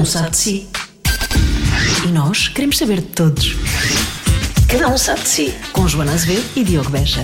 um 0.00 0.04
sabe 0.06 0.30
de 0.30 0.36
si. 0.38 0.68
E 2.06 2.08
nós 2.08 2.48
queremos 2.48 2.78
saber 2.78 3.02
de 3.02 3.08
todos. 3.08 3.54
Cada 4.66 4.88
um 4.88 4.96
sabe 4.96 5.20
de 5.20 5.28
si. 5.28 5.54
Com 5.74 5.86
Joana 5.86 6.14
Azevedo 6.14 6.42
e 6.56 6.64
Diogo 6.64 6.88
Beja. 6.88 7.22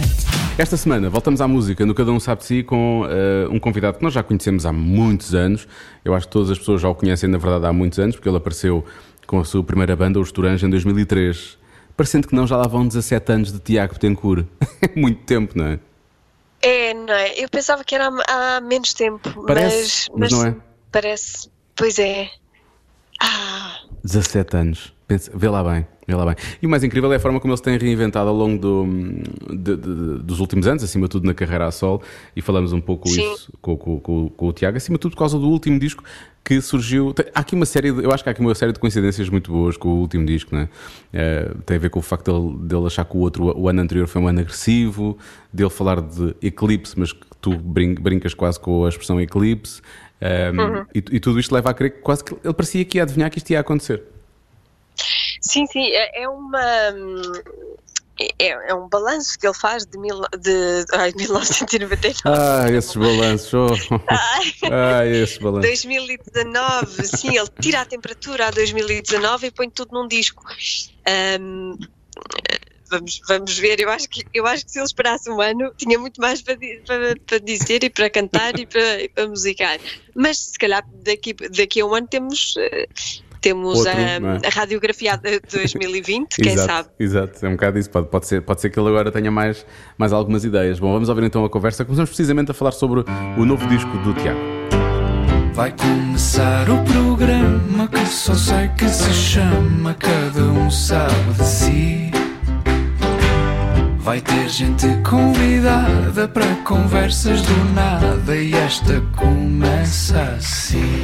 Esta 0.59 0.77
semana 0.77 1.09
voltamos 1.09 1.41
à 1.41 1.49
música 1.49 1.87
no 1.87 1.95
Cada 1.95 2.13
Um 2.13 2.21
Sabe 2.21 2.43
de 2.43 2.47
Si 2.47 2.63
com 2.63 3.03
uh, 3.03 3.51
um 3.51 3.59
convidado 3.59 3.97
que 3.97 4.05
nós 4.05 4.13
já 4.13 4.23
conhecemos 4.23 4.67
há 4.67 4.75
muitos 4.75 5.35
anos. 5.35 5.67
Eu 6.05 6.15
acho 6.15 6.27
que 6.27 6.33
todas 6.33 6.51
as 6.51 6.59
pessoas 6.59 6.83
já 6.83 6.89
o 6.89 6.95
conhecem, 6.95 7.31
na 7.31 7.39
verdade, 7.39 7.65
há 7.65 7.73
muitos 7.73 7.99
anos, 7.99 8.15
porque 8.15 8.29
ele 8.29 8.37
apareceu 8.37 8.85
com 9.27 9.41
a 9.41 9.45
sua 9.45 9.65
primeira 9.65 9.97
banda, 9.97 10.21
Os 10.21 10.31
Turange, 10.31 10.67
em 10.67 10.69
2003. 10.69 11.57
Parecendo 11.97 12.29
que 12.29 12.35
não, 12.35 12.47
já 12.47 12.59
lá 12.59 12.69
vão 12.69 12.87
17 12.87 13.33
anos 13.33 13.53
de 13.53 13.59
Tiago 13.59 13.95
Betancourt. 13.95 14.47
Muito 14.95 15.23
tempo, 15.23 15.57
não 15.57 15.67
é? 15.67 15.79
É, 16.61 16.93
não 16.93 17.15
é? 17.15 17.43
Eu 17.43 17.49
pensava 17.49 17.83
que 17.83 17.95
era 17.95 18.09
há, 18.09 18.57
há 18.57 18.61
menos 18.61 18.93
tempo, 18.93 19.45
Parece, 19.47 20.11
mas, 20.11 20.31
mas 20.31 20.33
não 20.33 20.47
é. 20.47 20.57
Parece, 20.93 21.49
pois 21.75 21.99
é. 21.99 22.29
Ah, 23.21 23.81
17 24.05 24.57
anos. 24.57 24.93
Pensa, 25.09 25.31
vê 25.33 25.49
lá 25.49 25.63
bem, 25.63 25.87
vê 26.07 26.15
lá 26.17 26.27
bem. 26.27 26.35
E 26.61 26.67
o 26.67 26.69
mais 26.71 26.83
incrível 26.83 27.13
é 27.13 27.17
a 27.17 27.21
forma 27.21 27.39
como 27.39 27.53
ele 27.53 27.57
se 27.59 27.63
tem 27.63 27.79
reinventado 27.79 28.29
ao 28.29 28.35
longo 28.35 28.59
do, 28.61 28.87
de- 29.57 29.77
de- 29.77 30.19
dos 30.23 30.41
últimos 30.41 30.67
anos, 30.67 30.83
acima 30.83 31.05
de 31.07 31.11
tudo 31.11 31.25
na 31.27 31.33
carreira 31.33 31.65
a 31.67 31.71
sol, 31.71 32.03
e 32.35 32.43
falamos 32.43 32.73
um 32.73 32.81
pouco 32.81 33.09
Sim. 33.09 33.33
isso 33.35 33.53
com, 33.63 33.77
com- 33.77 34.01
com- 34.01 34.29
com 34.31 34.49
o 34.49 34.53
Tiago, 34.53 34.77
acima 34.77 34.97
de 34.97 35.03
tudo 35.03 35.13
por 35.13 35.19
causa 35.21 35.39
do 35.39 35.49
último 35.49 35.79
disco 35.79 36.03
que 36.45 36.61
surgiu. 36.61 37.13
tem- 37.15 37.27
Há 37.33 37.39
aqui 37.41 37.55
uma 37.55 37.65
série, 37.67 37.93
de- 37.93 38.03
eu 38.03 38.11
acho 38.11 38.25
que 38.25 38.29
há 38.29 38.33
aqui 38.33 38.41
uma 38.41 38.53
série 38.57 38.73
de 38.73 38.81
coincidências 38.81 39.29
muito 39.29 39.53
boas 39.53 39.77
com 39.77 39.91
o 39.91 40.01
último 40.01 40.27
disco, 40.27 40.57
né? 40.57 40.69
Eh, 41.13 41.53
tem 41.65 41.77
a 41.77 41.81
ver 41.81 41.91
com 41.91 42.01
o 42.01 42.03
facto 42.03 42.33
dele, 42.33 42.67
dele 42.67 42.87
achar 42.87 43.05
que 43.05 43.17
o 43.17 43.21
outro, 43.21 43.57
o 43.57 43.69
ano 43.69 43.81
anterior 43.81 44.09
foi 44.09 44.21
um 44.21 44.27
ano 44.27 44.41
agressivo, 44.41 45.17
dele 45.53 45.71
falar 45.71 46.01
de 46.01 46.35
eclipse, 46.43 46.99
mas 46.99 47.13
que 47.13 47.21
tu 47.41 47.57
brin- 47.57 47.95
brincas 47.95 48.35
quase 48.35 48.59
com 48.59 48.85
a 48.85 48.89
expressão 48.89 49.21
eclipse. 49.21 49.81
Um, 50.21 50.87
e, 50.95 50.99
e 50.99 51.21
tudo 51.21 51.39
isto 51.39 51.55
leva 51.55 51.71
a 51.71 51.75
crer 51.75 51.93
que 51.93 51.99
quase 52.01 52.25
que 52.25 52.35
ele 52.43 52.55
parecia 52.55 52.85
que 52.85 52.99
ia 52.99 53.03
adivinhar 53.03 53.31
que 53.31 53.39
isto 53.39 53.51
ia 53.51 53.61
acontecer. 53.61 54.03
sim, 55.41 55.67
sim, 55.67 55.91
é, 55.91 56.23
é 56.23 56.29
uma. 56.29 56.61
É, 58.39 58.71
é 58.71 58.75
um 58.75 58.89
balanço 58.89 59.39
que 59.39 59.47
ele 59.47 59.55
faz 59.55 59.85
de, 59.85 59.99
mil, 59.99 60.23
de 60.41 60.87
ai, 60.95 61.13
1999. 61.17 62.15
Ah, 62.25 62.65
esses 62.71 62.97
balanços, 62.97 63.53
oh. 63.53 64.01
ah, 64.73 65.07
esses 65.07 65.37
balanços. 65.37 65.69
2019, 65.69 67.07
sim, 67.07 67.37
ele 67.37 67.49
tira 67.61 67.83
a 67.83 67.85
temperatura 67.85 68.49
a 68.49 68.51
2019 68.51 69.49
e 69.49 69.51
põe 69.51 69.69
tudo 69.69 69.93
num 69.93 70.09
disco. 70.09 70.43
Ahm, 71.07 71.77
vamos, 72.91 73.21
vamos 73.29 73.59
ver, 73.59 73.81
eu 73.81 73.91
acho, 73.91 74.09
que, 74.09 74.25
eu 74.33 74.47
acho 74.47 74.65
que 74.65 74.73
se 74.73 74.79
ele 74.79 74.87
esperasse 74.87 75.31
um 75.31 75.41
ano 75.41 75.73
tinha 75.77 75.99
muito 75.99 76.21
mais 76.21 76.43
para, 76.43 76.57
para, 76.87 77.15
para 77.27 77.39
dizer 77.39 77.85
e 77.85 77.91
para 77.91 78.11
cantar 78.11 78.59
e 78.59 78.67
para, 78.67 79.03
e 79.03 79.09
para 79.09 79.29
musicar. 79.29 79.79
Mas 80.15 80.39
se 80.39 80.59
calhar 80.59 80.85
daqui, 81.05 81.35
daqui 81.35 81.81
a 81.81 81.87
um 81.87 81.95
ano 81.95 82.07
temos, 82.07 82.55
eh, 82.59 82.89
temos 83.41 83.79
Outro, 83.79 83.93
a, 83.93 84.01
é? 84.01 84.19
a 84.45 84.51
radiografia 84.51 85.17
de 85.17 85.41
2020, 85.41 86.37
quem 86.37 86.53
exato, 86.53 86.67
sabe. 86.67 86.89
Exato, 86.99 87.47
é 87.47 87.49
um 87.49 87.53
bocado 87.53 87.79
isso. 87.79 87.91
Pode, 87.91 88.09
pode, 88.09 88.27
ser, 88.27 88.43
pode 88.43 88.61
ser 88.61 88.71
que 88.71 88.79
ele 88.79 88.89
agora 88.89 89.13
tenha 89.13 89.31
mais, 89.31 89.65
mais 89.97 90.13
algumas 90.13 90.45
ideias. 90.45 90.79
Bom, 90.79 90.93
vamos 90.93 91.09
ouvir 91.09 91.25
então 91.25 91.45
a 91.45 91.51
conversa. 91.51 91.85
Começamos 91.85 92.11
precisamente 92.11 92.51
a 92.51 92.55
falar 92.55 92.73
sobre 92.73 93.05
o 93.39 93.45
novo 93.45 93.67
disco 93.69 93.91
do 93.99 94.15
Tiago. 94.15 94.41
Vai 95.55 95.75
começar 95.75 96.69
o 96.69 96.85
programa 96.85 97.89
que 97.89 98.05
só 98.07 98.35
sei 98.35 98.69
que 98.77 98.89
se 98.89 99.13
chama 99.15 99.95
Cada 99.95 100.43
um 100.43 100.71
sabe 100.71 101.33
de 101.39 101.45
si. 101.47 102.26
Vai 104.07 104.21
ter 104.21 104.49
gente 104.49 104.87
convidada 105.03 106.29
para 106.29 106.55
conversas 106.63 107.43
do 107.43 107.75
nada 107.75 108.37
e 108.37 108.55
esta 108.55 109.01
começa 109.19 110.23
assim. 110.37 111.03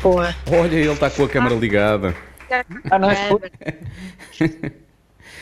Boa. 0.00 0.32
Olha, 0.48 0.76
ele 0.76 0.92
está 0.92 1.10
com 1.10 1.24
a 1.24 1.28
câmera 1.28 1.56
ligada. 1.56 2.14
Ah, 2.88 3.00
não 3.00 3.10
é? 3.10 3.30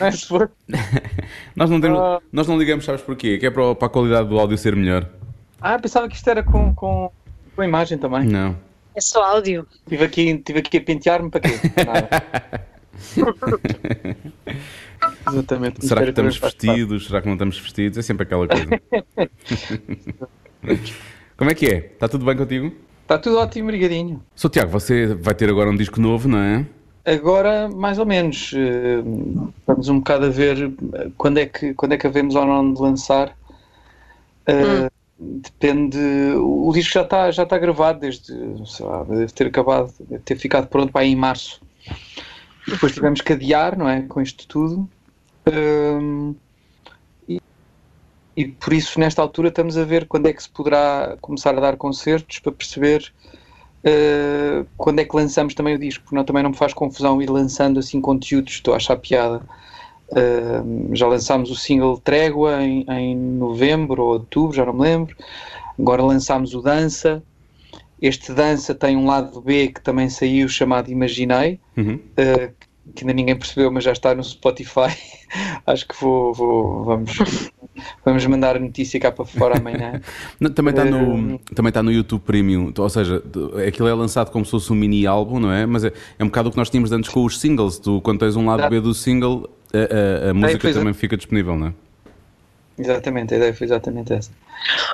Não 0.01 0.07
é? 0.07 0.11
Nós 1.55 1.69
não, 1.69 1.79
temos, 1.79 1.99
Ah. 1.99 2.21
nós 2.33 2.49
não 2.49 2.57
ligamos, 2.59 2.87
sabes 2.87 3.03
porquê? 3.03 3.37
Que 3.37 3.49
é 3.49 3.51
para, 3.51 3.73
a 3.73 3.89
qualidade 3.91 4.31
do 4.31 4.41
áudio 4.41 4.57
ser 4.57 4.75
melhor. 4.75 5.07
Ah, 5.61 5.79
pensava 5.79 6.09
que 6.09 6.17
isto 6.17 6.31
era 6.31 6.43
com, 6.43 6.75
com, 6.75 7.13
com 7.55 7.63
imagem 7.63 7.99
também. 7.99 8.25
Não. 8.25 8.57
É 8.97 9.01
só 9.03 9.23
áudio. 9.23 9.67
Estive 9.85 10.05
aqui, 10.05 10.23
estive 10.31 10.59
aqui 10.61 10.79
a 10.79 10.81
pentear-me 10.81 11.29
para 11.29 11.41
quê? 11.41 11.51
Nada. 11.85 12.73
Exatamente. 15.29 15.87
Será 15.87 16.03
que 16.03 16.11
estamos 16.11 16.39
vestidos? 16.39 17.07
Será 17.07 17.21
que 17.21 17.27
não 17.27 17.35
estamos 17.35 17.59
vestidos? 17.59 17.99
É 17.99 18.03
sempre 18.03 18.25
aquela 18.25 18.47
coisa. 18.47 18.67
Como 21.37 21.51
é 21.51 21.55
que 21.55 21.67
é? 21.67 21.91
Está 21.93 22.09
tudo 22.09 22.25
bem 22.25 22.37
contigo? 22.37 22.73
Está 23.03 23.19
tudo 23.19 23.39
ótimo, 23.39 23.67
brigadinho. 23.67 24.23
Sou 24.35 24.49
Tiago, 24.49 24.71
você 24.71 25.15
vai 25.15 25.35
ter 25.35 25.51
agora 25.51 25.69
um 25.69 25.77
disco 25.77 26.01
novo, 26.01 26.29
não 26.29 26.39
é? 26.39 26.65
Agora, 27.05 27.69
mais 27.69 27.99
ou 27.99 28.07
menos, 28.07 28.53
eh, 28.55 29.03
vamos 29.67 29.89
um 29.89 29.99
bocado 29.99 30.27
a 30.27 30.29
ver 30.29 30.73
eh, 30.95 31.11
quando 31.19 31.39
é 31.39 31.47
que, 31.47 31.75
quando 31.75 31.91
é 31.93 31.97
que 31.97 32.07
havemos 32.07 32.37
ou 32.37 32.47
não 32.47 32.73
de 32.73 32.81
lançar. 32.81 33.37
Eh, 34.47 34.89
Depende. 35.23 35.99
O 36.37 36.69
o 36.69 36.73
disco 36.73 36.95
já 36.95 37.03
está, 37.03 37.31
já 37.31 37.43
está 37.43 37.59
gravado 37.59 38.01
desde, 38.01 38.33
sei 38.67 38.87
lá, 38.87 39.05
deve 39.05 39.33
ter 39.33 39.47
acabado, 39.47 39.93
deve 40.01 40.23
ter 40.23 40.37
ficado 40.37 40.67
pronto 40.69 40.91
para 40.91 41.03
aí 41.03 41.13
em 41.13 41.17
março. 41.17 41.61
Depois 42.67 42.93
tivemos 42.93 43.21
que 43.21 43.33
adiar, 43.33 43.77
não 43.77 43.89
é? 43.89 44.03
Com 44.03 44.21
isto 44.21 44.47
tudo. 44.47 44.89
Ehm, 45.47 46.35
e, 47.29 47.41
e 48.37 48.49
por 48.49 48.73
isso, 48.73 48.99
nesta 49.01 49.21
altura, 49.21 49.49
estamos 49.49 49.77
a 49.77 49.85
ver 49.85 50.07
quando 50.07 50.27
é 50.27 50.33
que 50.33 50.43
se 50.43 50.49
poderá 50.49 51.17
começar 51.21 51.57
a 51.57 51.61
dar 51.61 51.77
concertos 51.77 52.39
para 52.39 52.53
perceber 52.53 53.13
Uh, 53.83 54.65
quando 54.77 55.01
é 55.01 55.05
que 55.05 55.17
lançamos 55.17 55.55
também 55.55 55.75
o 55.75 55.79
disco, 55.79 56.15
não, 56.15 56.25
também 56.25 56.43
não 56.43 56.51
me 56.51 56.57
faz 56.57 56.73
confusão 56.73 57.21
ir 57.21 57.29
lançando 57.29 57.81
assim 57.81 58.01
conteúdos, 58.01 58.55
estou 58.55 58.75
a 58.75 58.77
achar 58.77 58.97
piada. 58.97 59.43
Uh, 60.11 60.95
já 60.95 61.07
lançámos 61.07 61.51
o 61.51 61.57
single 61.57 61.99
Trégua 61.99 62.63
em, 62.63 62.85
em 62.89 63.17
novembro 63.17 64.03
ou 64.03 64.13
outubro, 64.13 64.57
já 64.57 64.65
não 64.65 64.73
me 64.73 64.83
lembro. 64.83 65.17
Agora 65.79 66.03
lançámos 66.03 66.55
o 66.55 66.63
Dança. 66.63 67.23
Este 68.03 68.33
Dança 68.33 68.75
tem 68.75 68.97
um 68.97 69.07
lado 69.07 69.41
B 69.41 69.69
que 69.69 69.81
também 69.81 70.09
saiu 70.11 70.49
chamado 70.49 70.91
Imaginei, 70.91 71.61
Uhum. 71.77 71.95
uh, 71.95 72.53
que 72.95 73.05
ainda 73.05 73.13
ninguém 73.13 73.37
percebeu, 73.37 73.71
mas 73.71 73.85
já 73.85 73.93
está 73.93 74.13
no 74.15 74.25
Spotify. 74.25 74.91
Acho 75.65 75.87
que 75.87 75.95
vou, 76.01 76.35
vou- 76.35 76.85
vamos, 76.85 77.51
vamos 78.05 78.27
mandar 78.27 78.57
a 78.57 78.59
notícia 78.59 78.99
cá 78.99 79.13
para 79.13 79.25
fora 79.25 79.57
amanhã. 79.57 80.01
Não, 80.41 80.51
também 80.51 80.73
está 80.73 80.85
no, 80.85 81.15
Hum. 81.15 81.39
também 81.55 81.69
está 81.71 81.81
no 81.83 81.93
YouTube 81.93 82.23
Premium, 82.23 82.73
ou 82.77 82.91
seja, 82.91 83.23
aquilo 83.67 83.87
é 83.89 83.95
lançado 83.95 84.31
como 84.33 84.45
se 84.45 84.51
fosse 84.51 84.73
um 84.73 84.75
mini 84.77 85.07
álbum, 85.07 85.39
não 85.39 85.53
é? 85.53 85.65
Mas 85.65 85.85
é, 85.85 85.93
é 86.19 86.25
um 86.25 86.27
bocado 86.27 86.49
o 86.49 86.53
que 86.53 86.59
nós 86.59 86.69
tínhamos 86.69 86.91
antes 86.91 87.09
com 87.09 87.25
os 87.25 87.39
singles. 87.39 87.79
Tu, 87.79 88.01
quando 88.01 88.19
tens 88.19 88.35
um 88.35 88.45
lado 88.47 88.61
Exato. 88.61 88.71
B 88.75 88.81
do 88.81 88.93
single, 88.93 89.49
a, 89.73 90.27
a- 90.27 90.31
a 90.31 90.35
música 90.35 90.73
também 90.75 90.93
fica 90.93 91.17
disponível, 91.17 91.57
não 91.57 91.69
é? 91.69 91.73
Exatamente, 92.79 93.35
a 93.35 93.37
ideia 93.37 93.55
foi 93.55 93.67
exatamente 93.67 94.13
essa. 94.13 94.31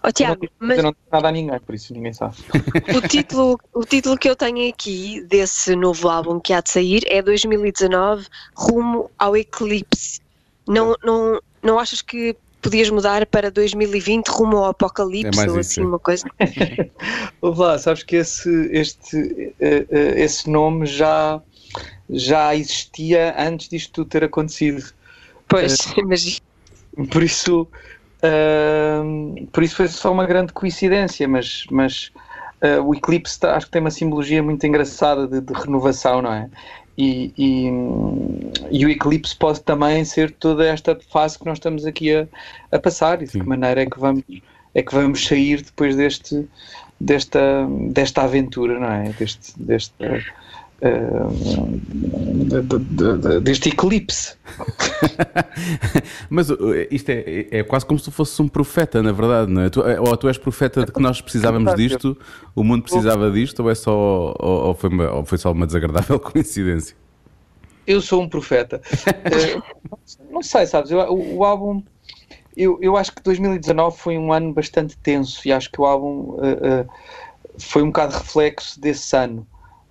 Ó 0.02 0.10
Tiago, 0.10 0.44
eu, 0.44 0.50
não, 0.60 0.68
mas 0.68 0.78
eu 0.78 0.84
não 0.84 0.92
tenho 0.92 1.06
nada 1.12 1.28
a 1.28 1.32
ninguém, 1.32 1.60
por 1.60 1.74
isso 1.74 1.92
ninguém 1.92 2.12
sabe. 2.12 2.36
O 2.96 3.06
título, 3.06 3.60
o 3.72 3.84
título 3.84 4.16
que 4.16 4.28
eu 4.28 4.36
tenho 4.36 4.68
aqui 4.68 5.20
desse 5.22 5.76
novo 5.76 6.08
álbum 6.08 6.40
que 6.40 6.52
há 6.52 6.60
de 6.60 6.70
sair 6.70 7.02
é 7.06 7.22
2019 7.22 8.26
Rumo 8.56 9.10
ao 9.18 9.36
Eclipse. 9.36 10.20
Não, 10.66 10.94
não, 11.02 11.40
não 11.62 11.78
achas 11.78 12.02
que 12.02 12.36
podias 12.60 12.90
mudar 12.90 13.24
para 13.26 13.50
2020 13.50 14.28
Rumo 14.28 14.58
ao 14.58 14.66
Apocalipse 14.66 15.40
É 15.40 15.50
ou 15.50 15.60
isso, 15.60 15.80
assim 15.80 15.82
uma 15.82 15.98
coisa? 15.98 16.28
Ouve 17.40 17.60
lá, 17.60 17.78
sabes 17.78 18.02
que 18.02 18.16
esse, 18.16 18.50
este, 18.72 19.54
eh, 19.60 19.86
eh, 19.90 20.20
esse 20.22 20.50
nome 20.50 20.86
já, 20.86 21.40
já 22.10 22.54
existia 22.54 23.34
antes 23.38 23.68
disto 23.68 23.92
tudo 23.92 24.10
ter 24.10 24.24
acontecido. 24.24 24.92
Pois, 25.46 25.78
É. 25.96 26.47
Por 27.06 27.22
isso, 27.22 27.68
ahm, 28.22 29.46
por 29.52 29.62
isso 29.62 29.76
foi 29.76 29.88
só 29.88 30.12
uma 30.12 30.26
grande 30.26 30.52
coincidência, 30.52 31.28
mas, 31.28 31.64
mas 31.70 32.10
ah, 32.60 32.80
o 32.82 32.94
eclipse 32.94 33.38
tá- 33.38 33.56
acho 33.56 33.66
que 33.66 33.72
tem 33.72 33.80
uma 33.80 33.90
simbologia 33.90 34.42
muito 34.42 34.66
engraçada 34.66 35.26
de, 35.28 35.40
de 35.40 35.52
renovação, 35.52 36.22
não 36.22 36.32
é? 36.32 36.50
E, 36.96 37.32
e, 37.38 37.68
e 38.72 38.84
o 38.84 38.90
eclipse 38.90 39.36
pode 39.36 39.62
também 39.62 40.04
ser 40.04 40.32
toda 40.32 40.66
esta 40.66 40.98
fase 41.12 41.38
que 41.38 41.46
nós 41.46 41.58
estamos 41.58 41.86
aqui 41.86 42.12
a, 42.14 42.26
a 42.72 42.78
passar 42.80 43.22
e 43.22 43.26
de 43.26 43.32
Sim. 43.32 43.40
que 43.40 43.46
maneira 43.46 43.82
é 43.82 43.86
que 43.86 44.00
vamos, 44.00 44.24
é 44.74 44.82
que 44.82 44.92
vamos 44.92 45.24
sair 45.24 45.62
depois 45.62 45.94
deste, 45.94 46.48
desta, 47.00 47.68
desta 47.92 48.22
aventura, 48.22 48.80
não 48.80 48.90
é? 48.90 49.12
Deste, 49.12 49.52
deste, 49.62 49.94
de- 50.80 52.62
de- 52.62 52.78
de- 52.78 53.18
de- 53.18 53.40
deste 53.40 53.68
eclipse. 53.70 54.36
Mas 56.30 56.50
uh, 56.50 56.56
isto 56.90 57.08
é, 57.10 57.46
é 57.50 57.62
quase 57.64 57.84
como 57.84 57.98
se 57.98 58.04
tu 58.04 58.10
fosses 58.12 58.38
um 58.38 58.46
profeta, 58.48 59.02
na 59.02 59.12
verdade, 59.12 59.50
não 59.50 59.62
é? 59.62 59.70
Tu, 59.70 59.80
é- 59.82 60.00
ou 60.00 60.16
tu 60.16 60.28
és 60.28 60.38
profeta 60.38 60.84
de 60.84 60.92
que 60.92 61.00
nós 61.00 61.20
precisávamos 61.20 61.74
disto, 61.74 62.16
o 62.54 62.62
mundo 62.62 62.82
precisava 62.82 63.30
disto, 63.30 63.60
ou 63.62 63.70
é 63.70 63.74
só 63.74 64.34
ou, 64.38 64.66
ou 64.68 64.74
foi, 64.74 64.90
uma- 64.90 65.10
ou 65.12 65.24
foi 65.24 65.38
só 65.38 65.50
uma 65.52 65.66
desagradável 65.66 66.18
coincidência? 66.20 66.96
Eu 67.86 68.00
sou 68.00 68.22
um 68.22 68.28
profeta. 68.28 68.80
Eh, 69.24 69.60
não 70.30 70.42
sei, 70.42 70.66
sabes? 70.66 70.90
eu- 70.90 70.98
o, 71.00 71.38
o 71.38 71.44
álbum. 71.44 71.82
Eu, 72.56 72.78
eu 72.82 72.96
acho 72.96 73.12
que 73.14 73.22
2019 73.22 73.96
foi 73.98 74.18
um 74.18 74.32
ano 74.32 74.52
bastante 74.52 74.96
tenso 74.98 75.40
e 75.46 75.52
acho 75.52 75.70
que 75.70 75.80
o 75.80 75.84
álbum 75.84 76.38
eh, 76.42 76.58
eh, 76.62 76.86
foi 77.58 77.82
um 77.82 77.86
bocado 77.86 78.14
reflexo 78.16 78.80
desse 78.80 79.16
ano. 79.16 79.46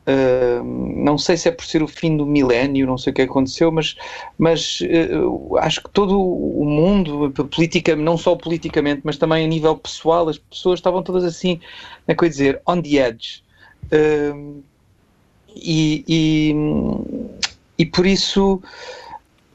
Uh, 0.08 0.64
não 0.64 1.18
sei 1.18 1.36
se 1.36 1.50
é 1.50 1.52
por 1.52 1.66
ser 1.66 1.84
o 1.84 1.88
fim 1.88 2.16
do 2.16 2.26
milénio, 2.26 2.88
não 2.88 2.98
sei 2.98 3.12
o 3.12 3.14
que 3.14 3.24
aconteceu, 3.24 3.70
mas, 3.70 3.98
mas 4.38 4.80
uh, 4.80 5.58
acho 5.58 5.84
que 5.84 5.90
todo 5.90 6.18
o 6.18 6.64
mundo, 6.64 7.30
política, 7.52 7.94
não 7.94 8.18
só 8.18 8.34
politicamente, 8.34 9.02
mas 9.04 9.18
também 9.18 9.44
a 9.44 9.48
nível 9.48 9.76
pessoal, 9.76 10.30
as 10.30 10.38
pessoas 10.38 10.80
estavam 10.80 11.04
todas 11.04 11.26
assim, 11.26 11.60
é 12.08 12.16
que 12.16 12.24
eu 12.24 12.26
ia 12.26 12.30
dizer, 12.30 12.62
on 12.66 12.82
the 12.82 12.96
edge. 12.96 13.44
Uh, 13.92 14.64
e, 15.54 16.06
e, 16.08 16.56
e, 17.78 17.86
por 17.86 18.06
isso 18.06 18.62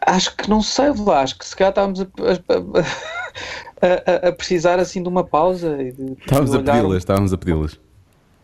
acho 0.07 0.37
que 0.37 0.51
não 0.51 0.61
sei 0.61 0.93
lá, 0.99 1.23
acho 1.23 1.39
que 1.39 1.47
se 1.47 1.57
calhar 1.57 1.71
estávamos 1.71 2.01
a, 2.01 2.05
a, 3.81 4.27
a, 4.27 4.29
a 4.29 4.33
precisar 4.33 4.79
assim 4.79 5.03
de 5.03 5.09
uma 5.09 5.25
pausa. 5.25 5.79
De, 5.79 5.93
de 5.93 6.13
estávamos 6.13 6.55
a 6.55 6.59
pedi-las, 6.59 6.99
estávamos 6.99 7.33
a 7.33 7.39
pedi-las 7.39 7.81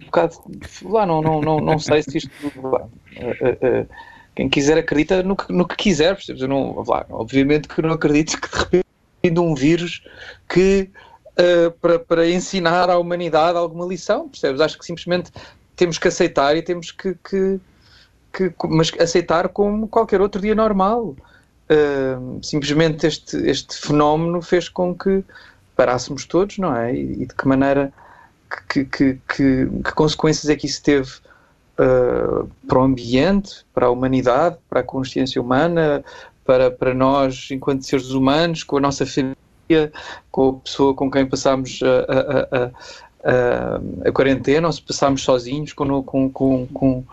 bocado. 0.09 0.37
Lá 0.85 1.07
não, 1.07 1.23
não, 1.23 1.41
não, 1.41 1.61
não 1.61 1.79
sei 1.79 2.03
se 2.03 2.19
isto. 2.19 2.31
Lá, 2.63 2.83
uh, 2.83 3.83
uh, 3.83 3.89
quem 4.35 4.49
quiser 4.49 4.79
acredita 4.79 5.23
no 5.23 5.35
que, 5.35 5.53
no 5.53 5.67
que 5.67 5.77
quiser, 5.77 6.15
percebes? 6.15 6.43
Eu 6.43 6.49
não, 6.49 6.85
lá, 6.87 7.05
obviamente 7.11 7.67
que 7.67 7.83
não 7.83 7.95
acredito 7.95 8.41
que 8.41 8.49
de 8.49 8.57
repente 8.57 9.41
um 9.41 9.55
vírus 9.55 10.03
que 10.49 10.89
uh, 11.33 11.71
para, 11.81 11.99
para 11.99 12.29
ensinar 12.29 12.89
à 12.89 12.97
humanidade 12.99 13.59
alguma 13.59 13.85
lição, 13.85 14.29
percebes? 14.29 14.61
Acho 14.61 14.79
que 14.79 14.85
simplesmente 14.85 15.33
temos 15.75 15.99
que 15.99 16.09
aceitar 16.09 16.57
e 16.57 16.63
temos 16.63 16.93
que, 16.93 17.17
que, 17.29 17.61
que 18.33 18.53
mas 18.69 18.93
aceitar 19.01 19.49
como 19.49 19.89
qualquer 19.89 20.21
outro 20.21 20.41
dia 20.41 20.55
normal. 20.55 21.17
Uh, 21.71 22.39
simplesmente 22.43 23.07
este, 23.07 23.37
este 23.39 23.77
fenómeno 23.77 24.41
fez 24.41 24.69
com 24.69 24.95
que 24.95 25.23
parássemos 25.77 26.25
todos, 26.25 26.59
não 26.59 26.75
é? 26.75 26.95
E, 26.95 27.23
e 27.23 27.27
de 27.27 27.35
que 27.35 27.47
maneira 27.47 27.93
que, 28.69 28.85
que, 28.85 29.19
que, 29.29 29.67
que 29.85 29.93
consequências 29.95 30.49
é 30.49 30.57
que 30.57 30.67
isso 30.67 30.83
teve 30.83 31.11
uh, 31.79 32.49
para 32.67 32.79
o 32.79 32.83
ambiente, 32.83 33.65
para 33.73 33.87
a 33.87 33.91
humanidade, 33.91 34.57
para 34.69 34.81
a 34.81 34.83
consciência 34.83 35.41
humana, 35.41 36.05
para, 36.45 36.71
para 36.71 36.95
nós 36.95 37.49
enquanto 37.51 37.85
seres 37.85 38.11
humanos, 38.11 38.65
com 38.65 38.79
a 38.79 38.81
nossa 38.81 39.07
família, 39.07 39.93
com 40.31 40.49
a 40.49 40.53
pessoa 40.55 40.95
com 40.95 41.11
quem 41.11 41.27
passámos 41.27 41.81
a, 41.83 41.89
a, 42.13 42.65
a, 42.65 42.71
a, 43.25 44.09
a 44.09 44.13
quarentena, 44.13 44.67
ou 44.67 44.73
se 44.73 44.83
passámos 44.83 45.23
sozinhos, 45.23 45.73
com, 45.73 46.03
com, 46.03 46.31
com, 46.31 46.67
com 46.69 47.05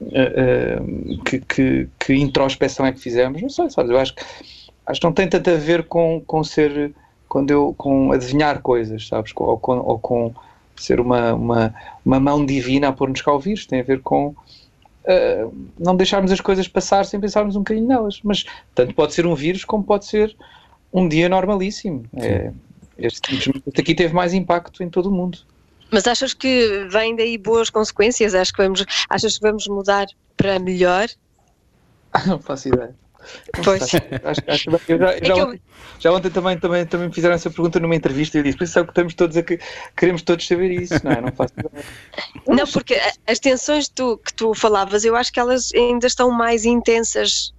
uh, 0.00 0.06
uh, 0.06 1.22
que, 1.24 1.40
que, 1.40 1.88
que, 1.98 2.14
introspeção 2.14 2.86
é 2.86 2.92
que 2.92 3.00
fizemos, 3.00 3.40
não 3.40 3.48
sei, 3.48 3.70
sabe, 3.70 3.92
eu 3.92 3.98
acho 3.98 4.14
que, 4.14 4.24
acho 4.86 5.00
que 5.00 5.06
não 5.06 5.14
tem 5.14 5.28
tanto 5.28 5.50
a 5.50 5.56
ver 5.56 5.84
com, 5.84 6.20
com 6.26 6.42
ser, 6.42 6.92
quando 7.28 7.50
eu, 7.50 7.74
com 7.78 8.12
adivinhar 8.12 8.60
coisas, 8.60 9.06
sabes, 9.06 9.32
ou 9.36 9.58
com, 9.58 9.78
ou 9.78 9.98
com 9.98 10.34
ser 10.76 11.00
uma, 11.00 11.34
uma, 11.34 11.74
uma 12.04 12.20
mão 12.20 12.44
divina 12.44 12.88
a 12.88 12.92
pôr-nos 12.92 13.22
cá 13.22 13.30
ao 13.30 13.40
vírus, 13.40 13.66
tem 13.66 13.80
a 13.80 13.84
ver 13.84 14.00
com 14.00 14.28
uh, 14.28 15.68
não 15.78 15.96
deixarmos 15.96 16.32
as 16.32 16.40
coisas 16.40 16.68
passar 16.68 17.04
sem 17.04 17.20
pensarmos 17.20 17.56
um 17.56 17.60
bocadinho 17.60 17.86
nelas. 17.86 18.20
Mas 18.22 18.44
tanto 18.74 18.94
pode 18.94 19.14
ser 19.14 19.26
um 19.26 19.34
vírus 19.34 19.64
como 19.64 19.84
pode 19.84 20.06
ser 20.06 20.34
um 20.92 21.08
dia 21.08 21.28
normalíssimo. 21.28 22.04
É, 22.16 22.52
este, 22.98 23.34
este 23.66 23.80
aqui 23.80 23.94
teve 23.94 24.14
mais 24.14 24.32
impacto 24.32 24.82
em 24.82 24.88
todo 24.88 25.06
o 25.06 25.12
mundo. 25.12 25.38
Mas 25.90 26.06
achas 26.06 26.34
que 26.34 26.86
vêm 26.90 27.14
daí 27.14 27.38
boas 27.38 27.70
consequências? 27.70 28.34
Acho 28.34 28.52
que 28.52 28.62
vamos, 28.62 28.84
achas 29.08 29.38
que 29.38 29.42
vamos 29.42 29.66
mudar 29.68 30.06
para 30.36 30.58
melhor? 30.58 31.08
Não 32.26 32.38
faço 32.38 32.68
ideia. 32.68 32.94
Pois. 33.62 33.82
Acho, 33.82 34.42
acho, 34.46 34.70
eu 34.88 34.98
já, 34.98 35.12
é 35.12 35.24
já, 35.24 35.34
ontem, 35.34 35.62
já, 35.98 36.12
ontem, 36.12 36.30
também, 36.30 36.58
também, 36.58 36.86
também 36.86 37.08
me 37.08 37.14
fizeram 37.14 37.34
essa 37.34 37.50
pergunta 37.50 37.80
numa 37.80 37.94
entrevista 37.94 38.36
e 38.36 38.40
eu 38.40 38.44
disse, 38.44 38.58
por 38.58 38.64
isso 38.64 38.78
é 38.78 38.84
que 38.84 38.90
estamos 38.90 39.14
todos 39.14 39.36
a 39.36 39.42
que 39.42 39.58
queremos 39.96 40.22
todos 40.22 40.46
saber 40.46 40.70
isso, 40.70 40.94
não 41.04 41.12
é? 41.12 41.20
Não 41.20 41.32
faço 41.32 41.54
Não, 42.46 42.66
porque 42.66 43.00
as 43.26 43.38
tensões 43.38 43.88
que 43.88 43.94
tu, 43.94 44.18
que 44.18 44.34
tu 44.34 44.54
falavas, 44.54 45.04
eu 45.04 45.16
acho 45.16 45.32
que 45.32 45.40
elas 45.40 45.70
ainda 45.74 46.06
estão 46.06 46.30
mais 46.30 46.64
intensas 46.64 47.52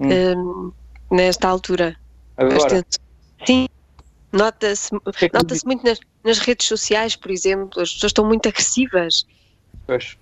hum. 0.00 0.08
um, 0.08 0.72
nesta 1.10 1.48
altura. 1.48 1.96
Agora? 2.36 2.84
Sim, 3.46 3.68
nota-se 4.32 4.94
é 4.94 5.30
nota 5.32 5.54
muito 5.64 5.84
nas, 5.84 5.98
nas 6.24 6.38
redes 6.38 6.66
sociais, 6.66 7.16
por 7.16 7.30
exemplo, 7.30 7.80
as 7.80 7.92
pessoas 7.92 8.10
estão 8.10 8.26
muito 8.26 8.48
agressivas. 8.48 9.26
Pois. 9.86 10.16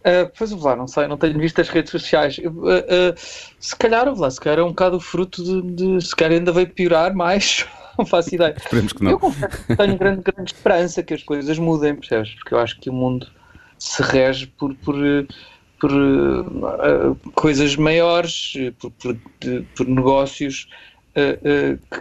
Uh, 0.00 0.30
pois 0.36 0.50
lá, 0.50 0.74
não 0.74 0.86
sei, 0.86 1.06
não 1.06 1.18
tenho 1.18 1.38
visto 1.38 1.60
as 1.60 1.68
redes 1.68 1.90
sociais. 1.90 2.38
Uh, 2.38 2.48
uh, 2.48 3.14
se 3.58 3.76
calhar, 3.76 4.12
lá, 4.18 4.30
se 4.30 4.40
calhar 4.40 4.58
é 4.58 4.62
um 4.62 4.70
bocado 4.70 4.96
o 4.96 5.00
fruto 5.00 5.44
de, 5.44 5.98
de, 5.98 6.06
se 6.06 6.16
calhar 6.16 6.38
ainda 6.38 6.52
vai 6.52 6.64
piorar 6.64 7.14
mais. 7.14 7.66
não 7.98 8.06
faço 8.06 8.34
ideia. 8.34 8.54
Esperemos 8.56 8.92
que 8.94 9.04
não. 9.04 9.10
Eu 9.10 9.18
confesso 9.18 9.66
que 9.66 9.76
tenho 9.76 9.98
grande, 9.98 10.22
grande 10.22 10.52
esperança 10.52 11.02
que 11.02 11.12
as 11.12 11.22
coisas 11.22 11.58
mudem, 11.58 11.94
percebes? 11.94 12.30
Porque 12.34 12.54
eu 12.54 12.58
acho 12.58 12.80
que 12.80 12.88
o 12.88 12.92
mundo 12.94 13.26
se 13.78 14.02
rege 14.02 14.46
por, 14.46 14.74
por, 14.76 14.96
por 15.78 15.90
coisas 17.34 17.76
maiores, 17.76 18.54
por, 18.78 18.90
por, 18.92 19.16
por 19.76 19.86
negócios 19.86 20.68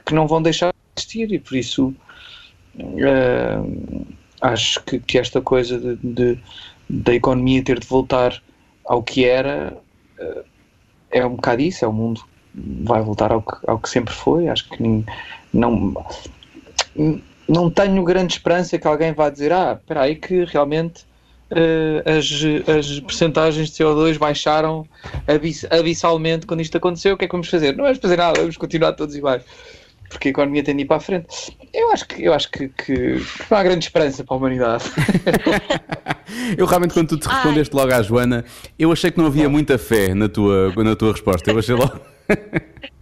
que 0.05 0.13
não 0.13 0.27
vão 0.27 0.41
deixar 0.41 0.71
de 0.71 0.77
existir 0.97 1.33
e 1.33 1.39
por 1.39 1.55
isso 1.55 1.93
acho 4.41 4.83
que, 4.83 4.99
que 4.99 5.17
esta 5.17 5.41
coisa 5.41 5.77
de, 5.77 5.95
de 5.97 6.39
da 6.89 7.13
economia 7.13 7.63
ter 7.63 7.79
de 7.79 7.87
voltar 7.87 8.41
ao 8.85 9.03
que 9.03 9.25
era, 9.25 9.77
eh, 10.19 10.43
é 11.11 11.25
um 11.25 11.35
bocado 11.35 11.61
isso, 11.61 11.85
é 11.85 11.87
o 11.87 11.93
mundo 11.93 12.21
vai 12.53 13.01
voltar 13.01 13.31
ao 13.31 13.41
que, 13.41 13.55
ao 13.67 13.77
que 13.77 13.89
sempre 13.89 14.13
foi. 14.13 14.47
Acho 14.47 14.67
que 14.69 15.05
não, 15.53 15.93
não 17.47 17.69
tenho 17.69 18.03
grande 18.03 18.33
esperança 18.33 18.77
que 18.77 18.87
alguém 18.87 19.13
vá 19.13 19.29
dizer, 19.29 19.53
ah, 19.53 19.77
espera 19.79 20.01
aí 20.01 20.15
que 20.15 20.43
realmente 20.45 21.03
uh, 21.51 22.09
as, 22.09 22.77
as 22.77 22.99
percentagens 23.01 23.69
de 23.69 23.83
CO2 23.83 24.17
baixaram 24.17 24.85
abiss 25.27 25.65
abissalmente 25.69 26.45
quando 26.45 26.61
isto 26.61 26.77
aconteceu, 26.77 27.13
o 27.13 27.17
que 27.17 27.25
é 27.25 27.27
que 27.27 27.31
vamos 27.31 27.49
fazer? 27.49 27.75
Não 27.75 27.83
vamos 27.83 27.99
fazer 27.99 28.17
nada, 28.17 28.39
vamos 28.39 28.57
continuar 28.57 28.93
todos 28.93 29.15
iguais 29.15 29.43
porque 30.09 30.29
a 30.29 30.31
economia 30.31 30.63
tem 30.63 30.75
de 30.75 30.81
ir 30.81 30.85
para 30.85 30.97
a 30.97 30.99
frente. 30.99 31.55
Eu 31.73 31.91
acho 31.91 32.07
que, 32.07 32.23
eu 32.23 32.33
acho 32.33 32.51
que, 32.51 32.67
que 32.69 33.23
não 33.49 33.57
há 33.57 33.63
grande 33.63 33.85
esperança 33.85 34.23
para 34.23 34.35
a 34.35 34.37
humanidade. 34.37 34.83
eu 36.57 36.65
realmente, 36.65 36.93
quando 36.93 37.09
tu 37.09 37.17
te 37.17 37.29
respondeste 37.29 37.75
Ai. 37.75 37.81
logo 37.81 37.93
à 37.93 38.01
Joana, 38.01 38.45
eu 38.77 38.91
achei 38.91 39.11
que 39.11 39.17
não 39.17 39.27
havia 39.27 39.47
muita 39.47 39.77
fé 39.77 40.13
na 40.13 40.27
tua, 40.27 40.73
na 40.83 40.95
tua 40.95 41.11
resposta. 41.11 41.51
Eu 41.51 41.59
achei 41.59 41.75
logo. 41.75 41.99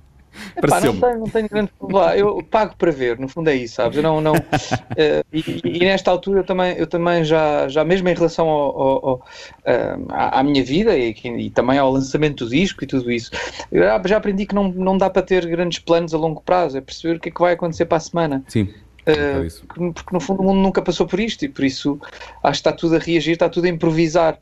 Não, 0.63 0.99
tenho, 0.99 1.19
não 1.19 1.29
tenho 1.29 1.49
grande 1.49 1.71
problema. 1.77 2.15
Eu 2.15 2.43
pago 2.43 2.75
para 2.77 2.91
ver, 2.91 3.19
no 3.19 3.27
fundo 3.27 3.49
é 3.49 3.55
isso, 3.55 3.75
sabes? 3.75 3.97
Eu 3.97 4.03
não, 4.03 4.19
não, 4.19 4.33
uh, 4.33 4.37
e, 5.31 5.61
e, 5.63 5.79
nesta 5.79 6.09
altura 6.09 6.39
eu 6.39 6.43
também, 6.43 6.75
eu 6.77 6.87
também 6.87 7.23
já, 7.23 7.67
já 7.67 7.83
mesmo 7.83 8.09
em 8.09 8.13
relação 8.13 8.47
ao, 8.47 8.81
ao, 8.81 9.07
ao, 9.07 9.15
uh, 9.15 10.05
à, 10.09 10.39
à, 10.39 10.43
minha 10.43 10.63
vida 10.63 10.97
e, 10.97 11.11
e, 11.11 11.49
também 11.49 11.77
ao 11.77 11.91
lançamento 11.91 12.45
do 12.45 12.49
disco 12.49 12.83
e 12.83 12.87
tudo 12.87 13.11
isso, 13.11 13.31
eu 13.71 13.83
já 14.05 14.17
aprendi 14.17 14.45
que 14.45 14.55
não, 14.55 14.69
não 14.69 14.97
dá 14.97 15.09
para 15.09 15.21
ter 15.21 15.45
grandes 15.45 15.79
planos 15.79 16.13
a 16.13 16.17
longo 16.17 16.41
prazo, 16.41 16.77
é 16.77 16.81
perceber 16.81 17.17
o 17.17 17.19
que 17.19 17.29
é 17.29 17.31
que 17.31 17.39
vai 17.39 17.53
acontecer 17.53 17.85
para 17.85 17.97
a 17.97 18.01
semana. 18.01 18.43
Sim. 18.47 18.69
Uh, 19.07 19.93
porque 19.93 20.13
no 20.13 20.19
fundo 20.19 20.41
o 20.41 20.45
mundo 20.45 20.59
nunca 20.59 20.81
passou 20.81 21.07
por 21.07 21.17
isto 21.17 21.45
e 21.45 21.47
por 21.47 21.63
isso 21.63 21.97
acho 22.43 22.61
que 22.61 22.69
está 22.69 22.73
tudo 22.73 22.97
a 22.97 22.99
reagir, 22.99 23.33
está 23.33 23.47
tudo 23.47 23.65
a 23.65 23.69
improvisar. 23.69 24.37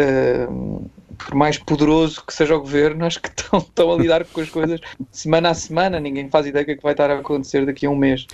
Uh, 0.00 0.90
por 1.18 1.34
mais 1.34 1.58
poderoso 1.58 2.24
que 2.24 2.32
seja 2.32 2.56
o 2.56 2.60
governo, 2.60 3.04
acho 3.04 3.20
que 3.20 3.28
estão, 3.28 3.58
estão 3.58 3.92
a 3.92 3.96
lidar 3.96 4.24
com 4.24 4.40
as 4.40 4.48
coisas 4.48 4.80
semana 5.12 5.50
a 5.50 5.54
semana, 5.54 6.00
ninguém 6.00 6.30
faz 6.30 6.46
ideia 6.46 6.64
do 6.64 6.66
que, 6.66 6.72
é 6.72 6.76
que 6.76 6.82
vai 6.82 6.92
estar 6.92 7.10
a 7.10 7.18
acontecer 7.18 7.66
daqui 7.66 7.86
a 7.86 7.90
um 7.90 7.96
mês. 7.96 8.26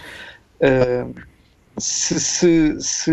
Uh, 0.60 1.14
se, 1.78 2.20
se, 2.20 2.80
se, 2.80 3.12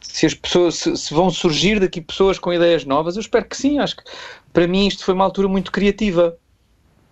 se, 0.00 0.26
as 0.26 0.34
pessoas 0.34 0.76
se, 0.76 0.96
se, 0.96 1.14
vão 1.14 1.30
surgir 1.30 1.78
daqui 1.78 2.00
pessoas 2.00 2.38
com 2.38 2.52
ideias 2.52 2.84
novas, 2.84 3.16
eu 3.16 3.20
espero 3.20 3.44
que 3.44 3.56
sim. 3.56 3.78
Acho 3.78 3.96
que 3.96 4.04
para 4.52 4.66
mim 4.66 4.86
isto 4.86 5.04
foi 5.04 5.14
uma 5.14 5.24
altura 5.24 5.48
muito 5.48 5.70
criativa. 5.70 6.36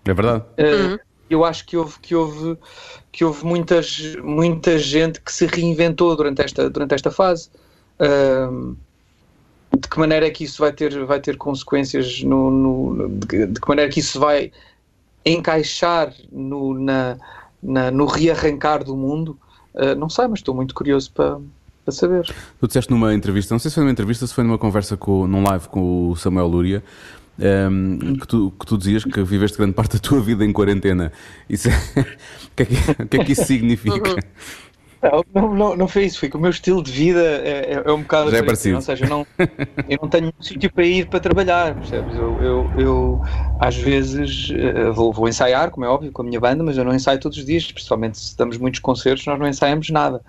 É 0.04 0.14
verdade. 0.14 0.44
Uh, 0.58 0.98
eu 1.28 1.44
acho 1.44 1.66
que 1.66 1.76
houve, 1.76 1.98
que 2.00 2.14
houve, 2.14 2.58
que 3.12 3.24
houve 3.24 3.44
muitas, 3.44 4.16
muita 4.22 4.78
gente 4.78 5.20
que 5.20 5.32
se 5.32 5.46
reinventou 5.46 6.14
durante 6.16 6.42
esta, 6.42 6.68
durante 6.68 6.94
esta 6.94 7.10
fase. 7.10 7.50
Uh, 8.00 8.76
de 9.80 9.88
que 9.88 9.98
maneira 9.98 10.26
é 10.26 10.30
que 10.30 10.44
isso 10.44 10.58
vai 10.58 10.72
ter, 10.72 11.04
vai 11.04 11.20
ter 11.20 11.36
consequências 11.36 12.22
no, 12.22 12.50
no 12.50 13.08
de, 13.08 13.46
de, 13.46 13.60
que 13.60 13.68
maneira 13.68 13.90
é 13.90 13.92
que 13.92 14.00
isso 14.00 14.18
vai 14.20 14.52
encaixar 15.24 16.12
no, 16.30 16.78
na, 16.78 17.16
na, 17.62 17.90
no 17.90 18.04
rearrancar 18.06 18.84
do 18.84 18.96
mundo, 18.96 19.38
uh, 19.74 19.94
não 19.96 20.08
sei, 20.08 20.26
mas 20.26 20.40
estou 20.40 20.54
muito 20.54 20.74
curioso 20.74 21.10
para, 21.12 21.38
para 21.84 21.92
saber. 21.92 22.26
Tu 22.60 22.66
disseste 22.66 22.90
numa 22.90 23.14
entrevista, 23.14 23.54
não 23.54 23.58
sei 23.58 23.70
se 23.70 23.76
foi 23.76 23.84
numa 23.84 23.92
entrevista, 23.92 24.26
se 24.26 24.34
foi 24.34 24.44
numa 24.44 24.58
conversa 24.58 24.96
com, 24.96 25.26
num 25.26 25.42
live 25.42 25.68
com 25.68 26.10
o 26.10 26.16
Samuel 26.16 26.46
Lúria, 26.46 26.84
um, 27.38 27.44
ehm, 27.44 28.16
que, 28.16 28.26
tu, 28.26 28.52
que 28.58 28.66
tu 28.66 28.76
dizias 28.76 29.04
que 29.04 29.22
viveste 29.22 29.56
grande 29.56 29.72
parte 29.72 29.94
da 29.94 29.98
tua 29.98 30.20
vida 30.20 30.44
em 30.44 30.52
quarentena. 30.52 31.10
Isso 31.48 31.68
é, 31.68 31.72
o, 32.02 32.56
que 32.56 32.62
é 32.62 32.66
que, 32.66 33.02
o 33.02 33.08
que 33.08 33.16
é 33.16 33.24
que 33.24 33.32
isso 33.32 33.44
significa? 33.44 34.16
Não, 35.34 35.54
não, 35.54 35.76
não 35.76 35.88
foi 35.88 36.04
isso, 36.04 36.18
foi 36.18 36.30
que 36.30 36.37
o 36.37 36.40
meu 36.40 36.50
estilo 36.50 36.82
de 36.82 36.90
vida 36.90 37.20
é, 37.20 37.75
é, 37.75 37.82
é 37.84 37.92
um 37.92 38.00
bocado 38.00 38.30
Já 38.30 38.38
é 38.38 38.42
parecido. 38.42 38.76
Ou 38.76 38.82
seja, 38.82 39.04
eu 39.04 39.08
não, 39.08 39.26
eu 39.87 39.99
não 40.00 40.08
tenho 40.08 40.28
um 40.28 40.42
sítio 40.42 40.73
para 40.73 40.84
ir 40.84 41.06
para 41.08 41.20
trabalhar, 41.20 41.75
percebes? 41.75 42.16
Eu, 42.16 42.42
eu, 42.42 42.70
eu 42.78 43.23
às 43.61 43.76
vezes 43.76 44.50
eh, 44.50 44.90
vou, 44.90 45.12
vou, 45.12 45.28
ensaiar, 45.28 45.70
como 45.70 45.84
é 45.84 45.88
óbvio, 45.88 46.11
com 46.11 46.23
a 46.23 46.25
minha 46.25 46.40
banda, 46.40 46.64
mas 46.64 46.78
eu 46.78 46.84
não 46.84 46.94
ensaio 46.94 47.20
todos 47.20 47.37
os 47.37 47.44
dias, 47.44 47.70
principalmente 47.70 48.18
se 48.18 48.37
damos 48.37 48.56
muitos 48.56 48.80
concertos, 48.80 49.26
nós 49.26 49.38
não 49.38 49.46
ensaiamos 49.46 49.90
nada. 49.90 50.23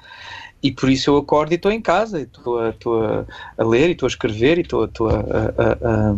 e 0.62 0.72
por 0.72 0.90
isso 0.90 1.10
eu 1.10 1.18
acordo 1.18 1.54
e 1.54 1.56
estou 1.56 1.72
em 1.72 1.80
casa, 1.80 2.20
e 2.20 2.24
estou 2.24 2.60
a, 2.60 2.70
a, 2.70 3.64
a 3.64 3.66
ler, 3.66 3.90
e 3.90 3.92
estou 3.94 4.08
a 4.08 4.10
escrever, 4.10 4.58
e 4.58 4.62
estou, 4.62 4.84
a, 4.84 5.14
a, 5.14 6.10
a, 6.12 6.16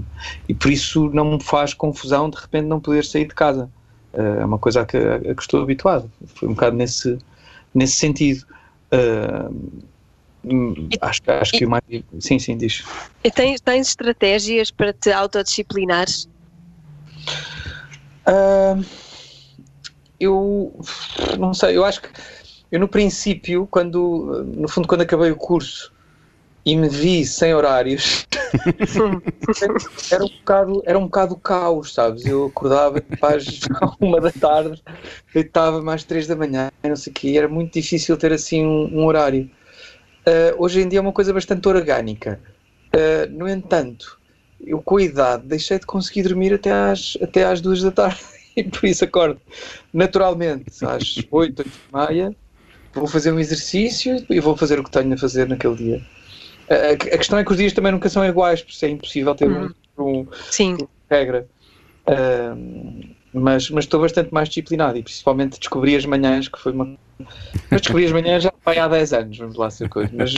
E 0.49 0.53
por 0.55 0.71
isso 0.71 1.11
não 1.13 1.33
me 1.33 1.43
faz 1.43 1.75
confusão 1.75 2.27
de 2.27 2.37
repente 2.37 2.65
não 2.65 2.79
poder 2.79 3.05
sair 3.05 3.27
de 3.27 3.35
casa. 3.35 3.69
Uh, 4.13 4.41
é 4.41 4.45
uma 4.45 4.57
coisa 4.57 4.81
a 4.81 4.85
que, 4.85 4.97
a 4.97 5.35
que 5.35 5.41
estou 5.41 5.61
habituado. 5.61 6.09
Foi 6.33 6.47
um 6.47 6.53
bocado 6.53 6.75
nesse, 6.75 7.19
nesse 7.73 7.93
sentido. 7.93 8.45
Uh, 8.91 9.87
acho, 11.01 11.21
acho 11.27 11.51
que 11.51 11.65
o 11.65 11.69
mais. 11.69 11.83
Sim, 12.19 12.39
sim, 12.39 12.57
diz. 12.57 12.83
E 13.23 13.31
tens, 13.31 13.61
tens 13.61 13.89
estratégias 13.89 14.71
para 14.71 14.93
te 14.93 15.11
autodisciplinares? 15.11 16.27
Uh, 18.27 18.83
eu 20.19 20.79
não 21.37 21.53
sei, 21.53 21.77
eu 21.77 21.85
acho 21.85 22.01
que 22.01 22.09
eu 22.71 22.79
no 22.79 22.87
princípio, 22.87 23.67
quando 23.67 24.43
no 24.55 24.67
fundo 24.67 24.87
quando 24.87 25.01
acabei 25.01 25.31
o 25.31 25.35
curso 25.35 25.91
e 26.67 26.75
me 26.75 26.89
vi 26.89 27.25
sem 27.25 27.55
horários, 27.55 28.27
era 30.11 30.25
um 30.25 30.27
bocado 30.27 30.83
era 30.85 30.99
um 30.99 31.05
bocado 31.05 31.37
caos, 31.37 31.93
sabes? 31.93 32.25
Eu 32.25 32.47
acordava 32.47 33.01
às 33.21 33.61
uma 34.01 34.19
da 34.19 34.33
tarde, 34.33 34.83
deitava 35.33 35.81
mais 35.81 36.03
três 36.03 36.27
da 36.27 36.35
manhã, 36.35 36.69
não 36.83 36.97
sei 36.97 37.11
o 37.11 37.13
quê, 37.13 37.35
era 37.37 37.47
muito 37.47 37.71
difícil 37.71 38.17
ter 38.17 38.33
assim 38.33 38.65
um, 38.65 38.99
um 38.99 39.05
horário. 39.05 39.49
Uh, 40.27 40.61
hoje 40.61 40.81
em 40.81 40.89
dia 40.89 40.99
é 40.99 41.01
uma 41.01 41.13
coisa 41.13 41.33
bastante 41.33 41.65
orgânica. 41.69 42.37
Uh, 42.93 43.31
no 43.31 43.47
entanto, 43.47 44.19
eu 44.59 44.81
com 44.81 44.97
a 44.97 45.03
idade 45.03 45.47
deixei 45.47 45.79
de 45.79 45.85
conseguir 45.85 46.23
dormir 46.23 46.53
até 46.53 46.73
às, 46.73 47.17
até 47.21 47.45
às 47.45 47.61
duas 47.61 47.81
da 47.81 47.91
tarde 47.91 48.19
e 48.57 48.65
por 48.65 48.83
isso 48.83 49.05
acordo 49.05 49.39
naturalmente 49.93 50.83
às 50.83 51.15
oito, 51.31 51.61
oito 51.61 51.63
e 51.65 51.95
meia, 51.95 52.35
vou 52.93 53.07
fazer 53.07 53.31
um 53.31 53.39
exercício 53.39 54.25
e 54.29 54.41
vou 54.41 54.57
fazer 54.57 54.81
o 54.81 54.83
que 54.83 54.91
tenho 54.91 55.13
a 55.13 55.17
fazer 55.17 55.47
naquele 55.47 55.75
dia. 55.75 56.16
A, 56.69 56.91
a 56.91 57.17
questão 57.17 57.39
é 57.39 57.43
que 57.43 57.51
os 57.51 57.57
dias 57.57 57.73
também 57.73 57.91
nunca 57.91 58.09
são 58.09 58.25
iguais, 58.25 58.61
porque 58.61 58.85
é 58.85 58.89
impossível 58.89 59.35
ter 59.35 59.49
uhum. 59.49 59.69
um, 59.97 60.03
um, 60.03 60.27
Sim. 60.51 60.77
regra. 61.09 61.47
Uh, 62.07 63.15
mas, 63.39 63.69
mas 63.69 63.85
estou 63.85 64.01
bastante 64.01 64.33
mais 64.33 64.49
disciplinado 64.49 64.97
e 64.97 65.03
principalmente 65.03 65.59
descobri 65.59 65.95
as 65.95 66.05
manhãs, 66.05 66.47
que 66.47 66.59
foi 66.59 66.71
uma. 66.71 66.97
Mas 67.71 67.81
descobri 67.81 68.05
as 68.05 68.11
manhãs 68.11 68.43
já 68.43 68.53
vai 68.63 68.77
há 68.77 68.87
10 68.87 69.13
anos, 69.13 69.37
vamos 69.37 69.55
lá 69.55 69.69
ser 69.69 69.89
coisa. 69.89 70.11
Mas, 70.13 70.35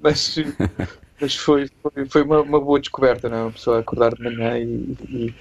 mas, 0.00 0.44
mas, 1.20 1.36
foi, 1.36 1.68
foi, 1.82 2.06
foi 2.06 2.22
uma, 2.22 2.40
uma, 2.40 2.60
boa 2.60 2.80
descoberta, 2.80 3.28
não 3.28 3.36
é? 3.36 3.42
Uma 3.42 3.52
pessoa 3.52 3.80
acordar 3.80 4.14
de 4.14 4.22
manhã 4.22 4.58
e, 4.58 4.96
e, 5.08 5.34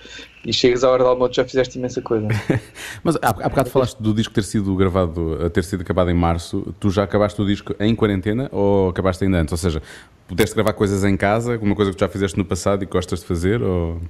e 0.46 0.54
chegas 0.54 0.84
à 0.84 0.90
hora 0.90 1.04
do 1.04 1.10
almoço 1.10 1.34
já 1.34 1.46
fizeste 1.46 1.78
imensa 1.78 2.02
coisa. 2.02 2.28
mas 3.04 3.16
há, 3.18 3.30
há 3.30 3.50
bocado 3.50 3.70
falaste 3.70 3.98
do 4.00 4.14
disco 4.14 4.34
ter 4.34 4.44
sido 4.44 4.76
gravado, 4.76 5.50
ter 5.52 5.64
sido 5.64 5.82
acabado 5.82 6.10
em 6.10 6.16
março. 6.16 6.74
Tu 6.80 6.90
já 6.90 7.04
acabaste 7.04 7.42
o 7.42 7.46
disco 7.46 7.74
em 7.80 7.96
quarentena 7.96 8.50
ou 8.52 8.90
acabaste 8.90 9.24
ainda 9.24 9.40
antes? 9.40 9.52
Ou 9.52 9.58
seja, 9.58 9.82
pudeste 10.28 10.56
gravar 10.56 10.74
coisas 10.74 11.04
em 11.04 11.16
casa, 11.16 11.54
alguma 11.54 11.76
coisa 11.76 11.92
que 11.92 11.98
tu 11.98 12.02
já 12.02 12.10
fizeste 12.10 12.38
no 12.38 12.46
passado 12.46 12.84
e 12.84 12.86
gostas 12.86 13.20
de 13.20 13.26
fazer? 13.26 13.62
Ou... 13.62 14.02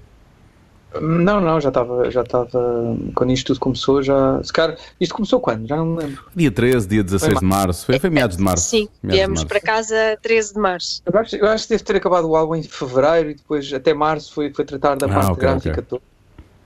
Não, 1.02 1.42
não, 1.42 1.60
já 1.60 1.70
estava, 1.70 2.10
já 2.12 2.22
estava, 2.22 2.98
quando 3.16 3.32
isto 3.32 3.48
tudo 3.48 3.60
começou, 3.60 4.02
já, 4.04 4.42
se 4.44 4.54
calhar, 4.54 4.78
isto 5.00 5.14
começou 5.14 5.40
quando? 5.40 5.68
Já 5.68 5.78
não 5.78 5.86
me 5.88 6.04
lembro. 6.04 6.24
Dia 6.36 6.52
13, 6.52 6.88
dia 6.88 7.04
16 7.04 7.40
de 7.40 7.46
março, 7.46 7.86
foi, 7.86 8.00
foi 8.00 8.10
meados 8.10 8.38
de 8.38 8.44
março. 8.44 8.70
Sim, 8.70 8.88
viemos 9.04 9.44
para 9.44 9.60
casa 9.60 10.18
13 10.22 10.54
de 10.54 10.60
março. 10.60 11.02
Eu 11.06 11.20
acho, 11.20 11.36
eu 11.36 11.48
acho 11.48 11.64
que 11.64 11.70
deve 11.72 11.84
ter 11.84 11.96
acabado 11.96 12.28
o 12.30 12.36
álbum 12.36 12.56
em 12.56 12.64
fevereiro 12.64 13.32
e 13.32 13.36
depois 13.36 13.72
até 13.74 13.94
março 13.94 14.34
foi, 14.34 14.54
foi 14.54 14.66
tratar 14.66 14.96
da 14.96 15.08
ah, 15.08 15.10
parte 15.10 15.32
okay, 15.32 15.42
gráfica 15.42 15.72
okay. 15.72 15.84
toda. 15.84 16.04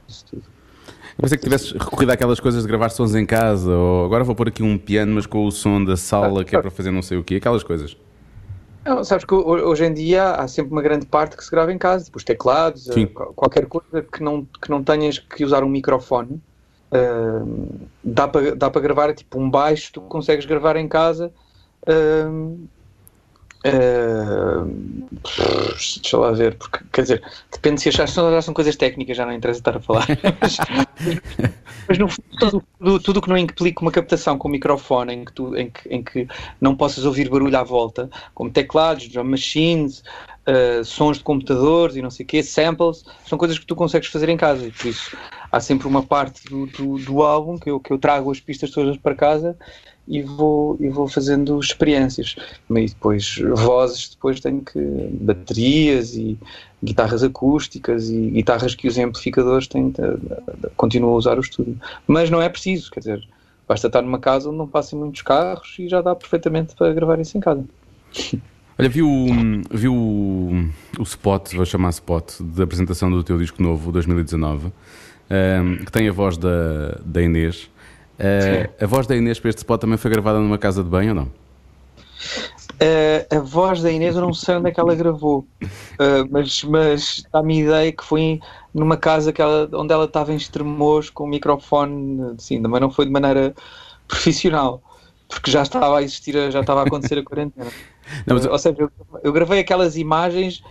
Isso 0.08 0.26
tudo. 0.26 0.44
Eu 1.18 1.24
pensei 1.24 1.38
que 1.38 1.44
tivesses 1.44 1.72
recorrido 1.72 2.12
àquelas 2.12 2.40
coisas 2.40 2.62
de 2.62 2.68
gravar 2.68 2.90
sons 2.90 3.16
em 3.16 3.26
casa, 3.26 3.72
ou 3.72 4.06
agora 4.06 4.24
vou 4.24 4.36
pôr 4.36 4.50
aqui 4.50 4.62
um 4.62 4.78
piano, 4.78 5.16
mas 5.16 5.26
com 5.26 5.46
o 5.46 5.52
som 5.52 5.84
da 5.84 5.98
sala 5.98 6.46
que 6.46 6.56
é 6.56 6.62
para 6.62 6.70
fazer 6.70 6.92
não 6.92 7.02
sei 7.02 7.18
o 7.18 7.24
quê, 7.24 7.36
aquelas 7.36 7.64
coisas. 7.64 7.98
Não, 8.88 9.04
sabes 9.04 9.26
que 9.26 9.34
hoje 9.34 9.84
em 9.84 9.94
dia 9.94 10.32
há 10.32 10.48
sempre 10.48 10.72
uma 10.72 10.82
grande 10.82 11.06
parte 11.06 11.36
que 11.36 11.44
se 11.44 11.52
grava 11.52 11.74
em 11.74 11.78
casa, 11.78 12.06
tipo 12.06 12.18
os 12.18 12.24
teclados, 12.24 12.86
Sim. 12.86 13.06
qualquer 13.08 13.66
coisa 13.66 14.02
que 14.02 14.24
não, 14.24 14.46
que 14.46 14.70
não 14.70 14.82
tenhas 14.82 15.20
que 15.20 15.44
usar 15.44 15.62
um 15.62 15.68
microfone. 15.68 16.42
Uh, 16.90 17.68
dá 18.02 18.30
para 18.30 18.56
dá 18.56 18.70
para 18.70 18.82
gravar 18.82 19.14
tipo 19.14 19.38
um 19.38 19.50
baixo, 19.50 19.92
tu 19.92 20.00
consegues 20.00 20.46
gravar 20.46 20.78
em 20.78 20.88
casa. 20.88 21.34
Uh, 21.84 22.66
Uh, 23.68 25.08
deixa 25.74 26.18
lá 26.18 26.32
ver, 26.32 26.56
porque 26.56 26.80
quer 26.92 27.02
dizer, 27.02 27.24
depende 27.52 27.82
se 27.82 27.90
achas 27.90 28.14
já 28.14 28.42
são 28.42 28.54
coisas 28.54 28.76
técnicas, 28.76 29.18
já 29.18 29.26
não 29.26 29.34
interessa 29.34 29.60
estar 29.60 29.78
a 29.78 29.80
falar. 29.80 30.08
mas, 30.40 30.58
mas 31.88 31.98
no 31.98 32.08
fundo, 32.08 32.64
tudo, 32.80 33.00
tudo 33.00 33.22
que 33.22 33.30
não 33.30 33.38
implica 33.38 33.82
uma 33.82 33.92
captação 33.92 34.38
com 34.38 34.50
microfone 34.50 35.14
em 35.14 35.26
que, 35.26 35.34
tu, 35.34 35.56
em, 35.56 35.70
que, 35.70 35.90
em 35.90 36.04
que 36.04 36.28
não 36.62 36.76
possas 36.76 37.06
ouvir 37.06 37.30
barulho 37.30 37.58
à 37.58 37.64
volta, 37.64 38.10
como 38.34 38.50
teclados, 38.50 39.08
drum 39.08 39.24
machines, 39.24 40.04
uh, 40.48 40.84
sons 40.84 41.18
de 41.18 41.24
computadores 41.24 41.96
e 41.96 42.02
não 42.02 42.10
sei 42.10 42.26
o 42.26 42.28
quê, 42.28 42.42
samples, 42.42 43.04
são 43.26 43.38
coisas 43.38 43.60
que 43.60 43.66
tu 43.66 43.76
consegues 43.76 44.08
fazer 44.08 44.30
em 44.30 44.38
casa 44.38 44.66
e 44.66 44.72
por 44.72 44.88
isso 44.88 45.16
há 45.52 45.60
sempre 45.60 45.88
uma 45.88 46.04
parte 46.04 46.44
do, 46.50 46.66
do, 46.68 46.98
do 46.98 47.24
álbum 47.24 47.58
que 47.58 47.70
eu, 47.70 47.80
que 47.80 47.92
eu 47.92 47.98
trago 47.98 48.32
as 48.32 48.40
pistas 48.40 48.72
todas 48.72 48.98
para 48.98 49.16
casa 49.16 49.58
e 50.08 50.22
vou, 50.22 50.78
e 50.80 50.90
vou 50.90 51.08
fazendo 51.08 51.60
experiências. 51.60 52.36
E 52.70 52.86
depois 52.86 53.38
vozes, 53.56 54.10
depois 54.10 54.40
tenho 54.40 54.62
que. 54.62 54.80
baterias 55.20 56.16
e 56.16 56.38
guitarras 56.84 57.24
acústicas 57.24 58.10
e 58.10 58.30
guitarras 58.32 58.76
que 58.76 58.88
os 58.88 58.98
amplificadores 58.98 59.68
têm, 59.68 59.94
continuo 60.76 61.12
a 61.12 61.18
usar 61.18 61.38
o 61.38 61.42
estúdio. 61.42 61.78
Mas 62.08 62.30
não 62.30 62.42
é 62.42 62.48
preciso, 62.48 62.92
quer 62.92 63.00
dizer, 63.00 63.28
basta 63.68 63.88
estar 63.88 64.02
numa 64.02 64.20
casa 64.20 64.50
onde 64.50 64.58
não 64.58 64.68
passem 64.68 64.98
muitos 64.98 65.22
carros 65.22 65.76
e 65.80 65.88
já 65.88 66.02
dá 66.02 66.16
perfeitamente 66.16 66.76
para 66.76 66.94
gravar 66.94 67.20
isso 67.20 67.38
em 67.38 67.42
casa. 67.42 67.64
Olha, 68.80 68.90
viu, 68.90 69.08
viu 69.72 69.94
o, 69.94 70.70
o 71.00 71.04
spot, 71.04 71.56
vou 71.56 71.66
chamar 71.66 71.90
spot, 71.90 72.40
da 72.42 72.64
apresentação 72.64 73.10
do 73.10 73.24
teu 73.24 73.38
disco 73.38 73.62
novo, 73.62 73.92
2019, 73.92 74.68
um, 74.68 74.72
ehm, 75.32 75.78
que 75.78 75.92
tem 75.92 76.08
a 76.08 76.12
voz 76.12 76.38
da, 76.38 77.00
da 77.04 77.22
Inês. 77.22 77.70
Uh, 78.20 78.84
a 78.84 78.88
voz 78.88 79.06
da 79.06 79.16
Inês 79.16 79.40
para 79.40 79.50
este 79.50 79.60
spot 79.60 79.80
também 79.80 79.98
foi 79.98 80.10
gravada 80.10 80.40
numa 80.40 80.58
casa 80.58 80.84
de 80.84 80.90
banho 80.90 81.10
ou 81.10 81.16
não? 81.16 81.26
Uh, 81.26 83.36
a 83.36 83.40
voz 83.40 83.82
da 83.82 83.92
Inês 83.92 84.16
eu 84.16 84.22
não 84.22 84.34
sei 84.34 84.56
onde 84.56 84.70
é 84.70 84.72
que 84.72 84.80
ela 84.80 84.96
gravou, 84.96 85.48
uh, 85.62 86.28
mas, 86.30 86.64
mas 86.64 87.24
dá-me 87.32 87.62
ideia 87.62 87.92
que 87.92 88.04
foi 88.04 88.40
numa 88.74 88.98
casa 88.98 89.32
que 89.32 89.42
ela, 89.42 89.70
onde 89.74 89.94
ela 89.94 90.06
estava 90.06 90.34
em 90.34 90.36
extremos 90.36 91.10
com 91.10 91.24
o 91.24 91.28
microfone, 91.28 92.36
sim, 92.38 92.60
mas 92.60 92.82
não 92.82 92.92
foi 92.92 93.06
de 93.06 93.12
maneira 93.12 93.56
profissional, 94.08 94.82
porque 95.28 95.52
já 95.52 95.64
estava 95.64 96.00
a 96.00 96.04
existir, 96.04 96.52
já 96.52 96.62
estava 96.62 96.82
a 96.82 96.86
acontecer 96.86 97.20
a 97.20 97.24
quarentena. 97.24 97.70
Não, 98.26 98.38
mas... 98.38 98.46
Ou 98.46 98.58
seja, 98.58 98.78
eu, 98.80 98.92
eu 99.22 99.34
gravei 99.34 99.60
aquelas 99.60 99.98
imagens 99.98 100.64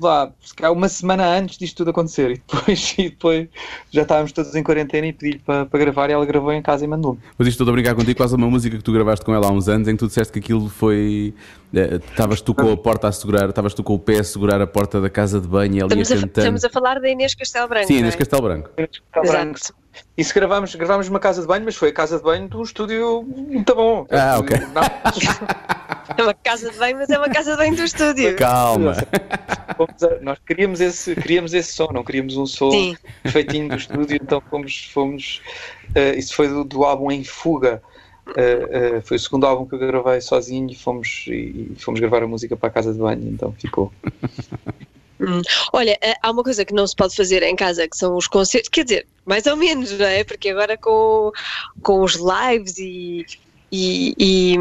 lá, 0.00 0.32
uma 0.72 0.88
semana 0.88 1.26
antes 1.26 1.58
disto 1.58 1.78
tudo 1.78 1.90
acontecer. 1.90 2.30
E 2.30 2.34
depois, 2.34 2.94
e 2.98 3.08
depois 3.10 3.48
já 3.90 4.02
estávamos 4.02 4.32
todos 4.32 4.54
em 4.54 4.62
quarentena 4.62 5.06
e 5.06 5.12
pedi-lhe 5.12 5.38
para, 5.38 5.66
para 5.66 5.78
gravar 5.80 6.10
e 6.10 6.12
ela 6.12 6.24
gravou 6.24 6.52
em 6.52 6.62
casa 6.62 6.84
e 6.84 6.88
mandou-me. 6.88 7.18
Mas 7.36 7.48
isto 7.48 7.62
estou 7.62 7.72
a 7.72 7.74
brincar 7.74 7.94
contigo, 7.94 8.16
quase 8.16 8.34
uma 8.34 8.48
música 8.48 8.76
que 8.76 8.82
tu 8.82 8.92
gravaste 8.92 9.24
com 9.24 9.34
ela 9.34 9.48
há 9.48 9.50
uns 9.50 9.68
anos 9.68 9.88
em 9.88 9.92
que 9.92 9.98
tu 9.98 10.06
disseste 10.06 10.32
que 10.32 10.38
aquilo 10.38 10.68
foi. 10.68 11.34
Eh, 11.74 12.00
estavas 12.10 12.40
tu 12.40 12.54
com 12.54 12.72
a 12.72 12.76
porta 12.76 13.08
a 13.08 13.12
segurar, 13.12 13.48
estavas 13.48 13.74
tu 13.74 13.82
com 13.82 13.94
o 13.94 13.98
pé 13.98 14.20
a 14.20 14.24
segurar 14.24 14.60
a 14.60 14.66
porta 14.66 15.00
da 15.00 15.10
casa 15.10 15.40
de 15.40 15.48
banho 15.48 15.76
e 15.76 15.82
ali 15.82 16.00
estamos 16.00 16.12
a 16.12 16.26
cantar. 16.26 16.40
Estamos 16.40 16.64
a 16.64 16.70
falar 16.70 17.00
da 17.00 17.08
Inês 17.08 17.34
Castelo 17.34 17.68
Branco. 17.68 17.86
Sim, 17.86 17.98
Inês 17.98 18.14
é? 18.14 18.18
Castelo 18.18 18.42
Branco. 18.42 18.70
Exato. 18.76 19.74
Isso 20.16 20.34
gravámos, 20.34 20.74
gravámos 20.74 21.08
numa 21.08 21.20
casa 21.20 21.40
de 21.40 21.46
banho, 21.46 21.64
mas 21.64 21.76
foi 21.76 21.90
a 21.90 21.92
casa 21.92 22.18
de 22.18 22.22
banho 22.22 22.48
de 22.48 22.56
um 22.56 22.62
estúdio 22.62 23.22
muito 23.22 23.74
bom. 23.74 24.06
Ah, 24.10 24.38
ok. 24.38 24.56
é 26.16 26.22
uma 26.22 26.34
casa 26.34 26.70
de 26.70 26.78
banho, 26.78 26.96
mas 26.96 27.10
é 27.10 27.18
uma 27.18 27.28
casa 27.28 27.52
de 27.52 27.56
banho 27.56 27.76
do 27.76 27.84
estúdio. 27.84 28.36
Calma. 28.36 28.96
nós 30.22 30.38
queríamos 30.46 30.80
esse, 30.80 31.14
queríamos 31.14 31.54
esse 31.54 31.72
som, 31.72 31.88
não 31.92 32.04
queríamos 32.04 32.36
um 32.36 32.46
som 32.46 32.70
Sim. 32.70 32.96
feitinho 33.26 33.68
do 33.68 33.76
estúdio, 33.76 34.18
então 34.20 34.40
fomos. 34.50 34.90
fomos 34.92 35.42
uh, 35.90 36.18
isso 36.18 36.34
foi 36.34 36.48
do, 36.48 36.64
do, 36.64 36.84
álbum 36.84 37.10
Em 37.10 37.24
Fuga. 37.24 37.82
Uh, 38.28 38.98
uh, 38.98 39.02
foi 39.02 39.16
o 39.16 39.20
segundo 39.20 39.46
álbum 39.46 39.66
que 39.66 39.74
eu 39.74 39.78
gravei 39.78 40.20
sozinho 40.20 40.70
e 40.70 40.74
fomos, 40.74 41.24
e, 41.28 41.72
e 41.72 41.76
fomos 41.78 41.98
gravar 41.98 42.22
a 42.22 42.26
música 42.26 42.56
para 42.56 42.68
a 42.68 42.72
casa 42.72 42.92
de 42.92 42.98
banho, 42.98 43.28
então 43.28 43.52
ficou. 43.58 43.92
Hum. 45.20 45.42
Olha, 45.72 45.98
há 46.22 46.30
uma 46.30 46.44
coisa 46.44 46.64
que 46.64 46.72
não 46.72 46.86
se 46.86 46.94
pode 46.94 47.16
fazer 47.16 47.42
em 47.42 47.56
casa, 47.56 47.88
que 47.88 47.96
são 47.96 48.16
os 48.16 48.28
concertos, 48.28 48.68
quer 48.68 48.84
dizer, 48.84 49.06
mais 49.26 49.46
ou 49.46 49.56
menos, 49.56 49.90
não 49.98 50.06
é? 50.06 50.22
Porque 50.22 50.50
agora 50.50 50.76
com, 50.76 51.32
com 51.82 52.02
os 52.02 52.14
lives 52.14 52.78
e, 52.78 53.26
e, 53.70 54.14
e, 54.18 54.56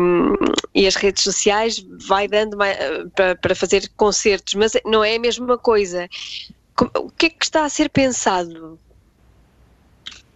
e 0.76 0.88
as 0.88 0.96
redes 0.96 1.24
sociais 1.24 1.86
vai 2.08 2.28
dando 2.28 2.58
para, 3.16 3.36
para 3.36 3.56
fazer 3.56 3.90
concertos, 3.96 4.54
mas 4.56 4.74
não 4.86 5.04
é 5.04 5.16
a 5.16 5.20
mesma 5.20 5.58
coisa. 5.58 6.10
O 6.96 7.10
que 7.10 7.28
é 7.28 7.30
que 7.30 7.46
está 7.46 7.66
a 7.66 7.70
ser 7.70 7.90
pensado? 7.90 8.80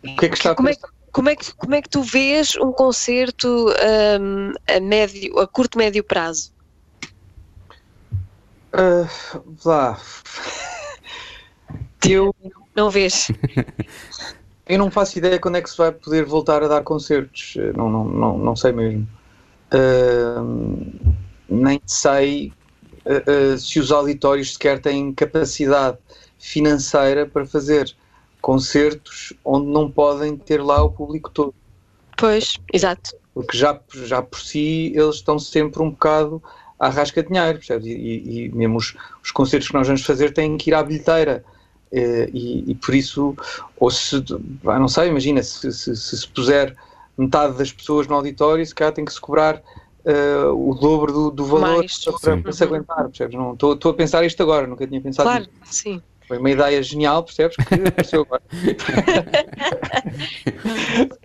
O 0.04 0.16
que 0.16 0.26
é 0.26 0.30
que 0.30 0.36
está 0.36 0.52
a 0.52 0.56
como 0.56 0.70
é, 0.70 0.76
como 1.12 1.30
é 1.30 1.36
que 1.36 1.54
como 1.54 1.76
é 1.76 1.82
que 1.82 1.90
tu 1.90 2.02
vês 2.02 2.56
um 2.56 2.72
concerto 2.72 3.68
um, 4.20 4.54
a 4.68 4.80
médio 4.80 5.38
a 5.40 5.48
curto 5.48 5.78
médio 5.78 6.04
prazo 6.04 6.52
uh, 8.74 9.44
lá 9.66 10.00
eu 12.08 12.34
não 12.76 12.90
vês 12.90 13.28
eu 14.74 14.80
não 14.80 14.92
faço 14.92 15.18
ideia 15.18 15.40
quando 15.40 15.58
é 15.58 15.62
que 15.62 15.70
se 15.70 15.78
vai 15.78 15.92
poder 15.92 16.26
voltar 16.26 16.64
a 16.64 16.68
dar 16.68 16.84
concertos 16.84 17.56
não 17.76 17.90
não 17.90 18.06
não, 18.06 18.38
não 18.38 18.56
sei 18.56 18.72
mesmo 18.72 19.08
Uh, 19.72 21.16
nem 21.48 21.82
sei 21.86 22.52
uh, 23.06 23.54
uh, 23.54 23.58
se 23.58 23.80
os 23.80 23.90
auditórios 23.90 24.54
sequer 24.54 24.82
têm 24.82 25.14
capacidade 25.14 25.98
financeira 26.38 27.26
para 27.26 27.46
fazer 27.46 27.96
concertos 28.42 29.32
onde 29.46 29.68
não 29.68 29.90
podem 29.90 30.36
ter 30.36 30.62
lá 30.62 30.84
o 30.84 30.92
público 30.92 31.30
todo. 31.30 31.54
Pois, 32.18 32.58
exato. 32.74 33.16
Porque 33.34 33.58
já, 33.58 33.80
já 34.04 34.22
por 34.22 34.42
si 34.42 34.92
eles 34.94 35.16
estão 35.16 35.40
sempre 35.40 35.82
um 35.82 35.92
bocado 35.92 36.44
à 36.78 36.90
rasca 36.90 37.24
de 37.24 37.30
dinheiro, 37.30 37.60
percebes? 37.60 37.88
E, 37.88 37.92
e, 37.92 38.46
e 38.46 38.50
mesmo 38.50 38.78
os, 38.78 38.98
os, 39.24 39.32
concertos 39.32 39.70
que 39.70 39.74
nós 39.74 39.88
vamos 39.88 40.02
fazer 40.02 40.34
têm 40.34 40.58
que 40.58 40.70
ir 40.70 40.74
à 40.74 40.84
bilheteira. 40.84 41.46
Eh, 41.92 42.30
e, 42.34 42.72
e 42.72 42.76
por 42.76 42.96
isso, 42.96 43.36
ou 43.78 43.92
se, 43.92 44.24
ah, 44.66 44.80
não 44.80 44.88
sei, 44.88 45.10
imagina, 45.10 45.44
se 45.44 45.72
se, 45.74 45.96
se 45.96 46.18
se, 46.18 46.28
puser 46.30 46.76
metade 47.18 47.58
das 47.58 47.72
pessoas 47.72 48.08
no 48.08 48.16
auditório, 48.16 48.66
se 48.66 48.74
calhar 48.74 48.94
tem 48.94 49.04
que 49.04 49.12
se 49.12 49.20
cobrar 49.20 49.62
uh, 50.06 50.70
o 50.70 50.74
dobro 50.74 51.12
do, 51.12 51.32
do 51.32 51.46
valor 51.46 51.78
Mais. 51.78 52.00
para, 52.22 52.38
para, 52.38 52.54
se 52.54 52.64
aguentar, 52.64 53.04
percebes? 53.10 53.36
Não, 53.36 53.54
estou, 53.54 53.92
a 53.92 53.94
pensar 53.94 54.24
isto 54.26 54.42
agora, 54.42 54.66
nunca 54.66 54.88
tinha 54.88 55.02
pensado 55.02 55.28
Claro, 55.28 55.46
nisto. 55.62 55.76
sim. 55.76 56.02
Foi 56.30 56.38
uma 56.38 56.50
ideia 56.50 56.82
genial, 56.82 57.24
percebes? 57.24 57.58
Que 57.58 57.76
apareceu 57.90 58.22
agora. 58.22 58.42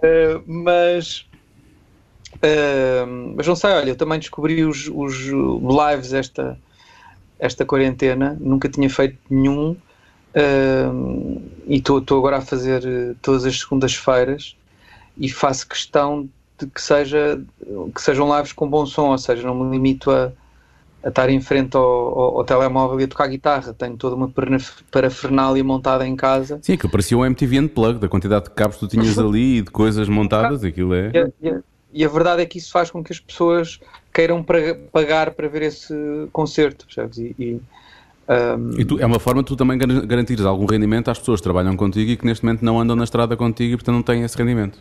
Uh, 0.02 0.42
mas, 0.50 1.24
uh, 2.34 3.34
mas 3.36 3.46
não 3.46 3.54
sei, 3.54 3.70
olha, 3.70 3.90
eu 3.90 3.96
também 3.96 4.18
descobri 4.18 4.64
os, 4.64 4.90
os 4.92 5.14
lives 5.26 6.12
esta, 6.12 6.58
esta 7.38 7.64
quarentena, 7.64 8.36
nunca 8.40 8.68
tinha 8.68 8.90
feito 8.90 9.16
nenhum 9.30 9.76
uh, 10.36 11.42
e 11.66 11.76
estou 11.76 12.18
agora 12.18 12.36
a 12.36 12.40
fazer 12.40 12.84
uh, 12.84 13.16
todas 13.22 13.44
as 13.44 13.58
segundas-feiras 13.58 14.56
e 15.16 15.28
faço 15.28 15.66
questão 15.66 16.28
de 16.58 16.66
que, 16.66 16.80
seja, 16.80 17.42
que 17.94 18.00
sejam 18.00 18.34
lives 18.34 18.52
com 18.52 18.68
bom 18.68 18.86
som, 18.86 19.10
ou 19.10 19.18
seja, 19.18 19.46
não 19.46 19.54
me 19.54 19.70
limito 19.70 20.10
a, 20.10 20.32
a 21.02 21.08
estar 21.08 21.28
em 21.28 21.40
frente 21.40 21.76
ao, 21.76 21.82
ao, 21.84 22.38
ao, 22.38 22.44
telemóvel 22.44 23.00
e 23.00 23.04
a 23.04 23.08
tocar 23.08 23.26
guitarra. 23.26 23.74
Tenho 23.74 23.96
toda 23.96 24.16
uma 24.16 24.32
parafernália 24.90 25.62
montada 25.62 26.06
em 26.06 26.16
casa. 26.16 26.58
Sim, 26.62 26.76
que 26.76 26.88
parecia 26.88 27.16
um 27.16 27.24
MTV 27.24 27.60
Unplugged, 27.60 28.00
da 28.00 28.08
quantidade 28.08 28.46
de 28.46 28.50
cabos 28.52 28.76
que 28.76 28.80
tu 28.80 28.88
tinhas 28.88 29.18
ali 29.18 29.58
e 29.58 29.62
de 29.62 29.70
coisas 29.70 30.08
montadas, 30.08 30.64
aquilo 30.64 30.94
é... 30.94 31.10
E 31.12 31.18
a, 31.18 31.28
e, 31.42 31.48
a, 31.50 31.60
e 31.92 32.04
a, 32.04 32.08
verdade 32.08 32.42
é 32.42 32.46
que 32.46 32.58
isso 32.58 32.70
faz 32.70 32.90
com 32.90 33.04
que 33.04 33.12
as 33.12 33.20
pessoas 33.20 33.78
queiram 34.12 34.42
pra, 34.42 34.74
pagar 34.90 35.32
para 35.32 35.48
ver 35.48 35.62
esse 35.62 35.94
concerto, 36.32 36.86
percebes? 36.86 37.18
E, 37.18 37.34
e, 37.38 37.60
um... 38.28 38.80
e 38.80 38.84
tu, 38.84 38.98
é 38.98 39.06
uma 39.06 39.20
forma 39.20 39.42
de 39.42 39.48
tu 39.48 39.56
também 39.56 39.78
garantires 39.78 40.44
algum 40.44 40.66
rendimento 40.66 41.10
às 41.10 41.18
pessoas 41.18 41.40
que 41.40 41.44
trabalham 41.44 41.76
contigo 41.76 42.10
e 42.10 42.16
que 42.16 42.26
neste 42.26 42.44
momento 42.44 42.64
não 42.64 42.80
andam 42.80 42.96
na 42.96 43.04
estrada 43.04 43.36
contigo 43.36 43.74
e 43.74 43.76
portanto 43.76 43.94
não 43.94 44.02
têm 44.02 44.22
esse 44.22 44.36
rendimento. 44.36 44.78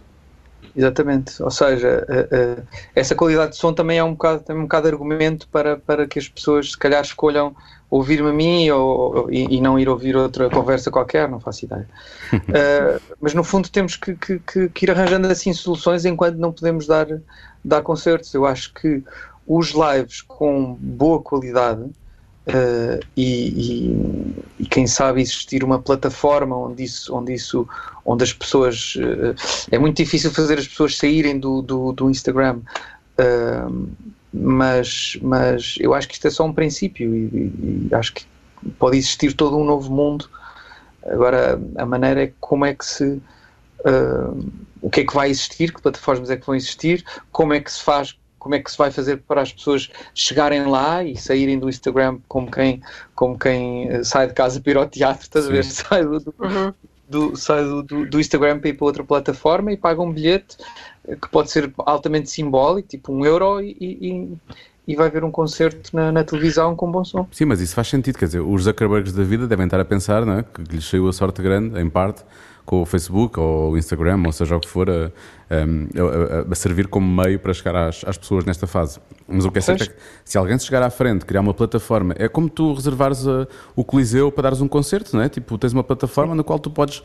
Exatamente, 0.76 1.42
ou 1.42 1.50
seja, 1.50 2.06
uh, 2.10 2.60
uh, 2.60 2.68
essa 2.94 3.16
qualidade 3.16 3.52
de 3.52 3.58
som 3.58 3.72
também 3.72 3.98
é 3.98 4.04
um 4.04 4.12
bocado, 4.12 4.42
também 4.42 4.62
um 4.62 4.66
bocado 4.66 4.90
argumento 4.90 5.48
para, 5.48 5.78
para 5.78 6.06
que 6.06 6.20
as 6.20 6.28
pessoas 6.28 6.72
se 6.72 6.78
calhar 6.78 7.02
escolham 7.02 7.56
ouvir-me 7.90 8.30
a 8.30 8.34
mim 8.34 8.70
ou, 8.72 9.32
e, 9.32 9.56
e, 9.56 9.62
não 9.62 9.80
ir 9.80 9.88
ouvir 9.88 10.18
outra 10.18 10.50
conversa 10.50 10.92
qualquer, 10.92 11.30
não 11.30 11.40
faço 11.40 11.64
ideia. 11.64 11.88
Uh, 12.34 13.02
mas 13.22 13.34
no 13.34 13.42
fundo 13.42 13.70
temos 13.70 13.96
que, 13.96 14.16
que, 14.16 14.40
que, 14.40 14.68
que, 14.68 14.86
ir 14.86 14.92
arranjando 14.92 15.28
assim 15.28 15.54
soluções 15.54 16.04
enquanto 16.04 16.36
não 16.36 16.52
podemos 16.52 16.88
dar, 16.88 17.08
dar 17.64 17.82
concertos. 17.82 18.34
Eu 18.34 18.46
acho 18.46 18.74
que 18.74 19.02
os 19.48 19.72
lives 19.72 20.22
com 20.22 20.74
boa 20.74 21.22
qualidade 21.22 21.90
Uh, 22.48 23.04
e, 23.18 23.48
e, 23.50 24.36
e, 24.60 24.66
quem 24.68 24.86
sabe 24.86 25.20
existir 25.20 25.64
uma 25.64 25.82
plataforma 25.82 26.56
onde 26.56 26.84
isso, 26.84 27.16
onde 27.16 27.34
isso, 27.34 27.68
onde 28.06 28.24
as 28.24 28.34
pessoas 28.34 28.96
uh, 28.98 29.34
é 29.72 29.80
muito 29.80 29.98
difícil 29.98 30.32
fazer 30.32 30.60
as 30.60 30.68
pessoas 30.68 30.96
saírem 30.96 31.40
do, 31.40 31.64
do, 31.64 31.92
do 31.92 32.08
Instagram, 32.08 32.60
uh, 33.20 33.88
mas, 34.32 35.18
mas 35.24 35.76
eu 35.80 35.96
acho 35.96 36.08
que 36.08 36.14
isto 36.14 36.28
é 36.28 36.30
só 36.30 36.46
um 36.46 36.54
princípio 36.54 37.16
e, 37.16 37.88
e, 37.90 37.90
acho 37.94 38.14
que 38.14 38.26
pode 38.78 38.98
existir 38.98 39.34
todo 39.34 39.58
um 39.58 39.66
novo 39.66 39.92
mundo. 39.92 40.30
Agora 41.04 41.60
a 41.78 41.86
maneira 41.86 42.26
é 42.26 42.34
como 42.40 42.64
é 42.64 42.76
que 42.76 42.86
se 42.86 43.22
o 44.82 44.90
que 44.90 45.02
é 45.02 45.06
que 45.06 45.14
vai 45.14 45.30
existir, 45.30 45.72
que 45.72 45.82
plataformas 45.82 46.30
é 46.32 46.38
que 46.38 46.46
vão 46.46 46.56
existir, 46.56 47.06
como 47.32 47.54
é 47.54 47.60
que 47.60 47.72
se 47.72 47.84
faz 47.84 48.16
como 48.46 48.54
é 48.54 48.60
que 48.60 48.70
se 48.70 48.78
vai 48.78 48.92
fazer 48.92 49.24
para 49.28 49.42
as 49.42 49.52
pessoas 49.52 49.90
chegarem 50.14 50.68
lá 50.68 51.04
e 51.04 51.18
saírem 51.18 51.58
do 51.58 51.68
Instagram 51.68 52.20
como 52.28 52.52
quem, 52.52 52.80
como 53.16 53.40
quem 53.40 53.90
eh, 53.90 54.04
sai 54.04 54.28
de 54.28 54.36
casa 54.36 54.62
para 54.62 54.72
ir 54.72 54.78
ao 54.78 54.86
teatro, 54.86 55.24
estás 55.24 55.48
a 55.48 55.50
ver? 55.50 55.64
Sai, 55.66 56.04
do, 56.04 56.20
do, 56.20 56.36
uhum. 56.40 56.74
do 57.10 57.36
sai 57.36 57.64
do, 57.64 57.82
do, 57.82 58.06
do, 58.06 58.20
Instagram 58.20 58.60
para 58.60 58.70
ir 58.70 58.74
para 58.74 58.86
outra 58.86 59.04
plataforma 59.04 59.72
e 59.72 59.78
paga 59.78 60.00
um 60.00 60.12
bilhete 60.12 60.58
eh, 61.08 61.16
que 61.16 61.28
pode 61.28 61.50
ser 61.50 61.74
altamente 61.76 62.30
simbólico, 62.30 62.88
tipo 62.88 63.12
um 63.12 63.26
euro, 63.26 63.60
e, 63.60 63.76
e, 63.82 64.38
e 64.88 64.96
vai 64.96 65.10
ver 65.10 65.24
um 65.24 65.32
concerto 65.32 65.90
na, 65.92 66.12
na, 66.12 66.24
televisão 66.24 66.76
com 66.76 66.92
bom 66.92 67.04
som. 67.04 67.28
Sim, 67.32 67.46
mas 67.46 67.60
isso 67.62 67.74
faz 67.74 67.88
sentido, 67.88 68.20
quer 68.20 68.26
dizer, 68.26 68.42
os 68.42 68.62
Zuckerbergs 68.62 69.12
da 69.12 69.24
vida 69.24 69.48
devem 69.48 69.66
estar 69.66 69.80
a 69.80 69.86
pensar 69.86 70.24
não 70.24 70.38
é? 70.38 70.44
que 70.44 70.62
lhes 70.62 70.88
saiu 70.88 71.08
a 71.08 71.14
sorte 71.14 71.42
grande, 71.42 71.82
em 71.82 71.90
parte, 71.90 72.24
com 72.66 72.82
o 72.82 72.86
Facebook 72.86 73.40
ou 73.40 73.72
o 73.72 73.78
Instagram, 73.78 74.24
ou 74.26 74.32
seja 74.32 74.56
o 74.56 74.60
que 74.60 74.68
for, 74.68 74.90
a, 74.90 75.12
a, 75.50 76.52
a 76.52 76.56
servir 76.56 76.88
como 76.88 77.24
meio 77.24 77.40
para 77.40 77.54
chegar 77.54 77.76
às, 77.76 78.04
às, 78.06 78.18
pessoas 78.18 78.44
nesta 78.44 78.66
fase. 78.66 79.00
Mas 79.28 79.46
o 79.46 79.52
que 79.52 79.60
é 79.60 79.62
certo 79.62 79.84
é 79.84 79.88
que 79.88 79.94
se 80.24 80.38
alguém 80.38 80.58
se 80.58 80.66
chegar 80.66 80.82
à 80.82 80.90
frente, 80.90 81.26
criar 81.26 81.42
uma 81.42 81.54
plataforma, 81.54 82.16
é 82.18 82.28
como 82.28 82.50
tu 82.50 82.74
reservares 82.74 83.28
a, 83.28 83.48
o 83.76 83.84
Coliseu 83.84 84.32
para 84.32 84.44
dares 84.44 84.62
um 84.62 84.68
concerto, 84.68 85.16
não 85.16 85.24
é? 85.24 85.30
Tipo, 85.30 85.58
tens 85.58 85.74
uma 85.74 85.84
plataforma 85.84 86.34
na 86.34 86.44
qual 86.44 86.58
tu 86.58 86.70
podes 86.70 87.04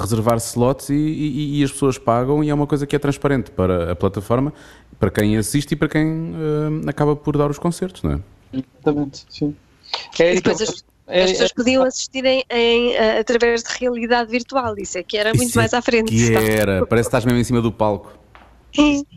reservar 0.00 0.36
slots 0.38 0.88
e, 0.88 0.94
e, 0.94 1.60
e, 1.60 1.64
as 1.64 1.70
pessoas 1.70 1.98
pagam 1.98 2.42
e 2.42 2.50
é 2.50 2.54
uma 2.54 2.66
coisa 2.66 2.86
que 2.86 2.96
é 2.96 2.98
transparente 2.98 3.50
para 3.50 3.92
a 3.92 3.96
plataforma, 3.96 4.52
para 4.98 5.10
quem 5.10 5.36
assiste 5.36 5.72
e 5.72 5.76
para 5.76 5.88
quem 5.88 6.06
uh, 6.06 6.88
acaba 6.88 7.14
por 7.14 7.36
dar 7.36 7.50
os 7.50 7.58
concertos, 7.58 8.02
não 8.02 8.12
é? 8.12 8.20
Exatamente, 8.52 9.26
sim. 9.28 9.54
É, 10.18 10.32
e 10.32 10.36
depois 10.36 10.60
as, 10.60 10.68
é, 10.68 10.93
as 11.06 11.30
pessoas 11.32 11.50
é, 11.50 11.54
podiam 11.54 11.82
assistir 11.82 12.24
em, 12.24 12.44
em, 12.50 12.96
através 12.96 13.62
de 13.62 13.78
realidade 13.78 14.30
virtual, 14.30 14.74
isso 14.78 14.98
é 14.98 15.02
que 15.02 15.16
era 15.16 15.30
muito 15.34 15.48
isso 15.48 15.58
mais 15.58 15.74
à 15.74 15.82
frente. 15.82 16.10
Que 16.10 16.34
era, 16.34 16.86
parece 16.86 17.08
que 17.08 17.16
estás 17.16 17.24
mesmo 17.24 17.38
em 17.38 17.44
cima 17.44 17.60
do 17.60 17.70
palco. 17.70 18.12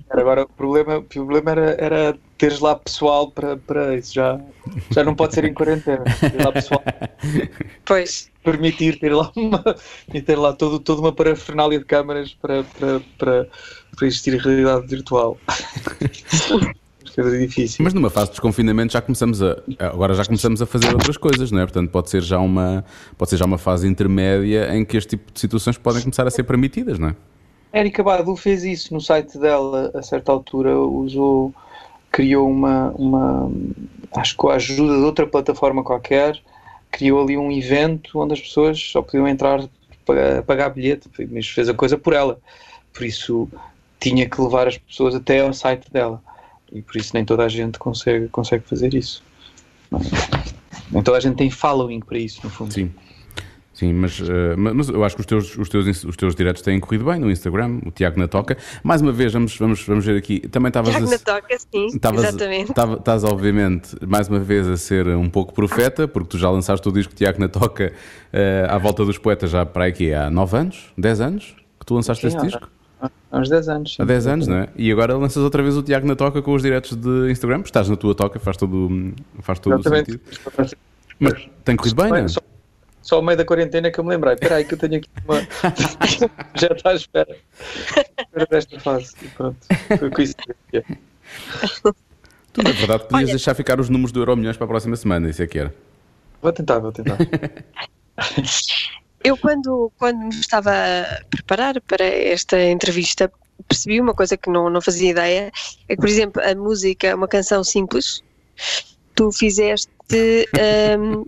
Agora 0.09 0.43
o 0.43 0.49
problema, 0.49 0.97
o 0.97 1.03
problema 1.03 1.51
era, 1.51 1.75
era 1.79 2.19
teres 2.37 2.59
lá 2.59 2.75
pessoal 2.75 3.31
para, 3.31 3.57
para 3.57 3.95
isso, 3.95 4.13
já, 4.13 4.39
já 4.91 5.03
não 5.03 5.15
pode 5.15 5.33
ser 5.33 5.45
em 5.45 5.53
quarentena. 5.53 6.03
Ter 6.03 6.43
lá 6.43 6.51
pessoal. 6.51 6.83
Pois. 7.83 8.29
Permitir 8.43 8.99
ter 8.99 9.13
lá 9.13 9.31
uma, 9.35 9.63
e 10.13 10.21
ter 10.21 10.37
lá 10.37 10.53
todo, 10.53 10.79
toda 10.79 11.01
uma 11.01 11.11
parafernália 11.11 11.79
de 11.79 11.85
câmaras 11.85 12.33
para, 12.33 12.63
para, 12.63 13.01
para, 13.17 13.47
para 13.95 14.07
existir 14.07 14.37
realidade 14.37 14.87
virtual. 14.87 15.37
difícil. 17.23 17.83
Mas 17.83 17.93
numa 17.93 18.09
fase 18.09 18.27
de 18.27 18.31
desconfinamento 18.31 18.93
já 18.93 19.01
começamos 19.01 19.41
a 19.41 19.57
agora 19.79 20.13
já 20.13 20.25
começamos 20.25 20.61
a 20.61 20.65
fazer 20.65 20.93
outras 20.93 21.17
coisas, 21.17 21.51
não 21.51 21.59
é? 21.59 21.63
Portanto, 21.63 21.89
pode 21.89 22.09
ser 22.09 22.21
já 22.21 22.39
uma 22.39 22.83
pode 23.17 23.31
ser 23.31 23.37
já 23.37 23.45
uma 23.45 23.57
fase 23.57 23.87
intermédia 23.87 24.75
em 24.75 24.85
que 24.85 24.97
este 24.97 25.11
tipo 25.11 25.31
de 25.31 25.39
situações 25.39 25.77
podem 25.77 26.01
começar 26.01 26.27
a 26.27 26.31
ser 26.31 26.43
permitidas, 26.43 26.99
não 26.99 27.09
é? 27.09 27.15
Érica 27.73 28.03
Badu 28.03 28.35
fez 28.35 28.63
isso 28.63 28.93
no 28.93 29.01
site 29.01 29.37
dela 29.37 29.91
a 29.93 30.01
certa 30.01 30.31
altura, 30.31 30.77
usou 30.77 31.53
criou 32.11 32.49
uma, 32.49 32.91
uma 32.91 33.51
acho 34.15 34.31
que 34.31 34.37
com 34.37 34.49
a 34.49 34.55
ajuda 34.55 34.97
de 34.97 35.03
outra 35.03 35.27
plataforma 35.27 35.83
qualquer, 35.83 36.39
criou 36.89 37.21
ali 37.21 37.37
um 37.37 37.51
evento 37.51 38.19
onde 38.19 38.33
as 38.33 38.41
pessoas 38.41 38.79
só 38.79 39.01
podiam 39.01 39.27
entrar 39.27 39.67
para 40.05 40.41
pagar 40.43 40.69
bilhete, 40.69 41.09
mas 41.29 41.47
fez 41.47 41.67
a 41.67 41.73
coisa 41.73 41.97
por 41.97 42.13
ela. 42.13 42.39
Por 42.93 43.05
isso 43.05 43.49
tinha 43.99 44.27
que 44.27 44.41
levar 44.41 44.67
as 44.67 44.77
pessoas 44.77 45.13
até 45.13 45.41
ao 45.41 45.53
site 45.53 45.91
dela 45.91 46.21
e 46.71 46.81
por 46.81 46.97
isso 46.97 47.11
nem 47.13 47.23
toda 47.25 47.43
a 47.45 47.49
gente 47.49 47.79
consegue, 47.79 48.27
consegue 48.29 48.67
fazer 48.67 48.93
isso. 48.93 49.23
Nem 50.91 51.03
toda 51.03 51.17
a 51.17 51.19
gente 51.19 51.35
tem 51.35 51.49
following 51.49 51.99
para 51.99 52.17
isso, 52.17 52.41
no 52.43 52.49
fundo. 52.49 52.73
Sim. 52.73 52.91
Sim, 53.77 53.93
mas, 53.93 54.19
uh, 54.19 54.25
mas 54.57 54.89
eu 54.89 55.03
acho 55.03 55.15
que 55.15 55.21
os 55.21 55.27
teus, 55.27 55.55
os, 55.55 55.69
teus, 55.69 56.03
os 56.03 56.15
teus 56.17 56.33
diretos 56.33 56.63
têm 56.63 56.79
corrido 56.79 57.05
bem 57.05 57.19
no 57.19 57.29
Instagram, 57.29 57.79
o 57.85 57.91
Tiago 57.91 58.19
na 58.19 58.27
Toca. 58.27 58.57
Mais 58.83 59.03
uma 59.03 59.11
vez, 59.11 59.31
vamos, 59.31 59.55
vamos, 59.55 59.85
vamos 59.85 60.03
ver 60.03 60.17
aqui. 60.17 60.39
Também 60.39 60.69
estavas 60.69 60.89
Tiago 60.89 61.05
a, 61.05 61.11
na 61.11 61.19
Toca, 61.19 61.57
sim, 61.59 61.99
tavas, 61.99 62.23
exatamente. 62.23 62.71
Estás, 62.71 63.23
obviamente, 63.23 63.95
mais 64.07 64.27
uma 64.29 64.39
vez 64.39 64.67
a 64.67 64.77
ser 64.77 65.07
um 65.09 65.29
pouco 65.29 65.53
profeta, 65.53 66.07
porque 66.07 66.27
tu 66.29 66.39
já 66.39 66.49
lançaste 66.49 66.89
o 66.89 66.91
disco 66.91 67.13
Tiago 67.13 67.39
na 67.39 67.47
Toca 67.47 67.93
uh, 68.33 68.73
à 68.73 68.79
volta 68.79 69.05
dos 69.05 69.19
poetas 69.19 69.51
já 69.51 69.63
para 69.63 69.85
aqui 69.85 70.11
há 70.11 70.27
9 70.27 70.57
anos, 70.57 70.91
10 70.97 71.21
anos 71.21 71.55
que 71.79 71.85
tu 71.85 71.93
lançaste 71.93 72.27
sim, 72.27 72.35
esse 72.35 72.47
disco. 72.47 72.67
Há 72.99 73.39
uns 73.39 73.49
10 73.49 73.69
anos. 73.69 73.95
Sim. 73.95 74.01
Há 74.01 74.05
10 74.05 74.27
anos, 74.27 74.47
não 74.47 74.57
é? 74.57 74.69
E 74.75 74.91
agora 74.91 75.15
lanças 75.15 75.43
outra 75.43 75.61
vez 75.61 75.77
o 75.77 75.83
Tiago 75.83 76.07
na 76.07 76.15
toca 76.15 76.41
com 76.41 76.53
os 76.53 76.61
diretos 76.61 76.95
de 76.95 77.31
Instagram. 77.31 77.61
Estás 77.63 77.89
na 77.89 77.95
tua 77.95 78.15
toca, 78.15 78.39
faz 78.39 78.57
todo, 78.57 79.13
faz 79.41 79.59
todo 79.59 79.79
o 79.79 79.83
sentido. 79.83 80.19
Mas 81.19 81.49
tem 81.63 81.75
corrido 81.75 81.95
bem, 81.95 82.09
não 82.09 82.15
é? 82.15 82.27
Só, 82.27 82.39
só 83.01 83.15
ao 83.17 83.21
meio 83.21 83.37
da 83.37 83.45
quarentena 83.45 83.91
que 83.91 83.99
eu 83.99 84.03
me 84.03 84.11
lembrei. 84.11 84.33
Espera 84.33 84.55
aí 84.55 84.65
que 84.65 84.73
eu 84.73 84.77
tenho 84.77 84.97
aqui 84.97 85.09
uma... 85.27 85.41
Já 86.55 86.67
está 86.67 86.91
à 86.91 86.93
espera. 86.93 87.35
Espera 88.17 88.47
desta 88.49 88.79
fase. 88.79 89.13
E 89.21 89.27
pronto. 89.27 89.57
Foi 89.99 90.09
com 90.09 90.21
isso 90.21 90.35
é. 90.73 90.83
Tu, 92.53 92.63
na 92.63 92.71
verdade, 92.71 93.03
podias 93.03 93.29
Olha... 93.29 93.33
deixar 93.33 93.53
ficar 93.53 93.79
os 93.79 93.89
números 93.89 94.11
do 94.11 94.19
Euro 94.19 94.35
Milhões 94.35 94.57
para 94.57 94.65
a 94.65 94.67
próxima 94.67 94.95
semana. 94.95 95.29
Isso 95.29 95.43
é 95.43 95.47
que 95.47 95.59
era. 95.59 95.73
Vou 96.41 96.51
tentar, 96.51 96.79
vou 96.79 96.91
tentar. 96.91 97.17
Eu, 99.23 99.37
quando, 99.37 99.91
quando 99.97 100.19
me 100.19 100.29
estava 100.29 100.71
a 100.71 101.25
preparar 101.29 101.81
para 101.81 102.05
esta 102.05 102.61
entrevista, 102.61 103.31
percebi 103.67 103.99
uma 103.99 104.13
coisa 104.13 104.37
que 104.37 104.49
não, 104.49 104.69
não 104.69 104.81
fazia 104.81 105.11
ideia, 105.11 105.51
é 105.87 105.95
que, 105.95 106.01
por 106.01 106.09
exemplo, 106.09 106.41
a 106.41 106.53
música, 106.55 107.15
uma 107.15 107.27
canção 107.27 107.63
simples, 107.63 108.23
tu 109.15 109.31
fizeste 109.31 109.91
um, 110.99 111.23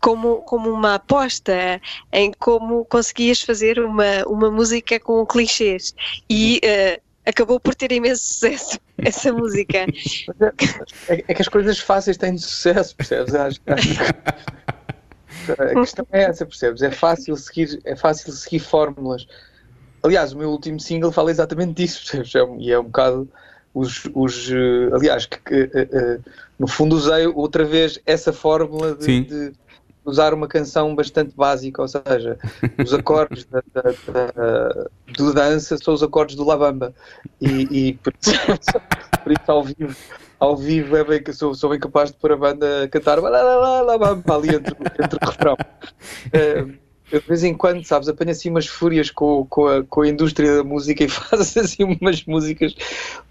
como, 0.00 0.38
como 0.42 0.70
uma 0.70 0.94
aposta 0.94 1.80
em 2.12 2.32
como 2.38 2.84
conseguias 2.86 3.40
fazer 3.40 3.78
uma, 3.78 4.24
uma 4.26 4.50
música 4.50 4.98
com 4.98 5.24
clichês 5.26 5.94
e 6.28 6.60
uh, 6.64 7.00
acabou 7.26 7.60
por 7.60 7.74
ter 7.74 7.92
imenso 7.92 8.22
sucesso 8.24 8.78
essa 8.98 9.32
música. 9.32 9.86
É, 11.08 11.24
é, 11.28 11.34
que 11.34 11.42
as 11.42 11.48
coisas 11.48 11.78
fáceis 11.78 12.16
têm 12.16 12.36
sucesso, 12.38 12.96
percebes? 12.96 13.34
Acho, 13.34 13.60
acho 13.66 13.88
a 15.52 15.80
questão 15.80 16.06
é 16.12 16.22
essa, 16.24 16.46
percebes? 16.46 16.82
É 16.82 16.90
fácil 16.90 17.36
seguir, 17.36 17.80
é 17.84 17.94
fácil 17.94 18.32
seguir 18.32 18.60
fórmulas. 18.60 19.26
Aliás, 20.02 20.32
o 20.32 20.38
meu 20.38 20.50
último 20.50 20.78
single 20.80 21.12
fala 21.12 21.30
exatamente 21.30 21.74
disso, 21.74 22.02
percebes? 22.10 22.34
É, 22.34 22.62
e 22.62 22.72
é 22.72 22.78
um 22.78 22.84
bocado 22.84 23.28
os, 23.74 24.04
os 24.14 24.48
uh, 24.50 24.94
aliás, 24.94 25.26
que, 25.26 25.38
que 25.38 25.62
uh, 25.64 26.16
uh, 26.16 26.24
no 26.58 26.68
fundo 26.68 26.94
usei 26.94 27.26
outra 27.26 27.64
vez 27.64 27.98
essa 28.06 28.32
fórmula 28.32 28.94
de, 28.94 29.20
de, 29.22 29.52
usar 30.04 30.34
uma 30.34 30.46
canção 30.46 30.94
bastante 30.94 31.34
básica, 31.36 31.80
ou 31.80 31.88
seja, 31.88 32.38
os 32.78 32.92
acordes 32.92 33.44
da, 33.46 33.62
da, 33.72 33.82
da, 33.82 34.88
do 35.16 35.32
dança 35.32 35.76
são 35.78 35.94
os 35.94 36.02
acordes 36.02 36.36
do 36.36 36.44
Labamba 36.44 36.94
e, 37.40 37.88
e 37.88 37.92
por, 37.94 38.12
isso, 38.20 38.32
por, 39.22 39.32
isso, 39.32 39.50
ao 39.50 39.64
vivo 39.64 39.96
ao 40.38 40.56
vivo 40.56 40.96
é 40.96 41.04
bem 41.04 41.32
sou, 41.32 41.54
sou 41.54 41.70
bem 41.70 41.80
capaz 41.80 42.10
de 42.10 42.18
pôr 42.18 42.32
a 42.32 42.36
banda 42.36 42.84
a 42.84 42.88
cantar 42.88 43.18
Labamba 43.18 44.36
ali 44.36 44.54
entre, 44.54 44.76
entre 45.02 45.18
o 45.20 45.26
refrão. 45.26 45.56
eu 46.32 47.20
de 47.20 47.26
vez 47.26 47.44
em 47.44 47.54
quando, 47.54 47.84
sabes, 47.84 48.08
apanho 48.08 48.30
assim 48.30 48.50
umas 48.50 48.66
fúrias 48.66 49.10
com, 49.10 49.46
com, 49.46 49.66
a, 49.66 49.84
com 49.84 50.02
a 50.02 50.08
indústria 50.08 50.56
da 50.56 50.64
música 50.64 51.04
e 51.04 51.08
faço 51.08 51.60
assim 51.60 51.84
umas 51.84 52.24
músicas 52.24 52.74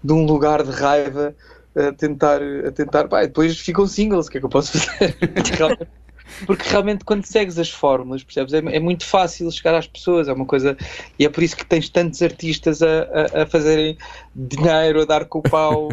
de 0.02 0.12
um 0.12 0.24
lugar 0.24 0.62
de 0.62 0.70
raiva 0.70 1.34
a 1.76 1.92
tentar, 1.92 2.40
a 2.66 2.70
tentar, 2.70 3.08
pá, 3.08 3.22
depois 3.22 3.58
ficam 3.58 3.86
singles, 3.86 4.26
o 4.26 4.30
que 4.30 4.38
é 4.38 4.40
que 4.40 4.46
eu 4.46 4.50
posso 4.50 4.78
fazer? 4.78 5.16
porque 6.46 6.68
realmente 6.68 7.04
quando 7.04 7.24
segues 7.24 7.58
as 7.58 7.70
fórmulas, 7.70 8.22
percebes, 8.22 8.52
é, 8.52 8.58
é, 8.58 8.80
muito 8.80 9.04
fácil 9.04 9.50
chegar 9.50 9.74
às 9.74 9.86
pessoas, 9.86 10.28
é 10.28 10.32
uma 10.32 10.46
coisa, 10.46 10.76
e 11.18 11.24
é 11.24 11.28
por 11.28 11.42
isso 11.42 11.56
que 11.56 11.64
tens 11.64 11.88
tantos 11.88 12.20
artistas 12.22 12.82
a, 12.82 13.02
a, 13.36 13.42
a 13.42 13.46
fazerem 13.46 13.96
dinheiro, 14.34 15.02
a 15.02 15.04
dar 15.04 15.24
com 15.26 15.38
o 15.38 15.42
pau, 15.42 15.88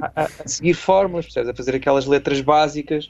a, 0.00 0.22
a, 0.24 0.28
seguir 0.48 0.74
fórmulas, 0.74 1.26
percebes, 1.26 1.50
a 1.50 1.54
fazer 1.54 1.74
aquelas 1.76 2.06
letras 2.06 2.40
básicas, 2.40 3.08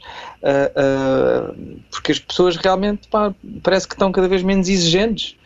porque 1.90 2.12
as 2.12 2.18
pessoas 2.18 2.56
realmente, 2.56 3.08
pá, 3.08 3.34
parece 3.62 3.88
que 3.88 3.94
estão 3.94 4.12
cada 4.12 4.28
vez 4.28 4.42
menos 4.42 4.68
exigentes, 4.68 5.36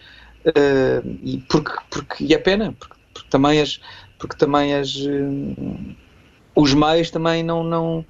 e 1.22 1.38
porque, 1.48 1.72
porque, 1.90 2.24
e 2.24 2.34
é 2.34 2.38
pena, 2.38 2.74
porque, 2.78 2.96
porque 3.12 3.28
também 3.30 3.60
as, 3.60 3.80
porque 4.18 4.36
também 4.36 4.74
as, 4.74 4.94
os 6.54 6.74
meios 6.74 7.10
também 7.10 7.42
não, 7.42 7.62
não 7.62 8.04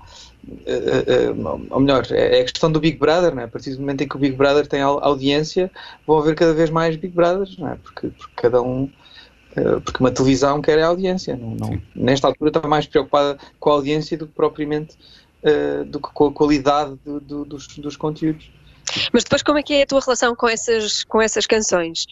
ou 1.71 1.81
melhor, 1.81 2.07
é, 2.11 2.39
é 2.39 2.41
a 2.41 2.45
questão 2.45 2.71
do 2.71 2.81
Big 2.81 2.99
Brother, 2.99 3.35
não 3.35 3.43
é? 3.43 3.45
a 3.45 3.49
partir 3.49 3.75
do 3.75 3.81
momento 3.81 4.03
em 4.03 4.09
que 4.09 4.17
o 4.17 4.19
Big 4.19 4.37
Brother 4.37 4.67
tem 4.67 4.81
audiência, 4.81 5.71
vão 6.07 6.19
haver 6.19 6.35
cada 6.35 6.55
vez 6.55 6.71
mais 6.71 6.97
Big 6.97 7.15
Brothers, 7.15 7.57
não 7.59 7.69
é? 7.69 7.77
porque, 7.77 8.09
porque 8.09 8.33
cada 8.37 8.63
um 8.63 8.85
uh, 9.57 9.81
porque 9.83 10.01
uma 10.01 10.11
televisão 10.11 10.61
quer 10.61 10.79
a 10.79 10.87
audiência, 10.87 11.37
não, 11.37 11.51
não, 11.51 11.81
nesta 11.95 12.27
altura 12.27 12.51
está 12.51 12.69
mais 12.69 12.87
preocupada 12.87 13.39
com 13.59 13.71
a 13.71 13.75
audiência 13.75 14.17
do 14.17 14.27
que 14.27 14.35
propriamente 14.35 14.97
do 15.87 16.01
que 16.01 16.09
com 16.13 16.27
a 16.27 16.33
qualidade 16.33 16.99
do, 17.05 17.21
do, 17.21 17.45
dos, 17.45 17.69
dos 17.79 17.97
conteúdos. 17.97 18.51
Mas 19.13 19.25
depois 19.25 19.43
como 19.43 19.59
é 19.59 19.63
que 19.63 19.75
é 19.75 19.83
a 19.83 19.87
tua 19.87 20.01
relação 20.01 20.35
com 20.35 20.49
essas, 20.49 21.05
com 21.05 21.21
essas 21.21 21.47
canções? 21.47 22.07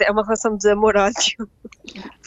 É 0.00 0.10
uma 0.10 0.22
relação 0.22 0.56
de 0.56 0.70
amor-ódio. 0.70 1.48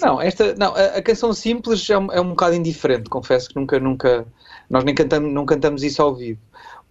Não, 0.01 0.21
esta, 0.21 0.53
não 0.55 0.75
a, 0.75 0.97
a 0.97 1.01
canção 1.01 1.31
simples 1.33 1.89
é 1.89 1.97
um, 1.97 2.11
é 2.11 2.19
um 2.19 2.29
bocado 2.29 2.55
indiferente, 2.55 3.09
confesso 3.09 3.49
que 3.49 3.55
nunca, 3.55 3.79
nunca, 3.79 4.25
nós 4.71 4.85
nem 4.85 4.95
cantamos, 4.95 5.31
não 5.31 5.45
cantamos 5.45 5.83
isso 5.83 6.01
ao 6.01 6.15
vivo. 6.15 6.39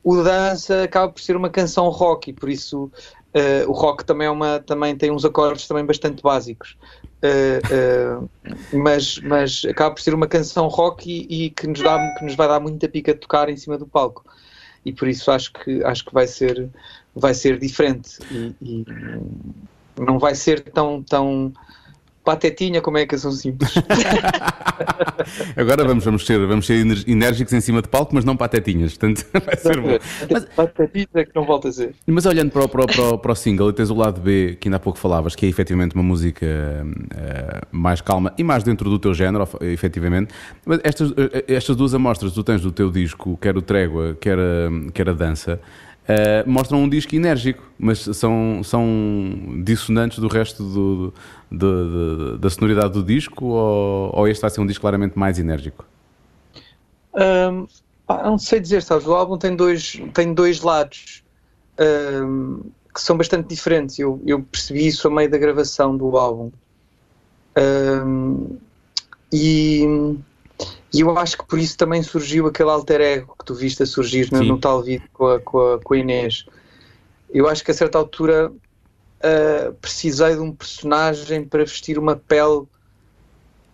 O 0.05 0.23
Dança 0.23 0.83
acaba 0.83 1.11
por 1.11 1.21
ser 1.21 1.35
uma 1.35 1.49
canção 1.49 1.89
rock 1.89 2.31
e 2.31 2.33
por 2.33 2.51
isso 2.51 2.85
uh, 2.85 3.69
o 3.69 3.73
rock 3.73 4.05
também, 4.05 4.27
é 4.27 4.31
uma, 4.31 4.61
também 4.61 4.95
tem 4.95 5.11
uns 5.11 5.25
acordes 5.25 5.67
também 5.67 5.85
bastante 5.85 6.23
básicos. 6.23 6.77
Uh, 7.23 8.23
uh, 8.23 8.79
mas, 8.79 9.19
mas 9.21 9.63
acaba 9.65 9.95
por 9.95 10.01
ser 10.03 10.15
uma 10.15 10.27
canção 10.27 10.69
rock 10.69 11.11
e, 11.11 11.47
e, 11.47 11.51
que, 11.51 11.67
nos 11.67 11.81
dá, 11.81 12.15
que 12.19 12.25
nos 12.25 12.35
vai 12.35 12.49
dar 12.49 12.61
muita 12.61 12.87
pica 12.87 13.15
de 13.15 13.21
tocar 13.21 13.49
em 13.49 13.57
cima 13.57 13.79
do 13.79 13.87
palco. 13.87 14.25
E 14.85 14.93
por 14.93 15.09
isso 15.09 15.31
acho 15.31 15.51
que, 15.53 15.83
acho 15.83 16.05
que 16.05 16.13
vai, 16.13 16.27
ser, 16.27 16.69
vai 17.15 17.33
ser 17.33 17.59
diferente 17.59 18.19
e, 18.31 18.55
e 18.61 18.85
não 19.99 20.19
vai 20.19 20.35
ser 20.35 20.61
tão, 20.61 21.03
tão 21.03 21.53
patetinha 22.25 22.81
como 22.81 22.99
é 22.99 23.07
que 23.07 23.17
são 23.17 23.33
simples. 23.33 23.75
Agora 25.57 25.85
vamos, 25.85 26.05
vamos, 26.05 26.27
ser, 26.27 26.47
vamos 26.47 26.67
ser 26.67 26.75
enérgicos 27.07 27.53
em 27.53 27.61
cima 27.61 27.83
de 27.83 27.89
palco, 27.89 28.15
mas 28.15 28.25
não 28.25 28.37
patetinhas. 28.37 28.97
Portanto, 28.97 29.27
vai 29.45 29.57
ser 29.57 29.81
bom. 29.81 29.99
Mas, 30.31 30.45
patetinha 30.45 31.25
que 31.25 31.31
não 31.35 31.45
volta 31.45 31.69
a 31.69 31.73
ser. 31.73 31.95
Mas 32.07 32.27
olhando 32.27 32.51
para 32.51 32.65
o, 32.65 32.69
para, 32.69 32.83
o, 32.83 32.87
para, 32.87 33.03
o, 33.03 33.19
para 33.19 33.33
o 33.33 33.35
single, 33.35 33.71
e 33.71 33.73
tens 33.73 33.91
o 33.91 33.95
lado 33.95 34.21
B, 34.21 34.57
que 34.61 34.69
ainda 34.69 34.77
há 34.77 34.81
pouco 34.81 34.99
falavas, 34.99 35.35
que 35.35 35.47
é 35.47 35.49
efetivamente 35.49 35.95
uma 35.95 36.05
música 36.05 36.47
uh, 36.47 37.67
mais 37.71 38.01
calma 38.01 38.33
e 38.37 38.45
mais 38.45 38.63
dentro 38.63 38.89
do 38.89 38.99
teu 38.99 39.15
género, 39.15 39.49
efetivamente. 39.61 40.33
Mas 40.65 40.81
estas, 40.85 41.13
eh, 41.13 41.45
estas 41.49 41.77
duas 41.77 41.95
amostras 41.95 42.33
que 42.33 42.35
tu 42.35 42.45
tens 42.45 42.61
do 42.61 42.73
teu 42.73 42.91
disco, 42.91 43.39
quer 43.41 43.57
o 43.57 43.63
Trégua, 43.63 44.17
quer 44.21 44.39
a, 44.39 44.93
quer 44.93 45.09
a 45.09 45.13
Dança, 45.13 45.61
Uh, 46.11 46.43
mostram 46.51 46.83
um 46.83 46.89
disco 46.89 47.15
enérgico, 47.15 47.63
mas 47.79 48.01
são, 48.01 48.63
são 48.65 48.85
dissonantes 49.63 50.19
do 50.19 50.27
resto 50.27 50.61
do, 50.65 50.97
do, 50.97 51.15
do, 51.51 52.39
da 52.39 52.51
sonoridade 52.51 52.93
do 52.93 53.03
disco 53.03 53.45
ou, 53.47 54.11
ou, 54.15 54.29
este 54.29 54.41
vai 54.41 54.51
ser 54.51 54.61
um 54.61 54.67
disco 54.67 54.81
claramente 54.81 55.19
mais 55.19 55.39
enérgico? 55.39 55.85
Um, 57.15 57.67
pá, 58.07 58.23
não 58.23 58.39
sei 58.39 58.61
dizer, 58.61 58.83
sabes? 58.83 59.07
O 59.07 59.15
álbum 59.15 59.37
tem 59.37 59.57
dois, 59.57 60.01
tem 60.15 60.33
dois 60.33 60.61
lados 60.61 61.25
um, 62.25 62.61
que 62.95 63.01
são 63.01 63.17
bastante 63.17 63.49
diferentes. 63.49 63.99
Eu, 63.99 64.23
eu 64.27 64.43
percebi 64.43 64.87
isso 64.87 65.09
a 65.09 65.11
meio 65.11 65.31
da 65.31 65.39
gravação 65.39 65.97
do 65.97 66.17
álbum. 66.17 66.51
Um, 67.57 68.57
e 69.33 69.87
e 70.93 71.01
eu 71.01 71.19
acho 71.19 71.39
que 71.39 71.47
por 71.47 71.59
isso 71.59 71.77
também 71.77 72.03
surgiu 72.03 72.47
aquele 72.47 72.71
alter 72.71 73.01
ego 73.01 73.35
que 73.39 73.45
tu 73.45 73.55
viste 73.55 73.83
a 73.83 73.87
surgir 73.87 74.31
no, 74.33 74.43
no, 74.43 74.59
tal 74.59 74.83
vídeo 74.83 75.09
com 75.13 75.27
a, 75.27 75.41
com, 75.41 75.75
a, 75.75 75.81
com 75.81 75.95
a 75.95 75.99
Inês. 75.99 76.45
Eu 77.33 77.49
acho 77.49 77.65
que 77.65 77.71
a 77.71 77.75
certa 77.75 77.97
altura 77.97 78.53
uh, 79.21 79.73
precisei 79.75 80.35
de 80.35 80.41
um 80.41 80.53
personagem 80.53 81.45
para 81.45 81.65
vestir 81.65 81.99
uma 81.99 82.17
pele 82.17 82.65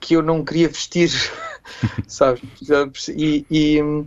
que 0.01 0.15
eu 0.15 0.23
não 0.23 0.45
queria 0.45 0.69
vestir, 0.69 1.11
sabes? 2.07 2.43
E, 3.09 3.47
e, 3.51 4.07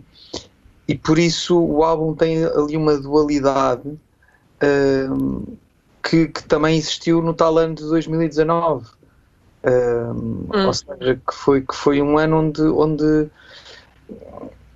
e, 0.88 0.94
por 0.94 1.18
isso 1.18 1.58
o 1.58 1.82
álbum 1.82 2.14
tem 2.14 2.44
ali 2.44 2.76
uma 2.76 2.96
dualidade 2.96 3.88
uh, 3.88 5.58
que, 6.02 6.28
que 6.28 6.42
também 6.44 6.78
existiu 6.78 7.20
no 7.20 7.34
tal 7.34 7.58
ano 7.58 7.74
de 7.74 7.82
2019 7.82 9.00
hum. 9.64 10.46
Ou 10.66 10.72
seja, 10.72 11.20
que 11.26 11.34
foi, 11.34 11.60
que 11.62 11.74
foi 11.74 12.00
um 12.00 12.18
ano 12.18 12.38
onde, 12.38 12.62
onde, 12.62 13.30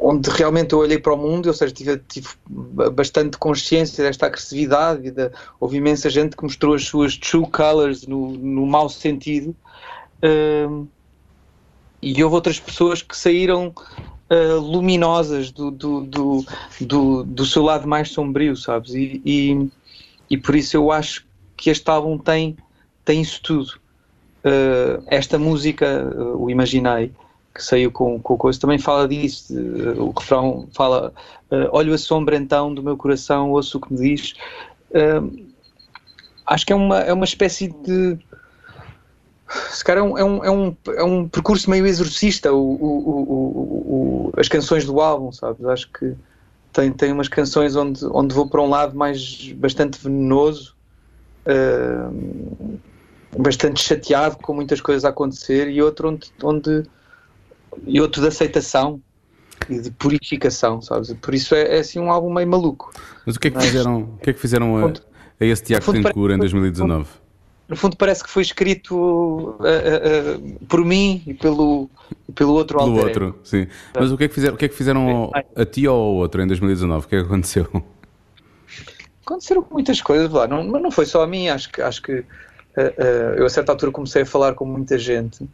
onde 0.05 0.29
realmente 0.29 0.75
eu 0.75 0.81
olhei 0.81 0.99
para 0.99 1.15
o 1.15 1.17
mundo, 1.17 1.47
ou 1.47 1.55
seja, 1.55 1.73
tive, 1.73 1.97
tive 1.97 2.29
bastante 2.47 3.39
consciência 3.39 4.05
desta 4.05 4.27
agressividade, 4.27 5.11
de, 5.11 5.31
houve 5.59 5.79
imensa 5.79 6.11
gente 6.11 6.37
que 6.37 6.43
mostrou 6.43 6.75
as 6.75 6.85
suas 6.85 7.17
true 7.17 7.49
colors 7.51 8.07
no, 8.07 8.33
no 8.33 8.67
mau 8.67 8.89
sentido, 8.91 9.57
hum, 10.23 10.87
e 12.03 12.23
houve 12.23 12.35
outras 12.35 12.61
pessoas 12.61 13.01
que 13.01 13.17
saíram 13.17 13.73
uh, 14.31 14.61
luminosas 14.61 15.51
do, 15.51 15.71
do, 15.71 16.03
do, 16.03 16.45
do, 16.83 17.25
do 17.25 17.47
seu 17.47 17.63
lado 17.63 17.89
mais 17.89 18.11
sombrio, 18.11 18.55
sabes? 18.57 18.93
E, 18.93 19.23
e, 19.25 19.71
e 20.29 20.37
por 20.37 20.55
isso 20.55 20.77
eu 20.77 20.93
acho 20.93 21.27
que 21.57 21.71
este 21.71 21.91
álbum 21.91 22.19
tem, 22.19 22.59
tem 23.07 23.23
isso 23.23 23.41
tudo 23.43 23.71
uh, 24.45 25.03
esta 25.07 25.39
música, 25.39 26.13
uh, 26.15 26.45
o 26.45 26.51
Imaginei, 26.51 27.11
que 27.55 27.63
saiu 27.63 27.91
com, 27.93 28.19
com 28.19 28.35
o 28.35 28.37
coisa, 28.37 28.59
também 28.59 28.79
fala 28.79 29.07
disso. 29.07 29.55
O 29.97 30.11
refrão 30.11 30.69
fala: 30.73 31.13
Olho 31.71 31.95
a 31.95 31.99
sombra 31.99 32.37
então 32.37 32.75
do 32.75 32.83
meu 32.83 32.97
coração, 32.97 33.53
ouço 33.53 33.79
o 33.79 33.81
que 33.81 33.93
me 33.93 34.01
diz. 34.01 34.35
acho 36.47 36.67
que 36.67 36.73
é 36.73 36.77
uma, 36.77 37.01
é 37.01 37.13
uma 37.13 37.25
espécie 37.25 37.69
de. 37.69 38.19
Se 39.71 39.85
calhar 39.85 40.05
é 40.05 40.09
um, 40.09 40.19
é 40.19 40.25
um, 40.25 40.45
é 40.45 40.51
um, 40.51 40.77
é 40.97 41.05
um 41.05 41.29
percurso 41.29 41.71
meio 41.71 41.87
exorcista, 41.87 42.53
o, 42.53 42.59
o, 42.59 44.31
o, 44.31 44.33
as 44.37 44.49
canções 44.49 44.85
do 44.85 45.01
álbum, 45.01 45.31
sabes? 45.31 45.65
Acho 45.67 45.93
que 45.93 46.15
tem, 46.73 46.91
tem 46.91 47.13
umas 47.13 47.29
canções 47.29 47.77
onde, 47.77 48.05
onde 48.07 48.35
vou 48.35 48.49
para 48.49 48.61
um 48.61 48.69
lado 48.69 48.97
mais 48.97 49.53
bastante 49.53 49.99
venenoso. 50.03 50.75
Uh, 51.47 52.79
bastante 53.39 53.83
chateado 53.83 54.37
com 54.39 54.55
muitas 54.55 54.81
coisas 54.81 55.05
a 55.05 55.09
acontecer 55.09 55.69
e 55.69 55.83
outro 55.83 56.11
onde, 56.11 56.33
onde 56.43 56.85
e 57.87 58.01
outro 58.01 58.21
de 58.21 58.29
aceitação 58.29 59.01
e 59.69 59.81
de 59.81 59.91
purificação, 59.91 60.81
sabes? 60.83 61.13
Por 61.15 61.35
isso 61.35 61.55
é, 61.55 61.77
é 61.77 61.79
assim 61.81 61.99
um 61.99 62.11
álbum 62.11 62.33
meio 62.33 62.49
maluco. 62.49 62.93
Mas 63.27 63.37
o 63.37 63.41
que 63.41 63.49
é 63.49 63.51
que 63.51 63.61
fizeram, 63.61 64.03
o 64.03 64.19
que 64.19 64.31
é 64.31 64.33
que 64.33 64.41
fizeram 64.41 64.77
a, 64.77 64.93
a 65.41 65.45
esse 65.45 65.63
Tiago 65.63 65.93
Tencourt 65.93 66.35
em 66.35 66.39
2019? 66.39 67.07
no 67.67 67.77
fundo 67.77 67.97
parece 67.97 68.23
que 68.23 68.29
foi 68.29 68.43
escrito 68.43 68.95
uh, 68.95 69.57
uh, 69.57 70.67
por 70.67 70.85
mim 70.85 71.23
e 71.27 71.33
pelo, 71.33 71.89
pelo 72.35 72.53
outro 72.53 72.79
Pelo 72.79 72.99
outro, 72.99 73.39
sim. 73.43 73.67
Mas 73.95 74.13
o 74.13 74.19
que 74.19 74.25
é 74.25 74.29
que 74.29 74.35
fizeram, 74.35 74.55
o 74.55 74.59
que 74.59 74.65
é 74.67 74.69
que 74.69 74.75
fizeram 74.75 75.09
ao- 75.09 75.33
a 75.57 75.65
ti 75.65 75.89
ou 75.89 75.97
ao 75.97 76.15
outro 76.17 76.43
em 76.43 76.47
2019? 76.47 77.07
O 77.07 77.09
que 77.09 77.17
é 77.17 77.21
que 77.21 77.25
aconteceu? 77.25 77.67
Aconteceram 79.25 79.67
muitas 79.71 80.03
coisas 80.03 80.31
lá, 80.31 80.47
não, 80.47 80.63
mas 80.65 80.83
não 80.83 80.91
foi 80.91 81.07
só 81.07 81.23
a 81.23 81.27
mim, 81.27 81.49
acho 81.49 81.73
que, 81.73 81.81
acho 81.81 82.03
que 82.03 82.13
eh, 82.77 82.95
eh, 82.99 83.35
eu 83.39 83.47
a 83.47 83.49
certa 83.49 83.73
altura 83.73 83.91
comecei 83.91 84.23
a 84.23 84.27
falar 84.27 84.53
com 84.55 84.67
muita 84.67 84.99
gente 84.99 85.49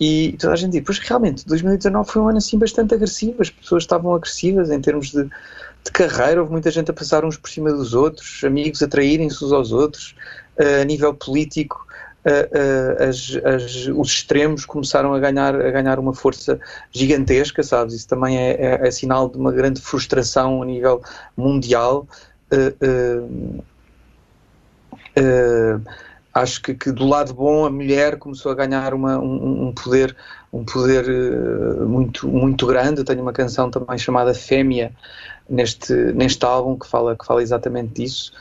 e 0.00 0.36
toda 0.38 0.52
a 0.54 0.56
gente 0.56 0.72
diz, 0.72 0.82
pois 0.84 0.98
realmente 0.98 1.46
2019 1.46 2.10
foi 2.10 2.22
um 2.22 2.28
ano 2.28 2.38
assim 2.38 2.58
bastante 2.58 2.94
agressivo, 2.94 3.40
as 3.40 3.50
pessoas 3.50 3.84
estavam 3.84 4.14
agressivas 4.14 4.70
em 4.70 4.80
termos 4.80 5.10
de, 5.10 5.24
de 5.24 5.90
carreira, 5.92 6.40
houve 6.40 6.52
muita 6.52 6.70
gente 6.70 6.90
a 6.90 6.94
passar 6.94 7.24
uns 7.24 7.36
por 7.36 7.48
cima 7.50 7.70
dos 7.72 7.94
outros, 7.94 8.42
amigos 8.44 8.82
a 8.82 8.88
traírem-se 8.88 9.44
uns 9.44 9.52
aos 9.52 9.70
outros, 9.72 10.14
eh, 10.56 10.82
a 10.82 10.84
nível 10.84 11.14
político 11.14 11.86
eh, 12.24 12.48
eh, 12.52 13.04
as- 13.08 13.36
as- 13.44 13.86
os 13.96 14.08
extremos 14.08 14.64
começaram 14.64 15.12
a 15.12 15.18
ganhar, 15.18 15.54
a 15.56 15.70
ganhar 15.72 15.98
uma 15.98 16.14
força 16.14 16.60
gigantesca, 16.92 17.64
sabes? 17.64 17.94
Isso 17.94 18.06
também 18.06 18.38
é, 18.38 18.50
é- 18.52 18.86
é 18.86 18.90
sinal 18.92 19.28
de 19.28 19.36
uma 19.36 19.50
grande 19.50 19.80
frustração 19.80 20.62
a 20.62 20.66
nível 20.66 21.02
mundial. 21.36 22.06
Eh, 25.16 25.78
acho 26.34 26.62
que, 26.62 26.74
que 26.74 26.90
do 26.92 27.06
lado 27.06 27.34
bom 27.34 27.64
a 27.66 27.70
mulher 27.70 28.18
começou 28.18 28.50
a 28.52 28.54
ganhar 28.54 28.94
uma- 28.94 29.18
um, 29.18 29.68
um 29.68 29.72
poder, 29.72 30.16
um 30.52 30.64
poder 30.64 31.04
eh, 31.08 31.84
muito, 31.84 32.26
muito 32.28 32.66
grande. 32.66 33.00
Eu 33.00 33.04
tenho 33.04 33.22
uma 33.22 33.32
canção 33.32 33.70
também 33.70 33.98
chamada 33.98 34.32
Fêmea 34.34 34.92
neste, 35.48 35.92
neste 36.14 36.44
álbum 36.44 36.78
que 36.78 36.86
fala, 36.86 37.16
que 37.16 37.24
fala 37.26 37.42
exatamente 37.42 37.92
disso. 37.94 38.32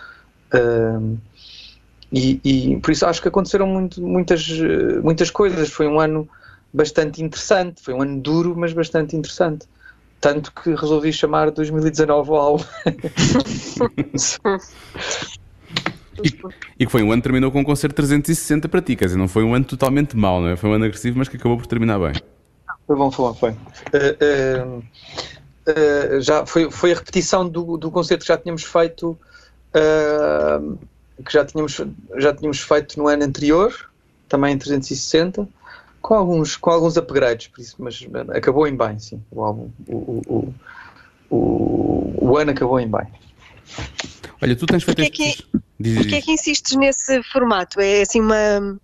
E, 2.13 2.39
e 2.43 2.77
por 2.82 2.91
isso 2.91 3.06
acho 3.06 3.21
que 3.21 3.27
aconteceram 3.30 3.67
muito- 3.67 4.01
muitas, 4.01 4.45
eh, 4.49 4.99
muitas 5.01 5.30
coisas. 5.32 5.69
Foi 5.69 5.88
um 5.88 5.99
ano 5.99 6.27
bastante 6.73 7.21
interessante, 7.23 7.82
foi 7.82 7.93
um 7.93 8.01
ano 8.01 8.19
duro, 8.21 8.54
mas 8.58 8.73
bastante 8.73 9.15
interessante. 9.15 9.65
Tanto 10.19 10.51
que 10.54 10.69
resolvi 10.75 11.12
chamar 11.12 11.51
2019 11.51 12.30
ao 12.30 12.36
álbum. 12.36 12.63
E 16.80 16.86
que 16.86 16.91
foi 16.91 17.04
um 17.04 17.12
ano 17.12 17.21
que 17.21 17.24
terminou 17.24 17.52
com 17.52 17.62
um 17.62 17.63
concerto 17.63 17.95
360 17.95 18.67
para 18.67 18.82
ti, 18.82 18.95
quer 18.95 19.06
dizer, 19.06 19.17
não 19.17 19.28
foi 19.28 19.43
um 19.43 19.54
ano 19.54 19.65
totalmente 19.65 20.15
mau, 20.17 20.41
não 20.41 20.50
é? 20.50 20.56
Foi 20.56 20.69
um 20.69 20.74
ano 20.74 20.86
agressivo, 20.86 21.17
mas 21.17 21.30
que 21.30 21.38
acabou 21.38 21.58
por 21.58 21.65
terminar 21.65 22.00
bem. 22.00 22.13
Foi 22.86 22.95
bom, 22.95 23.12
foi 23.12 23.26
bom, 23.26 23.34
foi. 23.34 23.56
Eh, 23.93 24.17
eh, 24.19 24.65
eh, 25.67 26.21
já 26.21 26.45
foi, 26.45 26.69
foi 26.69 26.91
a 26.91 26.95
repetição 26.95 27.47
do, 27.47 27.78
do 27.78 27.89
concerto 27.89 28.24
que 28.24 28.28
já 28.28 28.38
tínhamos 28.38 28.63
feito 28.63 29.17
que 31.26 31.32
já 31.32 31.45
tínhamos, 31.45 31.80
já 32.17 32.34
tínhamos 32.34 32.60
feito 32.60 32.97
no 32.97 33.08
ano 33.08 33.24
anterior, 33.24 33.74
também 34.28 34.54
em 34.54 34.58
360, 34.58 35.47
com 36.02 36.15
alguns, 36.15 36.58
com 36.58 36.71
alguns 36.71 36.97
upgrades, 36.97 37.47
por 37.47 37.62
isso, 37.62 37.76
mas 37.80 38.06
acabou 38.30 38.67
em 38.67 38.76
bem, 38.76 38.97
sim. 39.00 39.21
O, 39.32 39.43
álbum, 39.43 39.69
o, 39.88 40.21
o, 40.28 40.54
o, 41.30 42.30
o 42.30 42.38
ano 42.38 42.52
acabou 42.52 42.80
em 42.80 42.89
bem. 42.89 43.08
Olha, 44.42 44.56
tu 44.56 44.66
tens 44.66 44.84
feito 44.84 44.98
Porquê 44.98 45.12
que- 45.12 45.24
estes... 45.30 45.46
Diz, 45.80 45.98
Porquê 45.98 46.16
é 46.16 46.22
que 46.22 46.32
insistes 46.32 46.76
nesse 46.78 47.24
formato? 47.24 47.80
É 47.82 48.02
assim 48.02 48.22
uma, 48.22 48.80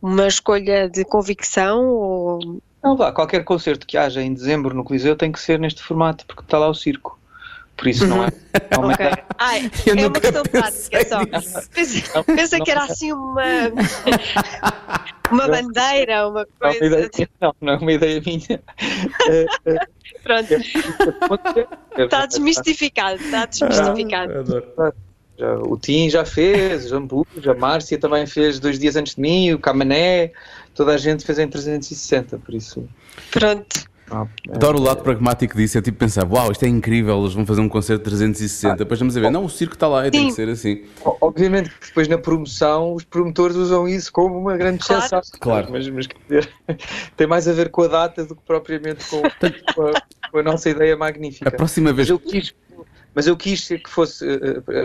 uma 0.00 0.26
escolha 0.28 0.88
de 0.88 1.04
convicção 1.04 1.84
ou 1.84 2.62
Não 2.82 2.96
vá, 2.96 3.10
qualquer 3.12 3.42
concerto 3.44 3.86
que 3.86 3.96
haja 3.96 4.22
em 4.22 4.32
dezembro 4.32 4.74
no 4.74 4.84
Coliseu 4.84 5.16
tem 5.16 5.32
que 5.32 5.40
ser 5.40 5.58
neste 5.58 5.82
formato, 5.82 6.24
porque 6.26 6.42
está 6.42 6.58
lá 6.58 6.68
o 6.68 6.74
circo. 6.74 7.18
Por 7.76 7.88
isso 7.88 8.06
não 8.06 8.22
é. 8.22 8.28
é 8.70 8.78
uma 8.78 8.92
Ok. 8.92 9.04
ideia- 9.06 9.24
Ah, 9.38 9.58
Eu 9.58 9.96
é 9.96 10.06
uma 10.06 10.20
questão 10.20 10.42
prática 10.44 10.98
pensei 10.98 12.02
só. 12.02 12.14
Não, 12.18 12.24
pensei 12.24 12.58
não. 12.58 12.64
que 12.64 12.70
era 12.70 12.84
assim 12.84 13.12
uma, 13.12 13.42
uma 15.32 15.48
bandeira, 15.48 16.28
uma 16.28 16.46
Não 16.60 16.68
é 16.70 16.78
coisa. 16.78 17.10
minha, 17.16 17.28
não, 17.40 17.54
não 17.60 17.72
é 17.72 17.76
uma 17.76 17.92
ideia 17.92 18.22
minha. 18.24 18.62
Pronto, 20.22 20.54
Está 21.96 22.26
desmistificado, 22.26 23.20
está 23.20 23.46
desmistificado. 23.46 24.38
Adoro. 24.38 24.94
Já, 25.38 25.54
o 25.58 25.76
Tim 25.78 26.10
já 26.10 26.24
fez, 26.24 26.86
o 26.86 26.88
Jambu, 26.90 27.26
a 27.44 27.54
Márcia 27.54 27.98
também 27.98 28.26
fez 28.26 28.60
dois 28.60 28.78
dias 28.78 28.96
antes 28.96 29.14
de 29.14 29.20
mim, 29.20 29.52
o 29.52 29.58
Camané, 29.58 30.30
toda 30.74 30.92
a 30.92 30.98
gente 30.98 31.24
fez 31.24 31.38
em 31.38 31.48
360, 31.48 32.38
por 32.38 32.54
isso. 32.54 32.86
Pronto. 33.30 33.91
Não, 34.12 34.28
é- 34.50 34.54
Adoro 34.56 34.78
o 34.78 34.82
lado 34.82 35.02
pragmático 35.02 35.56
disso, 35.56 35.78
é 35.78 35.82
tipo 35.82 35.98
pensar, 35.98 36.24
uau, 36.30 36.52
isto 36.52 36.64
é 36.64 36.68
incrível, 36.68 37.20
eles 37.20 37.34
vão 37.34 37.44
fazer 37.46 37.60
um 37.60 37.68
concerto 37.68 38.04
de 38.04 38.10
360, 38.10 38.76
depois 38.76 38.98
vamos 39.00 39.16
a 39.16 39.20
ver, 39.20 39.30
não, 39.30 39.44
o 39.44 39.48
circo 39.50 39.74
está 39.74 39.88
lá 39.88 40.06
e 40.06 40.10
tem 40.10 40.20
Sim. 40.22 40.26
que 40.28 40.32
ser 40.34 40.48
assim. 40.48 40.82
Obviamente 41.20 41.70
que 41.70 41.86
depois 41.88 42.08
na 42.08 42.18
promoção 42.18 42.94
os 42.94 43.04
promotores 43.04 43.56
usam 43.56 43.88
isso 43.88 44.12
como 44.12 44.38
uma 44.38 44.56
grande 44.56 44.78
Claro. 44.84 45.04
exceção. 45.04 45.22
Claro. 45.40 45.68
Mas, 45.70 45.88
mas 45.88 46.06
quer 46.06 46.18
dizer, 46.28 46.50
tem 47.16 47.26
mais 47.26 47.46
a 47.48 47.52
ver 47.52 47.70
com 47.70 47.82
a 47.82 47.88
data 47.88 48.24
do 48.24 48.36
que 48.36 48.42
propriamente 48.46 49.04
com, 49.08 49.22
com 49.74 49.82
a, 49.88 49.92
com 50.30 50.38
a 50.38 50.42
nossa 50.42 50.68
ideia 50.70 50.96
magnífica. 50.96 51.48
A 51.48 51.52
próxima 51.52 51.92
vez 51.92 52.08
Mas 52.08 52.10
eu 52.10 52.18
quis, 52.18 52.54
mas 53.14 53.26
eu 53.26 53.36
quis 53.36 53.68
que 53.68 53.88
fosse 53.90 54.24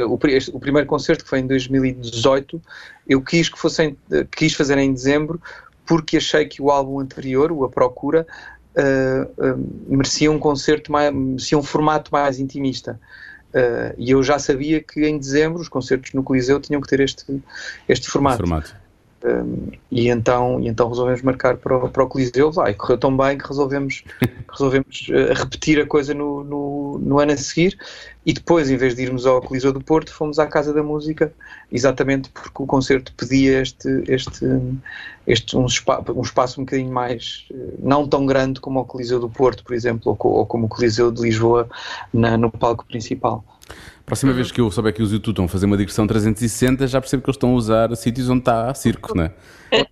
o, 0.08 0.18
pri- 0.18 0.34
este- 0.36 0.52
o 0.54 0.60
primeiro 0.60 0.88
concerto 0.88 1.24
que 1.24 1.30
foi 1.30 1.40
em 1.40 1.48
2018, 1.48 2.62
eu 3.08 3.22
quis 3.22 3.48
que 3.50 3.58
fosse 3.58 3.84
em- 3.84 3.98
eh, 4.12 4.26
quis 4.36 4.54
fazer 4.54 4.78
em 4.78 4.92
dezembro 4.94 5.42
porque 5.86 6.18
achei 6.18 6.46
que 6.46 6.62
o 6.62 6.70
álbum 6.70 7.00
anterior, 7.00 7.50
o 7.54 7.64
A 7.64 7.70
Procura, 7.70 8.28
eh, 8.78 9.28
eh, 9.40 9.56
merecia 9.88 10.32
um 10.32 10.38
concerto 10.38 10.92
mais, 10.92 11.12
merecia 11.12 11.58
um 11.58 11.64
formato 11.64 12.12
mais 12.12 12.40
intimista. 12.40 13.00
Eh, 13.52 13.96
e 13.98 14.12
eu 14.12 14.22
já 14.22 14.38
sabia 14.38 14.82
que 14.82 15.04
em 15.04 15.18
dezembro 15.18 15.60
os 15.60 15.68
concertos 15.68 16.14
no 16.14 16.22
Coliseu 16.22 16.60
tinham 16.60 16.80
que 16.80 16.88
ter 16.88 17.00
este, 17.00 17.42
este 17.90 18.08
formato. 18.08 18.38
formato. 18.38 18.76
E 19.92 20.10
então, 20.10 20.60
e 20.60 20.68
então 20.68 20.90
resolvemos 20.90 21.22
marcar 21.22 21.58
para 21.58 21.78
o, 21.78 21.90
para 21.90 22.04
o 22.04 22.08
Coliseu. 22.08 22.52
Vai, 22.52 22.74
correu 22.74 22.98
tão 22.98 23.16
bem 23.16 23.38
que 23.38 23.48
resolvemos, 23.48 24.04
resolvemos 24.52 25.08
eh, 25.10 25.34
repetir 25.34 25.80
a 25.82 25.86
coisa 25.86 26.14
no, 26.14 26.44
no, 26.44 27.00
no 27.00 27.20
ano 27.20 27.32
a 27.32 27.38
seguir. 27.38 27.78
E 28.26 28.34
depois, 28.34 28.70
em 28.70 28.76
vez 28.78 28.96
de 28.96 29.04
irmos 29.04 29.26
ao 29.26 29.42
Coliseu 29.42 29.72
do 29.72 29.82
Porto, 29.82 30.14
fomos 30.14 30.38
à 30.40 30.46
Casa 30.48 30.74
da 30.74 30.84
Música, 30.84 31.34
exatamente 31.72 32.30
porque 32.30 32.62
o 32.62 32.66
concerto 32.66 33.14
pedia 33.16 33.62
este, 33.62 33.88
este, 34.08 34.46
este 35.26 35.56
um, 35.58 35.66
um 36.16 36.22
espaço 36.22 36.60
um 36.60 36.64
bocadinho 36.66 36.92
mais, 36.92 37.46
eh, 37.52 37.56
não 37.80 38.08
tão 38.08 38.26
grande 38.26 38.60
como 38.60 38.80
o 38.80 38.86
Coliseu 38.86 39.20
do 39.20 39.30
Porto, 39.30 39.64
por 39.64 39.74
exemplo, 39.74 40.18
ou, 40.20 40.32
ou 40.32 40.46
como 40.46 40.66
o 40.66 40.70
Coliseu 40.70 41.12
de 41.12 41.22
Lisboa 41.22 41.70
na- 42.14 42.38
no 42.38 42.52
palco 42.52 42.86
principal. 42.86 43.44
Próxima 44.08 44.32
vez 44.32 44.50
que 44.54 44.62
eu 44.62 44.72
souber 44.72 44.94
que 44.94 45.04
os 45.04 45.12
YouTube 45.12 45.34
estão 45.34 45.44
a 45.44 45.48
fazer 45.50 45.66
uma 45.66 45.76
digressão 45.76 46.08
360, 46.08 46.88
já 46.88 47.02
percebo 47.02 47.24
que 47.24 47.30
eles 47.30 47.36
estão 47.36 47.50
a 47.50 47.54
usar 47.56 47.94
sítios 47.98 48.30
onde 48.30 48.40
está 48.40 48.74
circo, 48.74 49.14
não 49.14 49.26
é? 49.26 49.34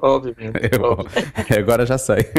Obviamente. 0.00 0.60
É 0.62 0.78
bom. 0.78 0.96
Agora 1.54 1.84
já 1.84 1.98
sei. 1.98 2.24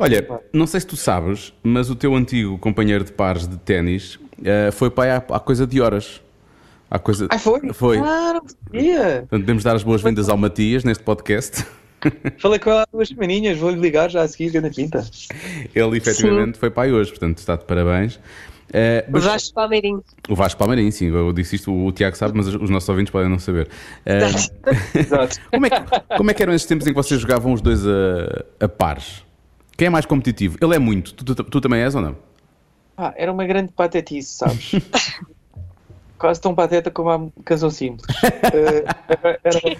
Olha, 0.00 0.26
não 0.54 0.66
sei 0.66 0.80
se 0.80 0.86
tu 0.86 0.96
sabes, 0.96 1.52
mas 1.62 1.90
o 1.90 1.94
teu 1.94 2.14
antigo 2.14 2.56
companheiro 2.56 3.04
de 3.04 3.12
pares 3.12 3.46
de 3.46 3.58
ténis 3.58 4.18
eh, 4.42 4.70
foi 4.70 4.88
pai 4.88 5.10
há, 5.10 5.18
há 5.18 5.38
coisa 5.38 5.66
de 5.66 5.78
horas. 5.78 6.22
Há 6.90 6.98
coisa... 6.98 7.26
Ah, 7.28 7.38
foi? 7.38 7.60
Foi. 7.74 7.98
Ah, 7.98 8.32
não 8.32 8.42
sabia. 8.48 9.26
Portanto, 9.28 9.40
devemos 9.40 9.62
dar 9.62 9.76
as 9.76 9.82
boas-vindas 9.82 10.30
ao 10.30 10.38
Matias 10.38 10.82
neste 10.82 11.04
podcast. 11.04 11.66
Falei 12.38 12.58
com 12.58 12.70
ela 12.70 12.82
há 12.82 12.86
duas 12.92 13.08
semaninhas, 13.08 13.58
vou-lhe 13.58 13.78
ligar 13.80 14.10
já 14.10 14.22
a 14.22 14.28
seguir, 14.28 14.50
grande 14.50 14.74
pinta. 14.76 15.04
Ele 15.74 15.96
efetivamente 15.98 16.58
foi 16.58 16.70
pai 16.70 16.92
hoje, 16.92 17.10
portanto 17.10 17.38
está 17.38 17.56
de 17.56 17.64
parabéns. 17.64 18.18
Eh, 18.72 19.04
mas- 19.10 19.24
Vasco 19.24 19.54
Palmeirinho. 19.54 20.04
O 20.28 20.34
Vasco 20.36 20.58
Palmeirim, 20.58 20.90
sim, 20.92 21.06
eu 21.08 21.32
disse 21.32 21.56
isto, 21.56 21.72
o 21.72 21.90
Tiago 21.92 22.16
sabe, 22.16 22.36
mas 22.36 22.46
os 22.46 22.70
nossos 22.70 22.88
ouvintes 22.88 23.10
podem 23.10 23.28
não 23.28 23.38
saber. 23.38 23.68
Eh, 24.06 24.20
Exato. 24.94 25.36
como, 25.50 25.66
é 25.66 25.70
que, 25.70 26.16
como 26.16 26.30
é 26.30 26.34
que 26.34 26.42
eram 26.42 26.52
esses 26.54 26.68
tempos 26.68 26.86
em 26.86 26.90
que 26.90 26.96
vocês 26.96 27.20
jogavam 27.20 27.52
os 27.52 27.60
dois 27.60 27.84
a, 27.86 28.44
a 28.64 28.68
pares? 28.68 29.24
Quem 29.76 29.86
é 29.86 29.90
mais 29.90 30.06
competitivo? 30.06 30.56
Ele 30.60 30.76
é 30.76 30.78
muito, 30.78 31.12
tu, 31.14 31.34
tu- 31.34 31.42
tu 31.44 31.60
também 31.60 31.80
és 31.82 31.94
ou 31.94 32.00
não? 32.02 32.16
Ah, 32.96 33.12
era 33.16 33.32
uma 33.32 33.44
grande 33.44 33.72
patetice, 33.72 34.34
sabes? 34.34 34.72
Quase 36.18 36.38
tão 36.40 36.54
pateta 36.54 36.90
como 36.90 37.10
a 37.10 37.42
canção 37.44 37.70
simples. 37.70 38.06
Eh, 38.22 38.84
era- 39.08 39.40
era- 39.42 39.76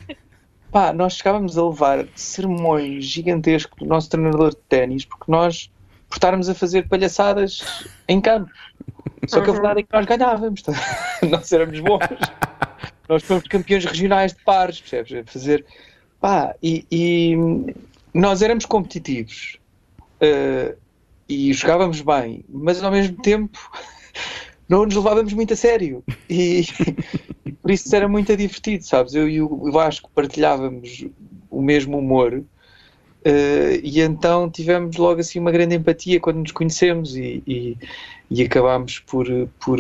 Pá, 0.71 0.93
nós 0.93 1.15
chegávamos 1.15 1.59
a 1.59 1.67
levar 1.67 2.07
sermões 2.15 3.05
gigantescos 3.05 3.79
do 3.79 3.87
nosso 3.87 4.09
treinador 4.09 4.51
de 4.51 4.57
ténis 4.69 5.05
porque 5.05 5.31
nós 5.31 5.71
por 6.09 6.17
estarmos 6.17 6.49
a 6.49 6.55
fazer 6.55 6.89
palhaçadas 6.89 7.87
em 8.09 8.21
campo. 8.21 8.51
Só 9.27 9.41
que 9.41 9.51
a 9.51 9.53
verdade 9.53 9.81
é 9.81 9.83
que 9.85 9.89
nós 9.93 10.07
ganhávamos. 10.07 10.63
tá? 10.63 10.73
nós 11.29 11.53
éramos 11.53 11.79
bons. 11.79 12.01
Nós 13.09 13.23
fomos 13.23 13.45
campeões 13.45 13.85
regionais 13.85 14.33
de 14.33 14.43
pares, 14.43 14.81
percebes? 14.81 15.13
A 15.13 15.33
fazer. 15.33 15.65
Pá, 16.21 16.55
e, 16.63 16.85
e 16.91 17.37
nós 18.13 18.43
éramos 18.43 18.67
competitivos. 18.67 19.59
Eh, 20.21 20.75
e 21.29 21.53
jogávamos 21.53 22.01
bem, 22.01 22.45
mas 22.49 22.83
ao 22.83 22.91
mesmo 22.91 23.17
tempo 23.23 23.59
não 24.69 24.85
nos 24.85 24.97
levávamos 24.97 25.33
muito 25.33 25.53
a 25.53 25.57
sério. 25.57 26.03
E 26.29 26.65
por 27.71 27.75
isso 27.75 27.95
era 27.95 28.09
muito 28.09 28.37
divertido, 28.37 28.83
sabes? 28.85 29.15
Eu 29.15 29.29
e 29.29 29.41
o 29.41 29.71
Vasco 29.71 30.11
partilhávamos 30.13 31.05
o 31.49 31.63
mesmo 31.63 31.99
humor. 31.99 32.43
eh, 33.25 33.81
e 33.85 34.01
então 34.01 34.51
tivemos 34.51 34.97
logo 34.97 35.21
assim 35.21 35.39
uma 35.39 35.53
grande 35.53 35.77
empatia 35.77 36.19
quando 36.19 36.39
nos 36.39 36.51
conhecemos 36.51 37.15
e, 37.15 37.45
e, 37.47 37.77
e 38.29 38.43
acabámos 38.43 38.99
por, 38.99 39.27
por, 39.65 39.79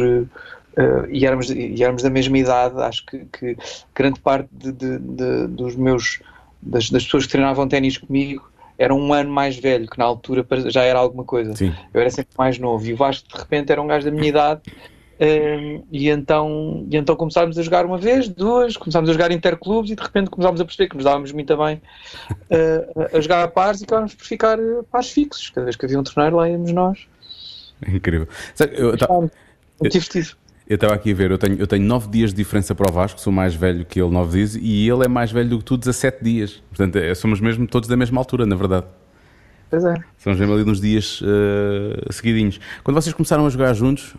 Uh, 0.78 1.04
e, 1.10 1.26
éramos, 1.26 1.50
e 1.50 1.82
éramos 1.82 2.00
da 2.00 2.08
mesma 2.08 2.38
idade, 2.38 2.80
acho 2.80 3.04
que, 3.04 3.24
que 3.24 3.56
grande 3.92 4.20
parte 4.20 4.48
de, 4.52 4.70
de, 4.70 4.98
de, 5.00 5.46
dos 5.48 5.74
meus 5.74 6.20
das, 6.62 6.88
das, 6.90 7.02
pessoas 7.02 7.26
que 7.26 7.32
treinavam 7.32 7.66
ténis 7.66 7.98
comigo 7.98 8.48
era 8.78 8.94
um 8.94 9.12
ano 9.12 9.30
mais 9.32 9.58
velho, 9.58 9.90
que 9.90 9.98
na 9.98 10.04
altura 10.04 10.46
já 10.66 10.84
era 10.84 11.00
alguma 11.00 11.24
coisa. 11.24 11.56
Sim. 11.56 11.74
Eu 11.92 12.00
era 12.00 12.08
sempre 12.08 12.32
mais 12.38 12.56
novo 12.56 12.86
e 12.86 12.92
o 12.92 12.96
Vasco 12.96 13.28
de 13.28 13.36
repente 13.36 13.72
era 13.72 13.82
um 13.82 13.86
gajo 13.88 14.04
da 14.04 14.12
minha 14.12 14.28
idade 14.28 14.62
e, 15.20 16.08
então, 16.08 16.86
e 16.90 16.96
então 16.96 17.14
começámos 17.14 17.58
a 17.58 17.62
jogar 17.62 17.84
uma 17.84 17.98
vez, 17.98 18.26
duas, 18.26 18.74
começámos 18.76 19.10
a 19.10 19.12
jogar 19.12 19.30
interclubes 19.30 19.90
e 19.90 19.94
de 19.94 20.02
repente 20.02 20.30
começámos 20.30 20.60
a 20.60 20.64
perceber 20.64 20.88
que 20.88 20.96
nos 20.96 21.04
dávamos 21.04 21.30
muito 21.32 21.54
bem 21.58 21.76
uh, 22.32 23.16
a 23.16 23.20
jogar 23.20 23.44
a 23.44 23.48
pares 23.48 23.82
e 23.82 23.84
acabámos 23.84 24.14
por 24.14 24.24
ficar 24.24 24.58
pares 24.90 25.10
fixos. 25.10 25.50
Cada 25.50 25.64
vez 25.64 25.76
que 25.76 25.84
havia 25.84 26.00
um 26.00 26.02
torneio 26.02 26.36
lá 26.36 26.48
íamos 26.48 26.72
nós. 26.72 27.06
Incrível. 27.86 28.28
Sabe, 28.54 28.72
eu, 28.76 28.96
tá, 28.96 29.08
muito 29.12 29.92
divertido. 29.92 30.28
Eu 30.66 30.76
estava 30.76 30.94
aqui 30.94 31.10
a 31.10 31.14
ver, 31.14 31.32
eu 31.32 31.38
tenho, 31.38 31.58
eu 31.58 31.66
tenho 31.66 31.84
9 31.84 32.08
dias 32.08 32.30
de 32.30 32.36
diferença 32.36 32.74
para 32.74 32.88
o 32.88 32.94
Vasco, 32.94 33.20
sou 33.20 33.32
mais 33.32 33.54
velho 33.54 33.84
que 33.84 34.00
ele 34.00 34.08
9 34.08 34.38
dias 34.38 34.54
e 34.54 34.88
ele 34.88 35.04
é 35.04 35.08
mais 35.08 35.32
velho 35.32 35.50
do 35.50 35.58
que 35.58 35.64
tu 35.64 35.76
17 35.76 36.24
dias. 36.24 36.62
Portanto, 36.68 36.96
é, 36.96 37.14
somos 37.14 37.40
mesmo 37.40 37.66
todos 37.66 37.88
da 37.88 37.96
mesma 37.96 38.20
altura, 38.20 38.46
na 38.46 38.56
verdade. 38.56 38.86
Pois 39.68 39.84
é. 39.84 39.94
Somos 40.16 40.38
mesmo 40.38 40.54
ali 40.54 40.64
nos 40.64 40.80
dias 40.80 41.20
uh, 41.20 42.12
seguidinhos. 42.12 42.60
Quando 42.82 42.94
vocês 42.94 43.12
começaram 43.12 43.44
a 43.44 43.50
jogar 43.50 43.74
juntos. 43.74 44.14